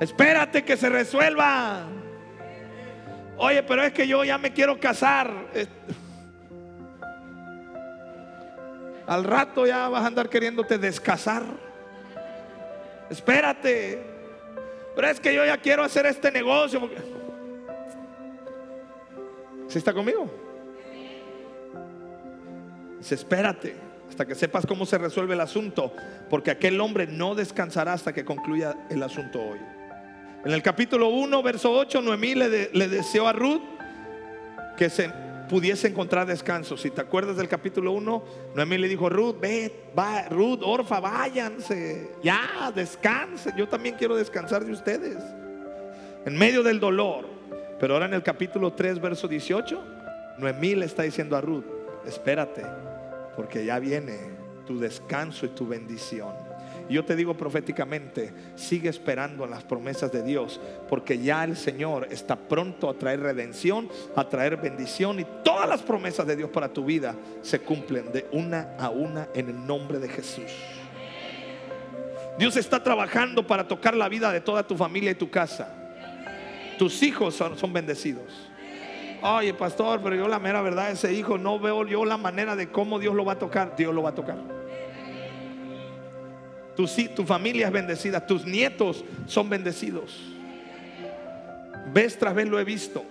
espérate 0.02 0.66
que 0.66 0.76
se 0.76 0.90
resuelva. 0.90 1.84
Oye, 3.38 3.64
pero 3.64 3.84
es 3.84 3.94
que 3.94 4.06
yo 4.06 4.26
ya 4.26 4.38
me 4.38 4.52
quiero 4.52 4.78
casar. 4.78 5.32
Al 9.08 9.24
rato 9.24 9.66
ya 9.66 9.88
vas 9.88 10.04
a 10.04 10.08
andar 10.08 10.28
queriéndote 10.28 10.78
descasar. 10.78 11.44
Espérate. 13.10 14.06
Pero 14.94 15.08
es 15.08 15.22
que 15.22 15.34
yo 15.34 15.46
ya 15.46 15.56
quiero 15.56 15.86
hacer 15.86 16.06
este 16.06 16.30
negocio. 16.34 16.90
¿Sí 19.70 19.78
está 19.78 19.94
conmigo? 19.94 20.30
Dice, 23.00 23.16
espérate 23.16 23.85
hasta 24.10 24.26
que 24.26 24.36
sepas 24.36 24.66
cómo 24.66 24.86
se 24.86 24.98
resuelve 24.98 25.34
el 25.34 25.42
asunto, 25.42 25.94
porque 26.30 26.52
aquel 26.52 26.80
hombre 26.80 27.08
no 27.08 27.36
descansará 27.36 27.94
hasta 27.94 28.14
que 28.14 28.26
concluya 28.26 28.76
el 28.90 29.02
asunto 29.04 29.42
hoy. 29.42 29.60
En 30.46 30.52
el 30.52 30.62
capítulo 30.62 31.10
1, 31.10 31.42
verso 31.42 31.72
8, 31.72 32.02
Noemí 32.02 32.36
le, 32.36 32.70
le 32.72 32.88
deseó 32.88 33.28
a 33.28 33.34
Ruth 33.34 33.64
que 34.78 34.90
se 34.90 35.10
pudiese 35.48 35.88
encontrar 35.88 36.28
descanso. 36.28 36.78
Si 36.78 36.92
te 36.92 37.02
acuerdas 37.02 37.38
del 37.38 37.48
capítulo 37.48 37.92
1, 37.94 38.24
Noemí 38.56 38.78
le 38.78 38.88
dijo, 38.88 39.10
Ruth, 39.10 39.40
ve, 39.40 39.72
va, 39.98 40.24
Ruth, 40.30 40.60
Orfa, 40.64 41.00
váyanse, 41.00 42.12
ya, 42.24 42.72
descanse. 42.74 43.54
Yo 43.58 43.68
también 43.68 43.96
quiero 43.96 44.16
descansar 44.16 44.66
de 44.66 44.72
ustedes. 44.72 45.18
En 46.26 46.38
medio 46.38 46.64
del 46.64 46.80
dolor. 46.80 47.26
Pero 47.80 47.94
ahora 47.94 48.06
en 48.06 48.14
el 48.14 48.24
capítulo 48.24 48.74
3, 48.74 49.02
verso 49.02 49.28
18, 49.28 49.84
Noemí 50.38 50.76
le 50.76 50.86
está 50.86 51.04
diciendo 51.04 51.36
a 51.36 51.42
Ruth, 51.42 51.66
espérate, 52.06 52.64
porque 53.36 53.66
ya 53.66 53.80
viene 53.80 54.18
tu 54.66 54.80
descanso 54.80 55.46
y 55.46 55.50
tu 55.50 55.68
bendición. 55.68 56.34
Yo 56.90 57.04
te 57.04 57.16
digo 57.16 57.36
proféticamente, 57.36 58.32
sigue 58.56 58.90
esperando 58.90 59.44
en 59.44 59.52
las 59.52 59.64
promesas 59.64 60.12
de 60.12 60.22
Dios, 60.22 60.60
porque 60.88 61.18
ya 61.18 61.44
el 61.44 61.58
Señor 61.58 62.08
está 62.12 62.36
pronto 62.36 62.90
a 62.90 62.94
traer 62.94 63.22
redención, 63.22 63.90
a 64.16 64.30
traer 64.30 64.58
bendición 64.58 65.20
y 65.20 65.26
todas 65.44 65.68
las 65.68 65.82
promesas 65.82 66.28
de 66.28 66.36
Dios 66.36 66.50
para 66.52 66.70
tu 66.70 66.86
vida 66.86 67.16
se 67.42 67.60
cumplen 67.60 68.12
de 68.12 68.28
una 68.32 68.76
a 68.78 68.90
una 68.90 69.30
en 69.34 69.50
el 69.50 69.66
nombre 69.66 69.98
de 69.98 70.10
Jesús. 70.10 70.52
Dios 72.38 72.56
está 72.58 72.84
trabajando 72.84 73.48
para 73.48 73.68
tocar 73.68 73.96
la 73.96 74.10
vida 74.10 74.32
de 74.32 74.42
toda 74.42 74.68
tu 74.68 74.76
familia 74.76 75.10
y 75.10 75.16
tu 75.16 75.30
casa. 75.30 75.74
Tus 76.78 77.02
hijos 77.02 77.34
son, 77.34 77.58
son 77.58 77.74
bendecidos. 77.74 78.52
Oye, 79.28 79.56
pastor, 79.56 80.02
pero 80.04 80.16
yo 80.16 80.28
la 80.28 80.38
mera 80.38 80.62
verdad, 80.62 80.92
ese 80.92 81.12
hijo 81.12 81.40
no 81.40 81.60
veo 81.60 81.84
yo 81.88 82.06
la 82.06 82.16
manera 82.16 82.56
de 82.56 82.70
cómo 82.70 83.00
Dios 83.00 83.16
lo 83.16 83.26
va 83.26 83.34
a 83.34 83.40
tocar. 83.40 83.76
Dios 83.76 83.92
lo 83.92 84.04
va 84.04 84.12
a 84.12 84.14
tocar. 84.16 84.38
Tu, 86.76 86.86
tu 87.16 87.26
familia 87.26 87.66
es 87.66 87.74
bendecida, 87.74 88.24
tus 88.28 88.46
nietos 88.46 89.04
son 89.26 89.50
bendecidos. 89.50 90.22
Vez 91.92 92.20
tras 92.20 92.36
vez 92.36 92.48
lo 92.48 92.60
he 92.60 92.64
visto. 92.64 93.04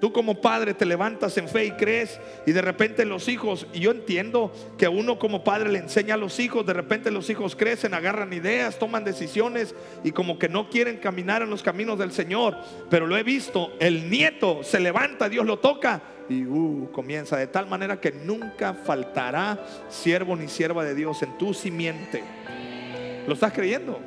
Tú 0.00 0.12
como 0.12 0.40
padre 0.40 0.74
te 0.74 0.86
levantas 0.86 1.36
en 1.38 1.48
fe 1.48 1.66
y 1.66 1.70
crees 1.72 2.20
y 2.46 2.52
de 2.52 2.62
repente 2.62 3.04
los 3.04 3.28
hijos, 3.28 3.66
y 3.72 3.80
yo 3.80 3.90
entiendo 3.90 4.52
que 4.76 4.86
uno 4.86 5.18
como 5.18 5.42
padre 5.42 5.70
le 5.70 5.80
enseña 5.80 6.14
a 6.14 6.18
los 6.18 6.38
hijos, 6.38 6.64
de 6.64 6.72
repente 6.72 7.10
los 7.10 7.28
hijos 7.30 7.56
crecen, 7.56 7.94
agarran 7.94 8.32
ideas, 8.32 8.78
toman 8.78 9.02
decisiones 9.02 9.74
y 10.04 10.12
como 10.12 10.38
que 10.38 10.48
no 10.48 10.70
quieren 10.70 10.98
caminar 10.98 11.42
en 11.42 11.50
los 11.50 11.64
caminos 11.64 11.98
del 11.98 12.12
Señor, 12.12 12.56
pero 12.88 13.08
lo 13.08 13.16
he 13.16 13.24
visto, 13.24 13.72
el 13.80 14.08
nieto 14.08 14.62
se 14.62 14.78
levanta, 14.78 15.28
Dios 15.28 15.44
lo 15.44 15.58
toca 15.58 16.00
y 16.28 16.44
uh, 16.44 16.90
comienza 16.92 17.36
de 17.36 17.48
tal 17.48 17.66
manera 17.66 18.00
que 18.00 18.12
nunca 18.12 18.74
faltará 18.74 19.58
siervo 19.88 20.36
ni 20.36 20.46
sierva 20.46 20.84
de 20.84 20.94
Dios 20.94 21.22
en 21.22 21.36
tu 21.38 21.54
simiente. 21.54 22.22
¿Lo 23.26 23.34
estás 23.34 23.52
creyendo? 23.52 24.00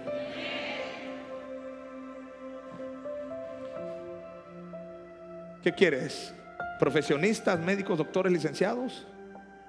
¿Qué 5.64 5.74
quieres? 5.74 6.34
¿Profesionistas, 6.80 7.60
médicos, 7.60 7.98
doctores, 7.98 8.34
licenciados? 8.34 9.06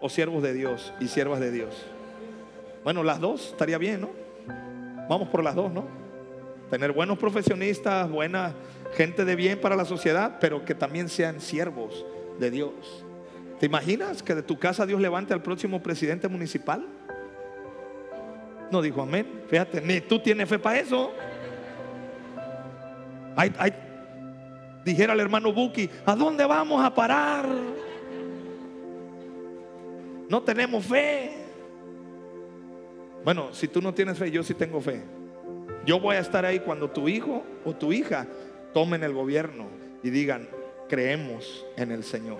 ¿O 0.01 0.09
siervos 0.09 0.43
de 0.43 0.55
Dios 0.55 0.93
y 0.99 1.09
siervas 1.09 1.41
de 1.41 1.51
Dios? 1.51 1.85
Bueno, 2.83 3.05
las 3.05 3.21
dos 3.21 3.49
estaría 3.51 3.79
bien, 3.79 4.01
¿no? 4.01 4.11
Vamos 5.09 5.29
por 5.29 5.45
las 5.45 5.55
dos, 5.55 5.71
¿no? 5.71 5.87
Tener 6.71 6.93
buenos 6.93 7.19
profesionistas, 7.19 8.11
buena 8.11 8.55
gente 8.95 9.25
de 9.25 9.37
bien 9.37 9.61
para 9.61 9.77
la 9.77 9.85
sociedad, 9.85 10.39
pero 10.41 10.65
que 10.65 10.75
también 10.75 11.09
sean 11.09 11.41
siervos 11.41 12.05
de 12.41 12.51
Dios. 12.51 13.05
¿Te 13.61 13.67
imaginas 13.67 14.23
que 14.23 14.35
de 14.35 14.43
tu 14.43 14.59
casa 14.59 14.87
Dios 14.87 15.01
levante 15.01 15.35
al 15.35 15.43
próximo 15.43 15.83
presidente 15.83 16.27
municipal? 16.29 16.85
No 18.71 18.81
dijo 18.81 19.03
amén. 19.03 19.43
Fíjate, 19.49 19.83
ni 19.83 20.01
tú 20.01 20.19
tienes 20.19 20.49
fe 20.49 20.59
para 20.59 20.81
eso. 20.81 21.13
Hay, 23.37 23.53
hay, 23.59 23.73
dijera 24.85 25.13
el 25.13 25.21
hermano 25.21 25.53
Buki, 25.53 25.89
¿a 26.07 26.15
dónde 26.15 26.45
vamos 26.45 26.85
a 26.85 26.95
parar? 26.95 27.47
No 30.29 30.43
tenemos 30.43 30.85
fe. 30.85 31.33
Bueno, 33.25 33.53
si 33.53 33.69
tú 33.69 33.81
no 33.81 33.93
tienes 33.95 34.19
fe, 34.19 34.31
yo 34.31 34.43
sí 34.43 34.55
tengo 34.55 34.81
fe. 34.81 35.03
Yo 35.85 36.01
voy 36.01 36.17
a 36.17 36.21
estar 36.21 36.45
ahí 36.45 36.61
cuando 36.61 36.91
tu 36.91 37.09
hijo 37.09 37.43
o 37.65 37.75
tu 37.75 37.93
hija 37.93 38.27
tomen 38.73 39.03
el 39.03 39.13
gobierno 39.13 39.67
y 40.03 40.11
digan, 40.11 40.49
creemos 40.89 41.67
en 41.77 41.93
el 41.93 42.05
Señor. 42.05 42.39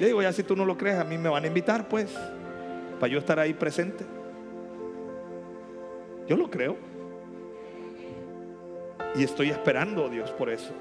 Yo 0.00 0.06
digo, 0.06 0.22
ya 0.22 0.32
si 0.32 0.42
tú 0.42 0.56
no 0.56 0.64
lo 0.64 0.76
crees, 0.76 0.98
a 0.98 1.04
mí 1.04 1.18
me 1.18 1.28
van 1.28 1.44
a 1.44 1.46
invitar, 1.46 1.88
pues, 1.88 2.12
para 2.98 3.12
yo 3.12 3.18
estar 3.18 3.38
ahí 3.38 3.54
presente. 3.54 4.04
Yo 6.26 6.36
lo 6.36 6.50
creo. 6.50 6.76
Y 9.14 9.24
estoy 9.24 9.50
esperando, 9.50 10.08
Dios, 10.08 10.30
por 10.32 10.48
eso. 10.48 10.72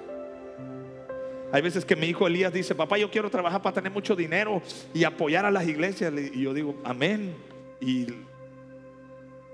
Hay 1.51 1.61
veces 1.61 1.83
que 1.83 1.95
mi 1.95 2.07
hijo 2.07 2.27
Elías 2.27 2.53
dice, 2.53 2.73
papá, 2.75 2.97
yo 2.97 3.11
quiero 3.11 3.29
trabajar 3.29 3.61
para 3.61 3.73
tener 3.73 3.91
mucho 3.91 4.15
dinero 4.15 4.61
y 4.93 5.03
apoyar 5.03 5.45
a 5.45 5.51
las 5.51 5.67
iglesias. 5.67 6.13
Y 6.33 6.41
yo 6.41 6.53
digo, 6.53 6.75
amén. 6.83 7.35
Y 7.81 8.07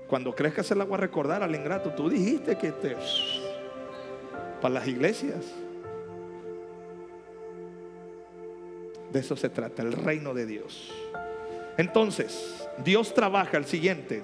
cuando 0.06 0.34
crezca 0.34 0.62
se 0.62 0.76
la 0.76 0.84
voy 0.84 0.94
a 0.94 0.98
recordar 0.98 1.42
al 1.42 1.54
ingrato. 1.54 1.90
Tú 1.90 2.08
dijiste 2.08 2.56
que 2.56 2.70
te... 2.72 2.96
Para 4.60 4.74
las 4.74 4.86
iglesias. 4.86 5.54
De 9.12 9.20
eso 9.20 9.36
se 9.36 9.48
trata, 9.48 9.82
el 9.82 9.92
reino 9.92 10.34
de 10.34 10.46
Dios. 10.46 10.92
Entonces, 11.78 12.68
Dios 12.84 13.14
trabaja 13.14 13.56
el 13.56 13.64
siguiente. 13.64 14.22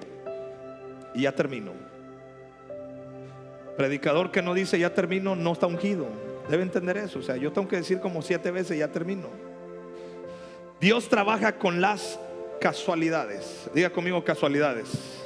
Y 1.13 1.23
ya 1.23 1.33
termino. 1.33 1.71
Predicador 3.77 4.31
que 4.31 4.41
no 4.41 4.53
dice 4.53 4.79
ya 4.79 4.93
termino, 4.93 5.35
no 5.35 5.53
está 5.53 5.67
ungido. 5.67 6.07
Debe 6.49 6.63
entender 6.63 6.97
eso. 6.97 7.19
O 7.19 7.21
sea, 7.21 7.37
yo 7.37 7.51
tengo 7.51 7.67
que 7.67 7.77
decir 7.77 7.99
como 7.99 8.21
siete 8.21 8.51
veces, 8.51 8.77
ya 8.77 8.91
termino. 8.91 9.29
Dios 10.79 11.09
trabaja 11.09 11.57
con 11.57 11.81
las 11.81 12.19
casualidades. 12.59 13.69
Diga 13.73 13.89
conmigo 13.89 14.23
casualidades. 14.23 15.23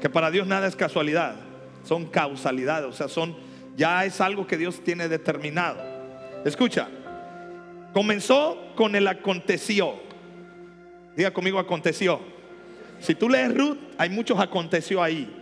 Que 0.00 0.10
para 0.10 0.30
Dios 0.30 0.46
nada 0.46 0.66
es 0.66 0.76
casualidad. 0.76 1.36
Son 1.84 2.06
causalidades. 2.06 2.86
O 2.86 2.92
sea, 2.92 3.08
son, 3.08 3.36
ya 3.76 4.04
es 4.04 4.20
algo 4.20 4.46
que 4.46 4.56
Dios 4.56 4.82
tiene 4.84 5.08
determinado. 5.08 5.80
Escucha. 6.44 6.88
Comenzó 7.94 8.58
con 8.74 8.94
el 8.94 9.06
aconteció. 9.06 9.94
Diga 11.16 11.32
conmigo 11.32 11.58
aconteció. 11.58 12.20
Si 13.00 13.14
tú 13.14 13.28
lees 13.28 13.54
Ruth, 13.54 13.78
hay 13.98 14.10
muchos 14.10 14.38
aconteció 14.38 15.02
ahí. 15.02 15.41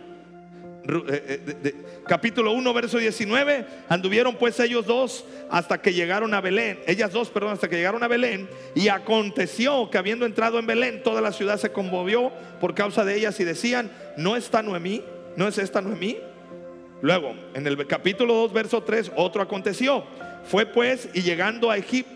Eh, 0.83 1.41
eh, 1.63 1.75
capítulo 2.07 2.53
1, 2.53 2.73
verso 2.73 2.97
19, 2.97 3.65
anduvieron 3.87 4.35
pues 4.35 4.59
ellos 4.59 4.87
dos 4.87 5.25
hasta 5.51 5.79
que 5.79 5.93
llegaron 5.93 6.33
a 6.33 6.41
Belén, 6.41 6.79
ellas 6.87 7.11
dos, 7.11 7.29
perdón, 7.29 7.53
hasta 7.53 7.69
que 7.69 7.75
llegaron 7.75 8.01
a 8.01 8.07
Belén, 8.07 8.49
y 8.73 8.87
aconteció 8.87 9.91
que 9.91 9.99
habiendo 9.99 10.25
entrado 10.25 10.57
en 10.57 10.65
Belén, 10.65 11.03
toda 11.03 11.21
la 11.21 11.33
ciudad 11.33 11.57
se 11.57 11.71
conmovió 11.71 12.31
por 12.59 12.73
causa 12.73 13.05
de 13.05 13.15
ellas 13.15 13.39
y 13.39 13.43
decían, 13.43 13.91
¿no 14.17 14.35
está 14.35 14.63
Noemí? 14.63 15.03
¿No 15.35 15.47
es 15.47 15.59
esta 15.59 15.81
Noemí? 15.81 16.17
Luego, 17.01 17.35
en 17.53 17.67
el 17.67 17.85
capítulo 17.85 18.33
2, 18.33 18.53
verso 18.53 18.81
3, 18.81 19.11
otro 19.15 19.43
aconteció. 19.43 20.03
Fue 20.45 20.65
pues 20.65 21.09
y 21.13 21.21
llegando 21.21 21.69
a 21.69 21.77
Egipto, 21.77 22.11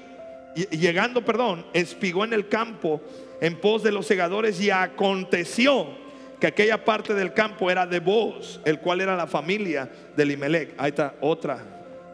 llegando, 0.72 1.24
perdón, 1.24 1.66
espigó 1.74 2.24
en 2.24 2.34
el 2.34 2.47
campo 2.47 3.01
en 3.41 3.59
pos 3.59 3.84
de 3.84 3.91
los 3.91 4.07
segadores 4.07 4.59
y 4.59 4.72
aconteció 4.72 6.05
que 6.40 6.48
aquella 6.48 6.84
parte 6.84 7.14
del 7.14 7.34
campo 7.34 7.72
era 7.72 7.86
de 7.86 8.00
vos, 8.00 8.60
el 8.66 8.80
cual 8.80 9.02
era 9.02 9.16
la 9.16 9.28
familia 9.28 9.90
de 10.16 10.26
Limelec. 10.26 10.74
Ahí 10.78 10.90
está 10.90 11.16
otra 11.22 11.60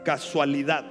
casualidad. 0.03 0.85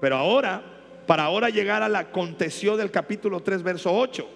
Pero 0.00 0.16
ahora, 0.16 0.62
para 1.06 1.24
ahora 1.24 1.50
llegar 1.50 1.82
al 1.82 1.96
aconteció 1.96 2.76
del 2.76 2.90
capítulo 2.90 3.40
3, 3.40 3.62
verso 3.62 3.92
8. 3.92 4.28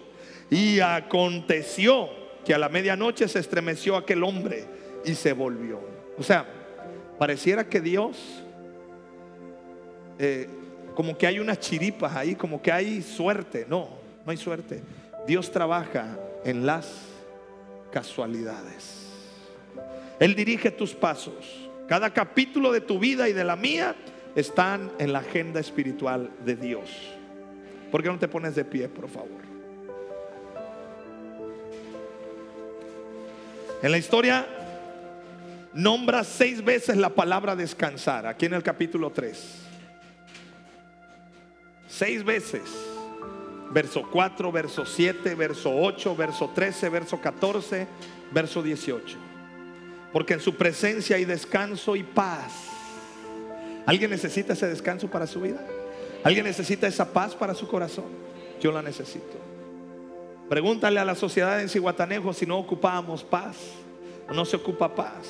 Y 0.49 0.79
aconteció 0.79 2.09
que 2.45 2.53
a 2.53 2.57
la 2.57 2.69
medianoche 2.69 3.27
se 3.27 3.39
estremeció 3.39 3.95
aquel 3.95 4.23
hombre 4.23 4.65
y 5.05 5.15
se 5.15 5.33
volvió. 5.33 5.79
O 6.17 6.23
sea, 6.23 6.45
pareciera 7.17 7.67
que 7.67 7.81
Dios, 7.81 8.43
eh, 10.19 10.47
como 10.93 11.17
que 11.17 11.27
hay 11.27 11.39
unas 11.39 11.59
chiripas 11.59 12.15
ahí, 12.15 12.35
como 12.35 12.61
que 12.61 12.71
hay 12.71 13.01
suerte. 13.01 13.65
No, 13.67 13.89
no 14.25 14.31
hay 14.31 14.37
suerte. 14.37 14.81
Dios 15.25 15.51
trabaja 15.51 16.19
en 16.43 16.65
las 16.65 17.14
casualidades. 17.95 19.07
Él 20.19 20.35
dirige 20.35 20.69
tus 20.69 20.93
pasos. 20.93 21.69
Cada 21.87 22.09
capítulo 22.09 22.73
de 22.73 22.81
tu 22.81 22.99
vida 22.99 23.29
y 23.29 23.31
de 23.31 23.45
la 23.45 23.55
mía 23.55 23.95
están 24.35 24.91
en 24.99 25.13
la 25.13 25.19
agenda 25.19 25.61
espiritual 25.61 26.29
de 26.43 26.57
Dios. 26.57 26.89
¿Por 27.91 28.03
qué 28.03 28.09
no 28.09 28.19
te 28.19 28.27
pones 28.27 28.53
de 28.53 28.65
pie, 28.65 28.89
por 28.89 29.07
favor? 29.07 29.39
En 33.81 33.91
la 33.91 33.97
historia 33.97 34.45
nombra 35.73 36.25
seis 36.25 36.61
veces 36.61 36.97
la 36.97 37.11
palabra 37.11 37.55
descansar, 37.55 38.27
aquí 38.27 38.47
en 38.47 38.55
el 38.55 38.63
capítulo 38.63 39.09
3. 39.09 39.61
Seis 41.87 42.25
veces 42.25 42.94
verso 43.71 44.03
4, 44.11 44.51
verso 44.51 44.85
7, 44.85 45.35
verso 45.35 45.71
8, 45.75 46.15
verso 46.15 46.49
13, 46.53 46.89
verso 46.89 47.19
14, 47.19 47.87
verso 48.31 48.61
18. 48.61 49.17
Porque 50.13 50.33
en 50.33 50.39
su 50.39 50.55
presencia 50.55 51.15
hay 51.15 51.25
descanso 51.25 51.95
y 51.95 52.03
paz. 52.03 52.69
¿Alguien 53.85 54.11
necesita 54.11 54.53
ese 54.53 54.67
descanso 54.67 55.09
para 55.09 55.27
su 55.27 55.41
vida? 55.41 55.65
¿Alguien 56.23 56.45
necesita 56.45 56.87
esa 56.87 57.11
paz 57.11 57.35
para 57.35 57.53
su 57.53 57.67
corazón? 57.67 58.05
Yo 58.61 58.71
la 58.71 58.81
necesito. 58.81 59.37
Pregúntale 60.49 60.99
a 60.99 61.05
la 61.05 61.15
sociedad 61.15 61.61
en 61.61 61.69
Cihuatanejo 61.69 62.33
si 62.33 62.45
no 62.45 62.57
ocupábamos 62.57 63.23
paz 63.23 63.57
no 64.33 64.45
se 64.45 64.55
ocupa 64.55 64.93
paz. 64.93 65.27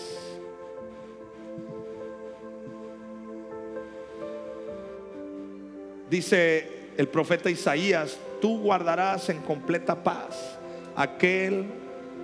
Dice 6.09 6.91
el 6.97 7.07
profeta 7.07 7.49
Isaías, 7.49 8.17
tú 8.41 8.59
guardarás 8.61 9.29
en 9.29 9.41
completa 9.41 10.03
paz 10.03 10.57
aquel 10.95 11.65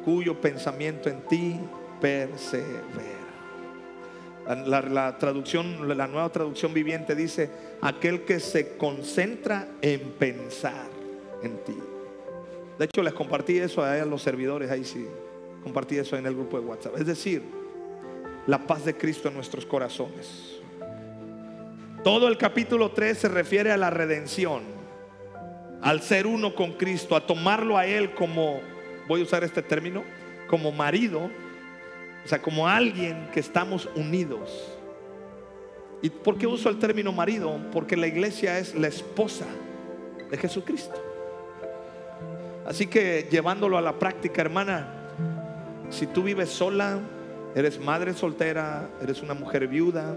cuyo 0.04 0.40
pensamiento 0.40 1.10
en 1.10 1.22
ti 1.22 1.60
persevera. 2.00 3.22
La, 4.66 5.18
traducción, 5.18 5.88
la 5.88 6.08
nueva 6.08 6.30
traducción 6.30 6.74
viviente 6.74 7.16
dice, 7.16 7.50
aquel 7.82 8.22
que 8.22 8.40
se 8.40 8.76
concentra 8.76 9.68
en 9.82 10.12
pensar 10.12 10.88
en 11.44 11.58
ti. 11.64 11.78
De 12.78 12.86
hecho, 12.86 13.04
les 13.04 13.14
compartí 13.14 13.60
eso 13.60 13.84
a 13.84 14.04
los 14.06 14.22
servidores, 14.22 14.72
ahí 14.72 14.84
sí, 14.84 15.06
compartí 15.64 15.98
eso 15.98 16.18
en 16.18 16.26
el 16.26 16.34
grupo 16.34 16.60
de 16.60 16.66
WhatsApp. 16.66 16.98
Es 16.98 17.06
decir, 17.06 17.44
la 18.48 18.66
paz 18.66 18.84
de 18.84 18.98
Cristo 18.98 19.28
en 19.28 19.36
nuestros 19.36 19.66
corazones. 19.66 20.60
Todo 22.04 22.28
el 22.28 22.38
capítulo 22.38 22.92
3 22.92 23.16
se 23.16 23.30
refiere 23.30 23.72
a 23.72 23.78
la 23.78 23.92
redención, 23.92 24.64
al 25.82 26.02
ser 26.02 26.28
uno 26.28 26.54
con 26.56 26.74
Cristo, 26.74 27.16
a 27.16 27.26
tomarlo 27.26 27.78
a 27.78 27.86
Él 27.86 28.14
como, 28.14 28.62
voy 29.08 29.22
a 29.22 29.24
usar 29.24 29.44
este 29.44 29.62
término, 29.62 30.04
como 30.48 30.72
marido, 30.72 31.30
o 32.24 32.28
sea, 32.28 32.42
como 32.42 32.68
alguien 32.68 33.30
que 33.34 33.40
estamos 33.40 33.90
unidos. 33.96 34.78
¿Y 36.02 36.10
por 36.10 36.38
qué 36.38 36.48
uso 36.48 36.70
el 36.70 36.80
término 36.80 37.12
marido? 37.12 37.60
Porque 37.72 37.96
la 37.96 38.08
iglesia 38.08 38.60
es 38.60 38.76
la 38.76 38.88
esposa 38.88 39.46
de 40.30 40.38
Jesucristo. 40.38 40.96
Así 42.66 42.88
que 42.88 43.28
llevándolo 43.30 43.78
a 43.78 43.82
la 43.82 43.98
práctica, 43.98 44.42
hermana, 44.42 44.88
si 45.90 46.08
tú 46.08 46.24
vives 46.24 46.50
sola, 46.50 47.00
eres 47.56 47.80
madre 47.80 48.14
soltera, 48.14 48.90
eres 49.02 49.22
una 49.22 49.34
mujer 49.34 49.68
viuda, 49.68 50.16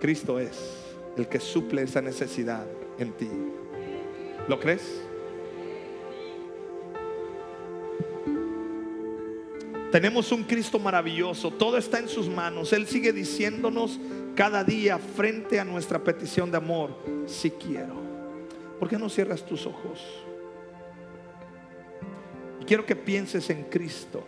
Cristo 0.00 0.38
es 0.38 0.84
el 1.16 1.28
que 1.28 1.40
suple 1.40 1.82
esa 1.82 2.02
necesidad 2.02 2.66
en 2.98 3.12
ti. 3.12 3.30
¿Lo 4.48 4.58
crees? 4.60 5.02
Tenemos 9.92 10.30
un 10.32 10.44
Cristo 10.44 10.78
maravilloso, 10.78 11.50
todo 11.50 11.78
está 11.78 11.98
en 11.98 12.08
sus 12.08 12.28
manos. 12.28 12.72
Él 12.72 12.86
sigue 12.86 13.12
diciéndonos 13.12 13.98
cada 14.34 14.62
día 14.62 14.98
frente 14.98 15.58
a 15.58 15.64
nuestra 15.64 16.02
petición 16.02 16.50
de 16.50 16.58
amor, 16.58 16.96
si 17.26 17.50
quiero. 17.50 17.94
¿Por 18.78 18.88
qué 18.88 18.98
no 18.98 19.08
cierras 19.08 19.44
tus 19.46 19.66
ojos? 19.66 20.26
quiero 22.66 22.84
que 22.84 22.96
pienses 22.96 23.48
en 23.48 23.62
Cristo. 23.64 24.24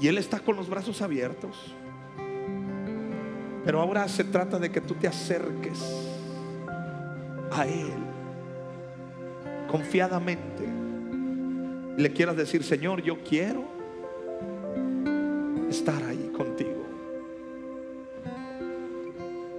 Y 0.00 0.08
Él 0.08 0.18
está 0.18 0.40
con 0.40 0.56
los 0.56 0.68
brazos 0.68 1.00
abiertos. 1.00 1.72
Pero 3.64 3.80
ahora 3.80 4.06
se 4.08 4.24
trata 4.24 4.58
de 4.58 4.70
que 4.70 4.80
tú 4.80 4.94
te 4.94 5.08
acerques 5.08 5.80
a 7.50 7.66
Él 7.66 7.92
confiadamente 9.70 10.64
y 11.96 12.02
le 12.02 12.12
quieras 12.12 12.36
decir, 12.36 12.62
Señor, 12.62 13.02
yo 13.02 13.18
quiero 13.22 13.64
estar 15.68 16.02
ahí 16.04 16.30
contigo. 16.36 16.84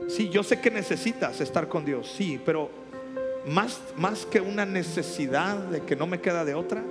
Sí, 0.08 0.30
yo 0.30 0.44
sé 0.44 0.62
que 0.62 0.70
necesitas 0.70 1.42
estar 1.42 1.68
con 1.68 1.84
Dios, 1.84 2.14
sí, 2.16 2.40
pero 2.46 2.70
más, 3.48 3.82
más 3.98 4.26
que 4.26 4.40
una 4.40 4.66
necesidad 4.66 5.58
de 5.58 5.82
que 5.82 5.96
no 5.96 6.08
me 6.08 6.22
queda 6.22 6.46
de 6.46 6.54
otra, 6.54 6.84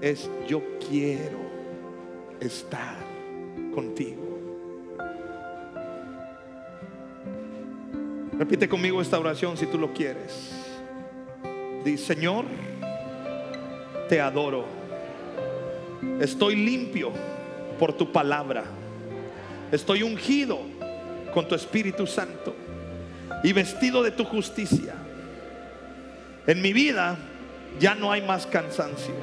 es 0.00 0.30
yo 0.48 0.62
quiero 0.88 1.38
estar 2.40 2.96
contigo. 3.74 4.23
Repite 8.38 8.68
conmigo 8.68 9.00
esta 9.00 9.18
oración 9.18 9.56
si 9.56 9.66
tú 9.66 9.78
lo 9.78 9.92
quieres. 9.92 10.50
Dice, 11.84 12.14
Señor, 12.14 12.44
te 14.08 14.20
adoro. 14.20 14.64
Estoy 16.20 16.56
limpio 16.56 17.12
por 17.78 17.92
tu 17.92 18.10
palabra. 18.10 18.64
Estoy 19.70 20.02
ungido 20.02 20.58
con 21.32 21.46
tu 21.46 21.54
Espíritu 21.54 22.06
Santo 22.06 22.54
y 23.42 23.52
vestido 23.52 24.02
de 24.02 24.10
tu 24.10 24.24
justicia. 24.24 24.94
En 26.46 26.60
mi 26.60 26.72
vida 26.72 27.16
ya 27.78 27.94
no 27.94 28.10
hay 28.10 28.22
más 28.22 28.46
cansancio. 28.46 29.14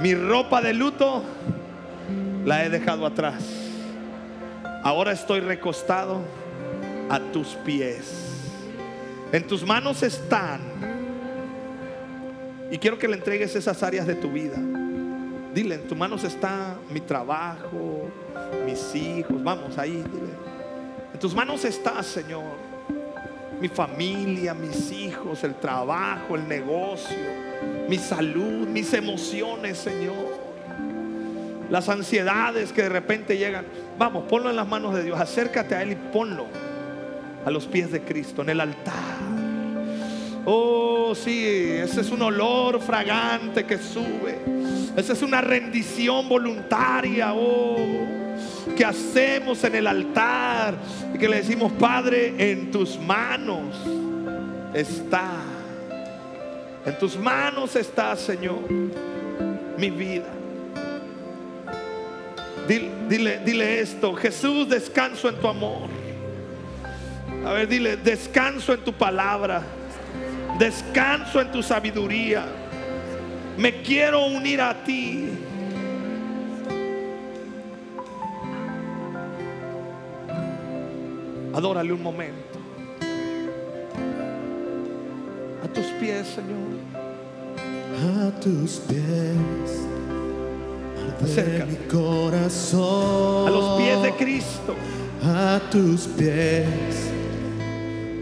Mi 0.00 0.14
ropa 0.14 0.60
de 0.62 0.74
luto 0.74 1.22
la 2.44 2.64
he 2.64 2.70
dejado 2.70 3.06
atrás. 3.06 3.44
Ahora 4.82 5.12
estoy 5.12 5.40
recostado 5.40 6.22
a 7.08 7.20
tus 7.32 7.48
pies. 7.64 8.28
En 9.32 9.46
tus 9.46 9.64
manos 9.64 10.02
están. 10.02 10.60
Y 12.70 12.78
quiero 12.78 12.98
que 12.98 13.08
le 13.08 13.16
entregues 13.16 13.54
esas 13.54 13.82
áreas 13.82 14.06
de 14.06 14.14
tu 14.14 14.30
vida. 14.30 14.56
Dile, 15.54 15.76
en 15.76 15.88
tus 15.88 15.96
manos 15.96 16.24
está 16.24 16.76
mi 16.90 17.00
trabajo, 17.00 18.10
mis 18.64 18.94
hijos. 18.94 19.42
Vamos 19.42 19.78
ahí, 19.78 19.92
dile. 19.92 20.32
En 21.12 21.18
tus 21.18 21.34
manos 21.34 21.64
está, 21.64 22.02
Señor, 22.02 22.44
mi 23.60 23.68
familia, 23.68 24.54
mis 24.54 24.92
hijos, 24.92 25.42
el 25.44 25.54
trabajo, 25.54 26.36
el 26.36 26.46
negocio, 26.46 27.16
mi 27.88 27.96
salud, 27.96 28.68
mis 28.68 28.92
emociones, 28.92 29.78
Señor. 29.78 30.48
Las 31.70 31.88
ansiedades 31.88 32.72
que 32.72 32.82
de 32.82 32.88
repente 32.88 33.36
llegan. 33.36 33.66
Vamos, 33.98 34.24
ponlo 34.28 34.48
en 34.48 34.56
las 34.56 34.68
manos 34.68 34.94
de 34.94 35.02
Dios. 35.02 35.20
Acércate 35.20 35.74
a 35.74 35.82
Él 35.82 35.92
y 35.92 35.96
ponlo 35.96 36.46
a 37.48 37.50
los 37.50 37.66
pies 37.66 37.90
de 37.90 38.02
Cristo, 38.02 38.42
en 38.42 38.50
el 38.50 38.60
altar. 38.60 38.94
Oh, 40.44 41.14
sí, 41.14 41.46
ese 41.46 42.02
es 42.02 42.10
un 42.10 42.20
olor 42.20 42.78
fragante 42.78 43.64
que 43.64 43.78
sube. 43.78 44.38
Esa 44.94 45.14
es 45.14 45.22
una 45.22 45.40
rendición 45.40 46.28
voluntaria. 46.28 47.32
Oh, 47.34 47.76
que 48.76 48.84
hacemos 48.84 49.64
en 49.64 49.76
el 49.76 49.86
altar. 49.86 50.74
Y 51.14 51.18
que 51.18 51.26
le 51.26 51.38
decimos, 51.38 51.72
Padre, 51.72 52.34
en 52.38 52.70
tus 52.70 52.98
manos 52.98 53.74
está. 54.74 55.30
En 56.84 56.98
tus 56.98 57.16
manos 57.16 57.76
está, 57.76 58.14
Señor, 58.14 58.60
mi 59.78 59.88
vida. 59.88 60.28
Dile, 62.68 62.90
dile, 63.08 63.40
dile 63.42 63.80
esto, 63.80 64.12
Jesús, 64.12 64.68
descanso 64.68 65.30
en 65.30 65.36
tu 65.36 65.48
amor. 65.48 66.07
A 67.44 67.52
ver, 67.52 67.68
dile, 67.68 67.96
descanso 67.96 68.72
en 68.74 68.80
tu 68.84 68.92
palabra. 68.92 69.62
Descanso 70.58 71.40
en 71.40 71.52
tu 71.52 71.62
sabiduría. 71.62 72.44
Me 73.56 73.82
quiero 73.82 74.26
unir 74.26 74.60
a 74.60 74.84
ti. 74.84 75.30
Adórale 81.54 81.92
un 81.92 82.02
momento. 82.02 82.58
A 85.64 85.68
tus 85.68 85.86
pies, 86.00 86.26
Señor. 86.28 86.78
A 87.98 88.40
tus 88.40 88.80
pies. 88.80 89.88
Acércate. 91.20 91.66
mi 91.66 91.76
corazón. 91.88 93.48
A 93.48 93.50
los 93.50 93.80
pies 93.80 94.02
de 94.02 94.12
Cristo. 94.12 94.76
A 95.24 95.60
tus 95.70 96.06
pies. 96.06 97.17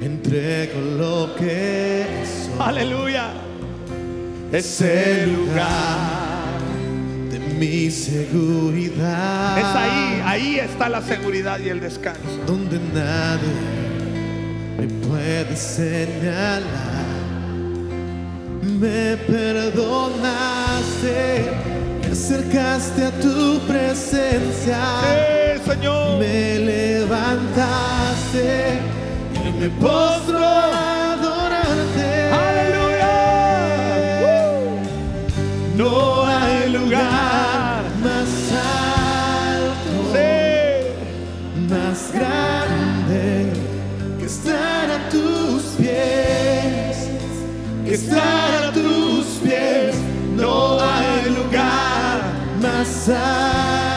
Entrego 0.06 0.80
lo 0.98 1.34
que 1.34 2.06
soy. 2.24 2.54
Aleluya. 2.60 3.26
Ese 4.52 5.26
lugar 5.26 6.60
de 7.32 7.38
mi 7.58 7.90
seguridad. 7.90 9.58
Es 9.58 9.64
ahí, 9.64 10.22
ahí 10.24 10.58
está 10.60 10.88
la 10.88 11.02
seguridad 11.02 11.58
y 11.58 11.70
el 11.70 11.80
descanso. 11.80 12.20
donde 12.46 12.78
nadie 12.94 13.50
me 14.78 14.86
puede 15.08 15.56
señalar. 15.56 17.04
Me 18.62 19.16
perdonaste, 19.26 21.16
me 22.02 22.06
acercaste 22.12 23.06
a 23.06 23.10
tu 23.10 23.58
presencia, 23.66 24.78
Sí, 25.02 25.58
Señor. 25.70 26.18
me 26.20 26.58
levantaste 26.60 28.46
y 29.48 29.52
me 29.52 29.68
postro 29.70 30.38
a 30.38 31.12
adorarte. 31.12 32.08
Aleluya. 32.46 33.14
No 35.76 36.26
hay 36.26 36.70
lugar 36.70 37.82
más 38.02 38.30
alto 38.52 39.92
Sí. 40.12 40.32
más 41.72 41.98
grande 42.12 43.52
que 44.18 44.24
estar 44.26 44.90
a 44.90 45.08
tus 45.10 45.62
pies, 45.78 46.96
que 47.84 47.94
estar 47.94 48.64
a 48.64 48.72
tus 48.72 49.26
pies. 49.42 49.94
No 50.36 50.78
hay 50.80 51.30
lugar 51.30 52.18
más 52.60 53.08
alto, 53.08 53.95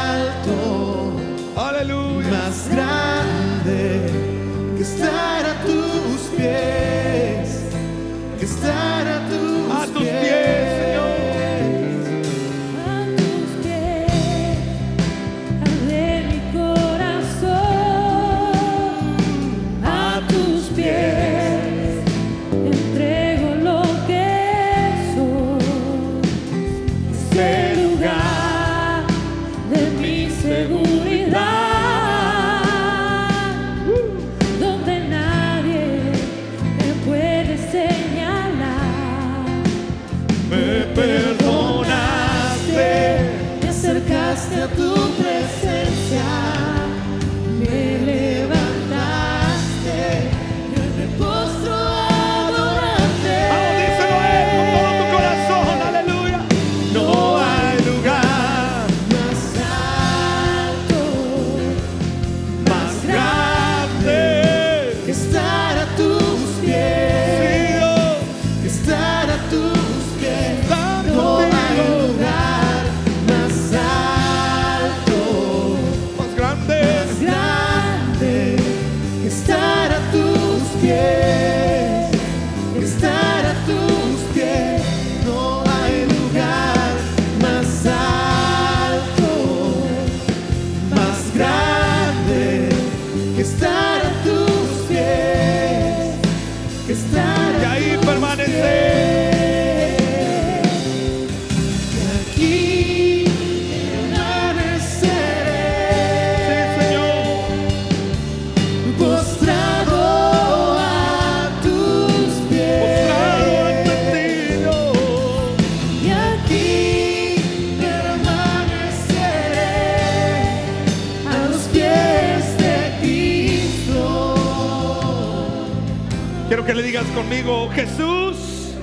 conmigo, 127.12 127.70
Jesús, 127.70 128.74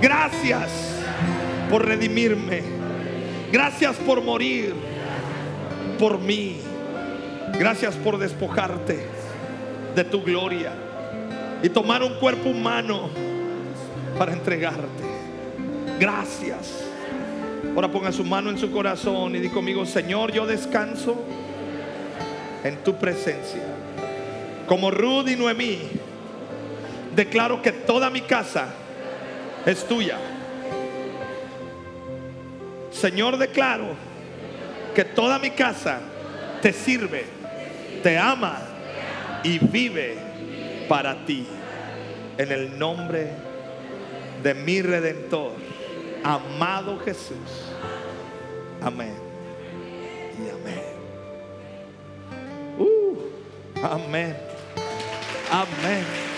gracias 0.00 0.70
por 1.70 1.84
redimirme. 1.84 2.62
Gracias 3.52 3.96
por 3.96 4.22
morir 4.22 4.74
por 5.98 6.18
mí. 6.18 6.58
Gracias 7.58 7.94
por 7.96 8.18
despojarte 8.18 9.06
de 9.94 10.04
tu 10.04 10.22
gloria 10.22 10.72
y 11.62 11.68
tomar 11.68 12.02
un 12.02 12.14
cuerpo 12.18 12.50
humano 12.50 13.10
para 14.18 14.32
entregarte. 14.32 15.04
Gracias. 15.98 16.84
Ahora 17.74 17.90
ponga 17.90 18.12
su 18.12 18.24
mano 18.24 18.50
en 18.50 18.58
su 18.58 18.70
corazón 18.70 19.34
y 19.34 19.40
di 19.40 19.48
conmigo, 19.48 19.84
Señor, 19.86 20.32
yo 20.32 20.46
descanso 20.46 21.16
en 22.64 22.76
tu 22.84 22.94
presencia. 22.96 23.62
Como 24.66 24.90
Ruth 24.90 25.28
y 25.28 25.36
Noemí, 25.36 25.78
declaro 27.18 27.60
que 27.60 27.72
toda 27.72 28.10
mi 28.10 28.20
casa 28.20 28.68
es 29.66 29.84
tuya. 29.88 30.18
Señor, 32.92 33.36
declaro 33.38 33.96
que 34.94 35.04
toda 35.04 35.40
mi 35.40 35.50
casa 35.50 35.98
te 36.62 36.72
sirve, 36.72 37.24
te 38.04 38.16
ama 38.16 38.60
y 39.42 39.58
vive 39.58 40.16
para 40.88 41.26
ti. 41.26 41.44
En 42.38 42.52
el 42.52 42.78
nombre 42.78 43.32
de 44.44 44.54
mi 44.54 44.80
redentor, 44.80 45.54
amado 46.22 47.00
Jesús. 47.00 47.72
Amén. 48.80 49.16
Y 50.38 50.50
amén. 50.50 50.84
Uh, 52.78 53.16
amén. 53.82 54.36
Amén. 55.50 56.37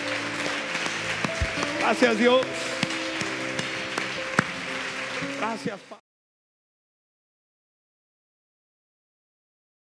Gracias 1.80 2.18
Dios. 2.18 2.42
Gracias 5.40 5.80
Padre. 5.88 5.99